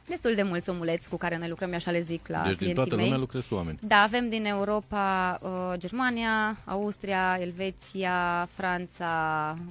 destul 0.07 0.35
de 0.35 0.43
mulți 0.43 0.69
omuleți 0.69 1.09
cu 1.09 1.17
care 1.17 1.37
noi 1.37 1.49
lucrăm, 1.49 1.69
eu 1.69 1.75
așa 1.75 1.91
le 1.91 2.01
zic 2.01 2.27
la 2.27 2.37
deci 2.37 2.47
din 2.47 2.55
clienții 2.55 2.75
toată 2.75 2.95
mei. 2.95 3.03
lumea 3.03 3.19
lucrezi 3.19 3.47
cu 3.47 3.55
oameni. 3.55 3.79
Da, 3.81 3.95
avem 3.95 4.29
din 4.29 4.45
Europa 4.45 5.39
uh, 5.41 5.73
Germania, 5.77 6.57
Austria, 6.65 7.37
Elveția, 7.39 8.47
Franța, 8.55 9.07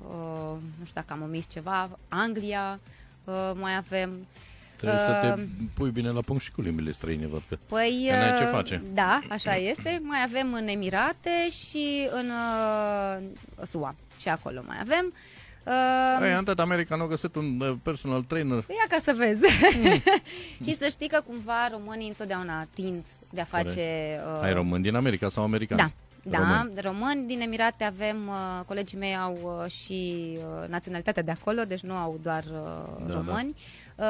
uh, 0.08 0.56
nu 0.78 0.84
știu 0.84 1.00
dacă 1.00 1.12
am 1.12 1.22
omis 1.22 1.44
ceva, 1.48 1.98
Anglia, 2.08 2.80
uh, 3.24 3.50
mai 3.54 3.76
avem. 3.76 4.10
Trebuie 4.76 5.00
să 5.06 5.20
te 5.22 5.40
Uh, 5.42 5.48
pui 5.74 5.90
bine 5.90 6.10
la 6.10 6.20
punct 6.20 6.42
și 6.42 6.52
cu 6.52 6.60
limbile 6.60 6.90
străine, 6.90 7.26
văd 7.26 7.42
că. 7.48 7.58
Păi, 7.68 8.06
Că 8.10 8.16
n-ai 8.16 8.36
ce 8.38 8.44
uh, 8.44 8.50
face. 8.50 8.82
Da, 8.94 9.20
așa 9.28 9.56
este. 9.56 10.00
Mai 10.04 10.22
avem 10.24 10.52
în 10.52 10.66
Emirate 10.68 11.50
și 11.50 12.08
în 12.12 12.30
uh, 12.30 13.22
SUA. 13.66 13.94
Și 14.18 14.28
acolo 14.28 14.62
mai 14.66 14.76
avem. 14.80 15.12
Uh, 15.64 15.72
Ai 16.20 16.32
Antet 16.32 16.58
America 16.58 16.96
nu 16.96 17.02
a 17.02 17.06
găsit 17.06 17.34
un 17.34 17.60
uh, 17.60 17.74
personal 17.82 18.22
trainer. 18.22 18.56
Ia 18.68 18.86
ca 18.88 18.98
să 19.02 19.14
vezi. 19.16 19.42
și 20.64 20.76
să 20.76 20.88
știi 20.88 21.08
că 21.08 21.22
cumva 21.26 21.68
românii 21.70 22.08
întotdeauna 22.08 22.66
tind 22.74 23.04
de 23.30 23.40
a 23.40 23.44
face... 23.44 24.20
Uh, 24.36 24.42
Ai 24.42 24.52
român 24.52 24.82
din 24.82 24.94
America 24.94 25.28
sau 25.28 25.44
american? 25.44 25.76
Da. 25.76 25.90
Da, 26.24 26.38
Români. 26.38 26.80
români. 26.80 27.26
din 27.26 27.40
Emirate 27.40 27.84
avem, 27.84 28.28
uh, 28.28 28.64
colegii 28.66 28.98
mei 28.98 29.16
au 29.16 29.38
uh, 29.42 29.70
și 29.70 30.32
uh, 30.36 30.68
naționalitatea 30.68 31.22
de 31.22 31.30
acolo, 31.30 31.64
deci 31.64 31.80
nu 31.80 31.94
au 31.94 32.18
doar 32.22 32.44
uh, 32.52 33.06
Da, 33.06 33.14
români. 33.14 33.56
Uh, 33.96 34.04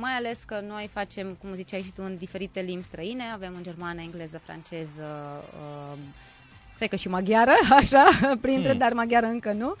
mai 0.00 0.12
ales 0.16 0.38
că 0.46 0.60
noi 0.68 0.90
facem, 0.92 1.36
cum 1.40 1.54
ziceai 1.54 1.82
și 1.82 1.92
tu, 1.92 2.02
în 2.04 2.16
diferite 2.16 2.60
limbi 2.60 2.84
străine. 2.84 3.22
Avem 3.34 3.52
în 3.56 3.62
germană, 3.62 4.00
engleză, 4.00 4.40
franceză, 4.44 5.44
uh, 5.92 5.98
cred 6.76 6.88
că 6.88 6.96
și 6.96 7.08
maghiară, 7.08 7.54
așa, 7.80 8.04
printre, 8.40 8.70
hmm. 8.70 8.78
dar 8.78 8.92
maghiară 8.92 9.26
încă 9.26 9.52
nu. 9.52 9.74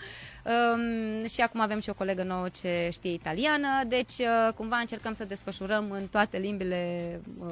Um, 0.46 1.26
și 1.28 1.40
acum 1.40 1.60
avem 1.60 1.80
și 1.80 1.90
o 1.90 1.94
colegă 1.94 2.22
nouă 2.22 2.48
ce 2.48 2.88
știe 2.92 3.12
italiană, 3.12 3.68
deci 3.88 4.18
uh, 4.18 4.52
cumva 4.54 4.76
încercăm 4.76 5.14
să 5.14 5.24
desfășurăm 5.24 5.90
în 5.90 6.06
toate 6.06 6.38
limbile 6.38 7.20
uh, 7.38 7.46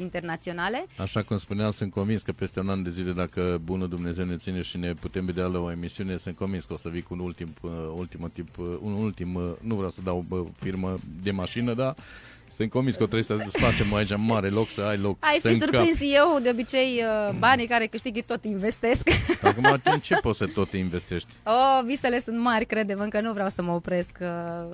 internaționale. 0.00 0.86
Așa 0.96 1.22
cum 1.22 1.38
spuneam, 1.38 1.70
sunt 1.70 1.92
convins 1.92 2.22
că 2.22 2.32
peste 2.32 2.60
un 2.60 2.68
an 2.68 2.82
de 2.82 2.90
zile, 2.90 3.12
dacă 3.12 3.60
bunul 3.64 3.88
Dumnezeu 3.88 4.24
ne 4.24 4.36
ține 4.36 4.62
și 4.62 4.76
ne 4.76 4.92
putem 4.94 5.24
vedea 5.24 5.46
la 5.46 5.58
o 5.58 5.70
emisiune, 5.70 6.16
sunt 6.16 6.36
convins 6.36 6.64
că 6.64 6.72
o 6.72 6.76
să 6.76 6.88
vii 6.88 7.02
cu 7.02 7.14
un 7.14 7.20
ultim, 7.20 7.54
uh, 7.60 7.70
ultim 7.96 8.30
tip, 8.32 8.58
uh, 8.58 8.76
un 8.80 8.92
ultim, 8.92 9.34
uh, 9.34 9.52
nu 9.60 9.74
vreau 9.74 9.90
să 9.90 10.00
dau 10.04 10.24
uh, 10.28 10.40
firmă 10.60 10.94
de 11.22 11.30
mașină, 11.30 11.74
dar 11.74 11.94
sunt 12.56 12.70
convins 12.70 12.96
că 12.96 13.06
trebuie 13.06 13.22
să 13.22 13.36
facem 13.50 13.94
aici 13.94 14.16
mare 14.16 14.48
loc, 14.48 14.68
să 14.68 14.80
ai 14.82 14.96
loc 14.96 15.16
Ai 15.20 15.38
să 15.40 15.48
fi 15.48 15.58
surprins 15.58 15.98
eu, 16.00 16.38
de 16.42 16.50
obicei 16.50 17.02
uh, 17.28 17.34
banii 17.38 17.66
care 17.66 17.86
câștigi 17.86 18.22
tot 18.22 18.44
investesc. 18.44 19.08
Acum, 19.42 19.80
în 19.84 19.98
ce 20.00 20.14
poți 20.14 20.38
să 20.38 20.46
tot 20.46 20.72
investești? 20.72 21.28
Oh, 21.42 21.80
visele 21.84 22.20
sunt 22.20 22.38
mari, 22.38 22.64
credem, 22.64 22.98
încă 23.00 23.20
nu 23.20 23.32
vreau 23.32 23.48
să 23.48 23.62
mă 23.62 23.72
opresc 23.72 24.10
uh, 24.20 24.28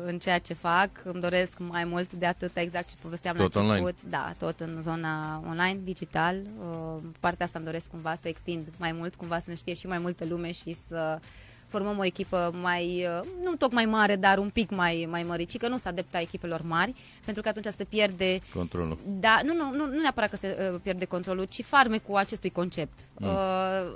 în 0.05 0.19
ceea 0.19 0.39
ce 0.39 0.55
fac. 0.55 0.91
Îmi 1.05 1.21
doresc 1.21 1.53
mai 1.59 1.85
mult 1.85 2.13
de 2.13 2.27
atât, 2.27 2.57
exact 2.57 2.89
ce 2.89 2.95
povesteam 3.03 3.37
Tot 3.37 3.55
la 3.55 3.61
început. 3.61 3.79
online? 3.81 3.97
Da, 4.09 4.35
tot 4.39 4.61
în 4.61 4.79
zona 4.83 5.43
online, 5.49 5.81
digital. 5.85 6.37
Uh, 6.37 7.03
partea 7.21 7.45
asta 7.45 7.59
îmi 7.59 7.67
doresc 7.67 7.87
cumva 7.91 8.15
să 8.23 8.29
extind 8.29 8.67
mai 8.77 8.93
mult, 8.93 9.15
cumva 9.15 9.39
să 9.39 9.45
ne 9.49 9.55
știe 9.55 9.75
și 9.75 9.87
mai 9.87 9.99
multă 9.99 10.25
lume 10.29 10.53
și 10.53 10.77
să 10.89 11.19
formăm 11.71 11.99
o 11.99 12.05
echipă 12.05 12.55
mai, 12.63 13.07
uh, 13.21 13.29
nu 13.45 13.55
tocmai 13.55 13.85
mare, 13.85 14.17
dar 14.17 14.39
un 14.39 14.51
pic 14.51 14.71
mai, 14.71 15.07
mai 15.11 15.23
măricică, 15.23 15.69
nu 15.69 15.77
să 15.77 15.89
adapta 15.89 16.21
echipelor 16.21 16.63
mari, 16.63 16.95
pentru 17.25 17.43
că 17.43 17.49
atunci 17.49 17.75
se 17.75 17.85
pierde 17.85 18.39
Controlul. 18.55 18.99
da, 19.07 19.41
nu, 19.45 19.55
nu, 19.55 19.71
nu, 19.77 19.87
nu 19.87 20.01
neapărat 20.01 20.31
că 20.31 20.37
se 20.37 20.71
uh, 20.73 20.81
pierde 20.83 21.05
controlul, 21.05 21.45
ci 21.45 21.65
farmecul 21.65 22.17
acestui 22.17 22.51
concept. 22.51 22.99
Mm. 23.19 23.29
Uh, 23.29 23.35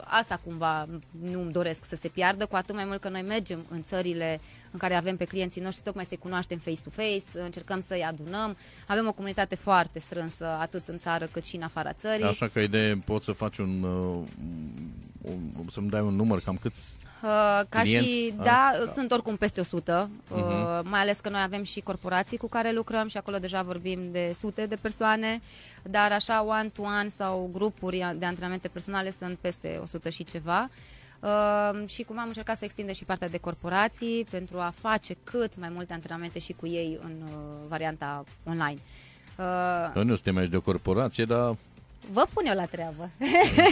asta 0.04 0.40
cumva 0.44 0.86
nu 1.32 1.40
îmi 1.40 1.52
doresc 1.52 1.84
să 1.84 1.96
se 1.96 2.08
piardă, 2.08 2.46
cu 2.46 2.56
atât 2.56 2.74
mai 2.74 2.84
mult 2.84 3.00
că 3.00 3.08
noi 3.08 3.22
mergem 3.22 3.64
în 3.68 3.82
țările 3.82 4.40
în 4.70 4.78
care 4.78 4.94
avem 4.94 5.16
pe 5.16 5.24
clienții 5.24 5.62
noștri, 5.62 5.84
tocmai 5.84 6.04
să-i 6.04 6.16
cunoaștem 6.16 6.58
face-to-face, 6.58 7.22
încercăm 7.44 7.80
să-i 7.80 8.02
adunăm. 8.02 8.56
Avem 8.86 9.06
o 9.06 9.12
comunitate 9.12 9.54
foarte 9.54 9.98
strânsă, 9.98 10.46
atât 10.46 10.88
în 10.88 10.98
țară 10.98 11.24
cât 11.32 11.44
și 11.44 11.56
în 11.56 11.62
afara 11.62 11.92
țării. 11.92 12.24
Așa 12.24 12.48
că 12.48 12.60
idee, 12.60 13.02
poți 13.04 13.24
să 13.24 13.32
faci 13.32 13.58
un, 13.58 13.82
uh, 13.82 14.22
un 15.22 15.68
să-mi 15.70 15.88
dai 15.90 16.00
un 16.00 16.14
număr, 16.14 16.40
cam 16.40 16.56
câți 16.56 16.80
Uh, 16.80 17.03
ca 17.68 17.80
Clienți? 17.80 18.08
și, 18.08 18.34
Ah, 18.38 18.44
da, 18.44 18.70
da. 18.84 18.92
sunt 18.94 19.10
oricum 19.12 19.36
peste 19.36 19.60
100, 19.60 20.10
uh, 20.32 20.38
Mhm. 20.40 20.88
mai 20.88 21.00
ales 21.00 21.18
că 21.20 21.28
noi 21.28 21.42
avem 21.42 21.62
și 21.62 21.80
corporații 21.80 22.36
cu 22.36 22.48
care 22.48 22.72
lucrăm 22.72 23.08
și 23.08 23.16
acolo 23.16 23.38
deja 23.38 23.62
vorbim 23.62 24.00
de 24.12 24.36
sute 24.38 24.66
de 24.66 24.74
persoane, 24.80 25.40
dar 25.82 26.12
așa 26.12 26.42
one-to-one 26.42 27.08
sau 27.08 27.50
grupuri 27.52 28.14
de 28.18 28.24
antrenamente 28.24 28.68
personale 28.68 29.14
sunt 29.18 29.38
peste 29.38 29.78
100 29.82 30.10
și 30.10 30.24
ceva. 30.24 30.68
Uh, 31.20 31.88
și 31.88 32.02
cum 32.02 32.18
am 32.18 32.26
încercat 32.26 32.58
să 32.58 32.64
extindem 32.64 32.94
și 32.94 33.04
partea 33.04 33.28
de 33.28 33.38
corporații 33.38 34.26
pentru 34.30 34.58
a 34.58 34.72
face 34.80 35.16
cât 35.24 35.52
mai 35.58 35.68
multe 35.68 35.92
antrenamente 35.92 36.38
și 36.38 36.52
cu 36.52 36.66
ei 36.66 36.98
în 37.02 37.12
uh, 37.22 37.30
varianta 37.68 38.24
online. 38.46 38.78
Uh, 39.38 39.94
Noi 39.94 40.04
nu 40.04 40.14
suntem 40.14 40.36
aici 40.36 40.48
de 40.50 40.56
o 40.56 40.60
corporație, 40.60 41.24
dar 41.24 41.56
vă 42.12 42.24
pun 42.32 42.44
eu 42.46 42.54
la 42.54 42.64
treabă. 42.64 43.10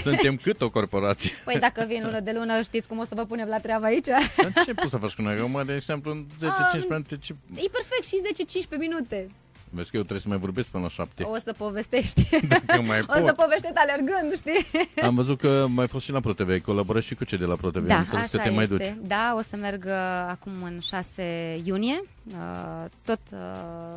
suntem 0.03 0.37
cât 0.37 0.61
o 0.61 0.70
corporație. 0.70 1.30
Păi 1.45 1.57
dacă 1.61 1.85
vin 1.89 2.03
lună 2.05 2.20
de 2.20 2.33
lună, 2.35 2.62
știți 2.62 2.89
cum 2.89 2.99
o 2.99 3.05
să 3.05 3.14
vă 3.14 3.24
punem 3.24 3.49
la 3.49 3.59
treabă 3.59 3.85
aici? 3.85 4.07
Dar 4.07 4.64
ce 4.64 4.74
poți 4.74 4.91
să 4.91 4.97
faci 4.97 5.12
cu 5.14 5.22
noi? 5.22 5.39
Acum, 5.39 5.62
de 5.66 5.74
exemplu, 5.74 6.11
în 6.11 6.24
10-15 6.24 6.89
minute, 6.89 7.16
ce... 7.18 7.35
E 7.55 7.68
perfect 7.72 8.05
și 8.07 8.66
10-15 8.74 8.78
minute. 8.78 9.30
Vezi 9.74 9.91
că 9.91 9.97
eu 9.97 10.03
trebuie 10.03 10.20
să 10.22 10.28
mai 10.28 10.39
vorbesc 10.39 10.68
până 10.68 10.83
la 10.83 10.89
7. 10.89 11.22
O 11.22 11.37
să 11.45 11.53
povestești. 11.59 12.28
Dacă 12.49 12.80
mai 12.83 13.01
o 13.12 13.14
să 13.14 13.22
pot. 13.22 13.35
povestești 13.35 13.76
alergând, 13.76 14.37
știi? 14.37 14.66
Am 15.03 15.14
văzut 15.14 15.39
că 15.39 15.66
mai 15.68 15.87
fost 15.89 16.05
și 16.05 16.12
la 16.12 16.20
ProTV, 16.20 16.49
ai 16.49 16.61
colaborat 16.61 17.03
și 17.03 17.14
cu 17.14 17.24
cei 17.24 17.39
de 17.39 17.45
la 17.45 17.55
ProTV. 17.55 17.87
Da, 17.87 17.95
Am 17.95 18.01
înțeles 18.01 18.30
că 18.30 18.37
așa 18.37 18.49
te 18.49 18.55
mai 18.55 18.62
este. 18.62 18.76
duci. 18.76 19.07
Da, 19.09 19.35
o 19.39 19.41
să 19.41 19.57
merg 19.57 19.85
uh, 19.87 19.93
acum 20.28 20.53
în 20.64 20.78
6 20.80 21.61
iunie, 21.64 22.03
uh, 22.27 22.85
tot 23.05 23.20
uh, 23.33 23.39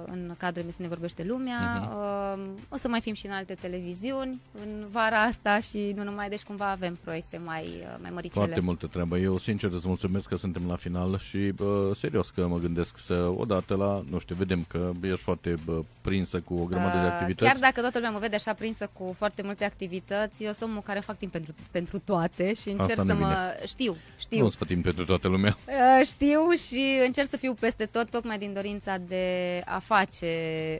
în 0.06 0.36
cadrul 0.38 0.62
emisiunii 0.62 0.92
Vorbește 0.92 1.24
Lumea. 1.24 1.80
Mhm. 1.82 1.98
Uh, 1.98 2.50
o 2.70 2.78
să 2.78 2.88
mai 2.88 3.02
fim 3.02 3.14
și 3.14 3.26
în 3.26 3.32
alte 3.32 3.54
televiziuni 3.54 4.42
în 4.66 4.86
vara 4.92 5.22
asta 5.22 5.60
și 5.60 5.94
nu 5.96 6.04
numai, 6.04 6.30
deci 6.30 6.44
cumva 6.44 6.70
avem 6.70 6.98
proiecte 7.04 7.42
mai, 7.46 7.66
uh, 7.66 7.96
mai 8.02 8.10
măricele. 8.14 8.46
Foarte 8.46 8.60
multă 8.60 8.88
treabă. 8.88 9.18
Eu, 9.18 9.38
sincer, 9.38 9.72
îți 9.72 9.88
mulțumesc 9.88 10.28
că 10.28 10.36
suntem 10.36 10.62
la 10.68 10.76
final 10.76 11.18
și, 11.18 11.38
bă, 11.38 11.92
serios, 11.96 12.30
că 12.30 12.48
mă 12.48 12.58
gândesc 12.58 12.98
să, 12.98 13.34
odată 13.38 13.76
la, 13.76 14.04
nu 14.10 14.20
știu, 14.20 14.36
vedem 14.36 14.66
că 14.68 14.92
ești 15.02 15.18
foarte 15.18 15.56
bă, 15.66 15.82
prinsă 16.02 16.40
cu 16.40 16.54
o 16.54 16.66
grămadă 16.66 16.98
de 16.98 17.06
Uh, 17.06 17.12
activități. 17.12 17.52
Chiar 17.52 17.60
dacă 17.60 17.82
toată 17.82 17.98
lumea 17.98 18.14
mă 18.14 18.20
vede 18.20 18.36
așa 18.36 18.54
prinsă 18.54 18.90
cu 18.94 19.16
foarte 19.18 19.42
multe 19.42 19.66
activități, 19.66 20.44
eu 20.44 20.52
sunt 20.52 20.70
omul 20.70 20.82
care 20.82 21.00
fac 21.00 21.18
timp 21.18 21.32
pentru, 21.32 21.54
pentru 21.72 22.00
toate 22.00 22.54
și 22.54 22.70
încerc 22.70 22.90
Asta 22.90 23.02
să 23.02 23.08
ne 23.08 23.14
mă... 23.14 23.28
vine. 23.28 23.68
Știu, 23.68 23.96
știu. 24.18 24.44
Nu-ți 24.44 24.58
fă 24.58 24.66
timp 24.66 24.84
pentru 24.84 25.06
toată 25.06 25.28
lumea. 25.28 25.58
Uh, 25.68 26.06
Știu 26.06 26.52
și 26.68 27.02
încerc 27.06 27.30
să 27.30 27.38
fiu 27.38 27.54
peste 27.54 27.86
tot, 27.86 28.10
tocmai 28.16 28.38
din 28.38 28.53
dorința 28.53 28.97
de 28.97 29.26
a 29.66 29.80
face, 29.80 30.28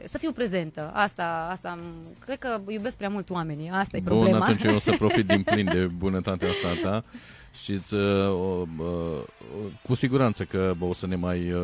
să 0.04 0.18
fiu 0.18 0.32
prezentă. 0.32 0.90
Asta, 0.94 1.48
asta 1.50 1.68
am, 1.68 1.80
cred 2.24 2.38
că 2.38 2.60
iubesc 2.68 2.96
prea 2.96 3.08
mult 3.08 3.30
oamenii, 3.30 3.70
asta 3.72 3.96
e 3.96 4.00
Bun, 4.00 4.12
problema. 4.12 4.44
atunci 4.44 4.62
eu 4.62 4.74
o 4.74 4.78
să 4.78 4.94
profit 4.98 5.26
din 5.26 5.42
plin 5.52 5.64
de 5.64 5.86
bunătatea 5.86 6.48
asta 6.48 6.68
a 6.68 6.90
ta 6.90 7.04
și 7.62 7.72
îți, 7.72 7.94
uh, 7.94 8.28
o, 8.28 8.66
uh, 8.78 9.22
cu 9.82 9.94
siguranță 9.94 10.44
că 10.44 10.74
bă, 10.78 10.84
o 10.84 10.92
să 10.92 11.06
ne 11.06 11.16
mai 11.16 11.52
uh, 11.52 11.60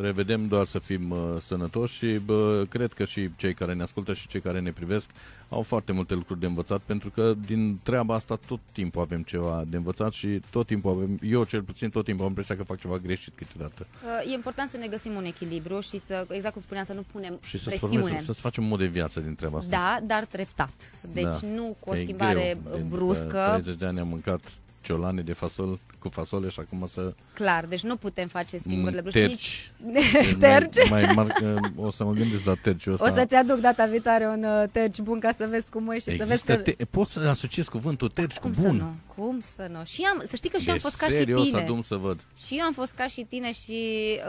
revedem, 0.00 0.46
doar 0.48 0.66
să 0.66 0.78
fim 0.78 1.10
uh, 1.10 1.18
sănătoși 1.40 1.94
și 1.96 2.06
bă, 2.24 2.64
cred 2.68 2.92
că 2.92 3.04
și 3.04 3.30
cei 3.36 3.54
care 3.54 3.74
ne 3.74 3.82
ascultă 3.82 4.14
și 4.14 4.26
cei 4.28 4.40
care 4.40 4.60
ne 4.60 4.72
privesc 4.72 5.10
au 5.48 5.62
foarte 5.62 5.92
multe 5.92 6.14
lucruri 6.14 6.40
de 6.40 6.46
învățat 6.46 6.80
pentru 6.80 7.10
că 7.10 7.34
din 7.46 7.78
treaba 7.82 8.14
asta 8.14 8.38
tot 8.46 8.60
timpul 8.72 9.02
avem 9.02 9.22
ceva 9.22 9.64
de 9.68 9.76
învățat 9.76 10.12
și 10.12 10.40
tot 10.50 10.66
timpul 10.66 10.90
avem, 10.90 11.18
eu 11.22 11.44
cel 11.44 11.62
puțin 11.62 11.90
tot 11.90 12.04
timpul 12.04 12.22
am 12.22 12.28
impresia 12.28 12.56
că 12.56 12.62
fac 12.62 12.78
ceva 12.80 12.98
greșit 12.98 13.32
câteodată. 13.36 13.86
Uh, 14.04 14.30
E 14.30 14.34
important 14.34 14.70
să 14.70 14.76
ne 14.76 14.86
găsim 14.86 15.14
un 15.14 15.24
echilibru 15.24 15.80
și 15.80 16.00
să, 16.06 16.26
exact 16.30 16.52
cum 16.52 16.62
spuneam, 16.62 16.84
să 16.84 16.92
nu 16.92 17.04
punem 17.12 17.38
Și 17.42 17.58
să-ți 17.58 17.78
presiune. 17.78 18.02
formezi, 18.02 18.24
să-ți 18.24 18.40
faci 18.40 18.56
un 18.56 18.68
mod 18.68 18.78
de 18.78 18.86
viață 18.86 19.20
din 19.20 19.34
treaba 19.34 19.58
asta. 19.58 19.70
Da, 19.70 20.06
dar 20.06 20.24
treptat. 20.24 20.72
Deci 21.12 21.22
Da. 21.22 21.38
nu 21.54 21.76
cu 21.80 21.90
o 21.90 21.96
E 21.96 22.02
schimbare 22.02 22.58
greu. 22.64 22.76
Din, 22.76 22.88
bruscă. 22.88 23.46
30 23.50 23.74
de 23.74 23.86
ani 23.86 23.98
am 24.00 24.08
mâncat 24.08 24.40
ciolane 24.82 25.20
de 25.22 25.32
fasol 25.32 25.78
cu 25.98 26.08
fasole 26.08 26.48
și 26.48 26.60
acum 26.60 26.86
să 26.92 27.14
Clar, 27.34 27.64
deci 27.66 27.82
nu 27.82 27.96
putem 27.96 28.28
face 28.28 28.58
schimbările 28.58 29.00
Mm, 29.00 29.02
brusque. 29.02 29.26
terci. 29.26 29.70
Nici... 29.92 30.12
Deci 30.12 30.36
terci? 30.48 30.88
Mai, 30.90 31.04
mai 31.04 31.14
marc, 31.14 31.38
o 31.76 31.90
să 31.90 32.04
mă 32.04 32.12
gândesc 32.12 32.44
la 32.44 32.54
terciul 32.62 32.92
ăsta. 32.92 33.06
O 33.10 33.14
să-ți 33.14 33.34
aduc 33.34 33.56
data 33.58 33.86
viitoare 33.86 34.26
un 34.26 34.44
uh, 34.44 34.68
terci 34.72 35.00
bun 35.00 35.18
ca 35.20 35.32
să 35.36 35.46
vezi 35.50 35.66
cum 35.70 35.90
e 35.90 35.94
și 35.94 36.00
să 36.00 36.10
vezi 36.10 36.22
Există 36.32 36.56
că... 36.56 36.62
te- 36.70 36.84
poți 36.84 37.12
să 37.12 37.20
asociezi 37.20 37.70
cuvântul 37.70 38.08
terci 38.08 38.36
Cum 38.38 38.50
cu 38.52 38.60
să 38.60 38.66
bun. 38.66 38.76
nu? 38.76 38.94
Cum 39.14 39.42
să 39.56 39.68
nu? 39.70 39.80
Și 39.84 40.02
am, 40.12 40.22
să 40.26 40.36
știi 40.36 40.50
că 40.50 40.58
și 40.58 40.66
eu 40.66 40.72
am 40.72 40.78
Deci, 40.80 40.90
fost 40.90 41.00
ca 41.02 41.06
și 41.06 41.12
serios, 41.12 41.42
tine. 41.42 41.60
adum 41.60 41.82
să 41.82 41.96
văd. 41.96 42.20
Și 42.46 42.56
eu 42.58 42.64
am 42.64 42.72
fost 42.72 42.92
ca 42.92 43.06
și 43.06 43.26
tine 43.28 43.52
și 43.52 43.78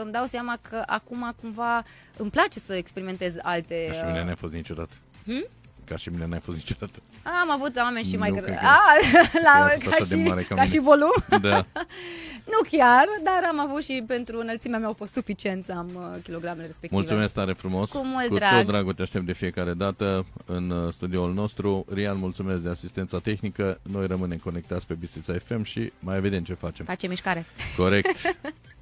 îmi 0.01 0.12
dau 0.12 0.26
seama 0.26 0.58
că 0.70 0.84
acum 0.86 1.34
cumva 1.41 1.84
îmi 2.18 2.30
place 2.30 2.60
să 2.60 2.74
experimentez 2.74 3.34
alte... 3.41 3.86
Ca 3.88 3.93
și 3.93 4.04
mine 4.06 4.24
n-ai 4.24 4.36
fost 4.36 4.54
niciodată. 4.54 4.91
Hmm? 5.26 5.45
Ca 5.86 5.96
și 5.98 6.10
mine 6.10 6.26
n-ai 6.26 6.40
fost 6.40 6.58
niciodată. 6.58 7.00
Am 7.42 7.52
avut 7.52 7.76
oameni 7.78 8.06
și 8.06 8.18
mai 8.18 8.30
Nu 8.30 8.36
greu. 8.36 8.46
cred 8.46 8.58
că- 8.58 8.66
A, 8.66 8.80
la, 9.48 9.66
că 9.66 9.72
ai 9.72 9.80
fost 9.80 9.98
ca, 9.98 10.04
așa 10.04 10.16
de 10.16 10.22
și, 10.22 10.28
mare 10.28 10.42
ca 10.42 10.56
ca 10.56 10.62
mine. 10.62 10.74
și 10.76 10.80
volum. 10.80 11.14
Da. 11.42 11.66
nu 12.54 12.60
chiar, 12.78 13.06
dar 13.24 13.44
am 13.50 13.60
avut 13.60 13.84
și 13.84 14.04
pentru 14.08 14.40
înălțimea 14.40 14.80
mea 14.80 14.88
au 14.88 14.94
fost 14.94 15.14
suficient 15.14 15.66
să 15.66 15.72
am 15.72 15.90
uh, 15.96 16.24
kilogramele 16.24 16.66
respective. 16.68 16.96
Mulțumesc 17.02 17.34
tare 17.34 17.54
frumos. 17.54 17.92
Cu 17.92 18.06
mult 18.06 18.28
cu 18.28 18.36
drag. 18.36 18.54
tot 18.58 18.66
dragul 18.68 18.94
te 18.94 19.02
aștept 19.02 19.26
de 19.26 19.34
fiecare 19.34 19.74
dată 19.74 20.26
în 20.46 20.70
uh, 20.70 20.94
studioul 20.94 21.34
nostru. 21.34 21.86
Rian, 21.94 22.18
mulțumesc 22.18 22.62
de 22.62 22.70
asistența 22.70 23.20
tehnică. 23.20 23.80
Noi 23.82 24.08
rămânem 24.08 24.38
conectați 24.38 24.88
pe 24.88 24.94
Bistrița 24.94 25.34
FM 25.46 25.64
și 25.64 25.92
mai 26.00 26.20
vedem 26.22 26.44
ce 26.44 26.54
facem. 26.54 26.86
Face 26.86 27.08
mișcare. 27.08 27.46
Corect. 27.78 28.18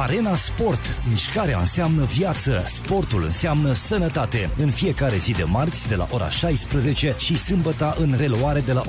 Arena 0.00 0.36
Sport. 0.36 1.02
Mișcarea 1.08 1.58
înseamnă 1.58 2.04
viață, 2.04 2.62
sportul 2.66 3.24
înseamnă 3.24 3.72
sănătate. 3.72 4.50
În 4.58 4.70
fiecare 4.70 5.16
zi 5.16 5.32
de 5.32 5.44
marți 5.44 5.88
de 5.88 5.94
la 5.94 6.06
ora 6.10 6.28
16 6.28 7.14
și 7.18 7.36
sâmbătă 7.36 7.96
în 7.98 8.14
reluare 8.16 8.60
de 8.60 8.72
la 8.72 8.82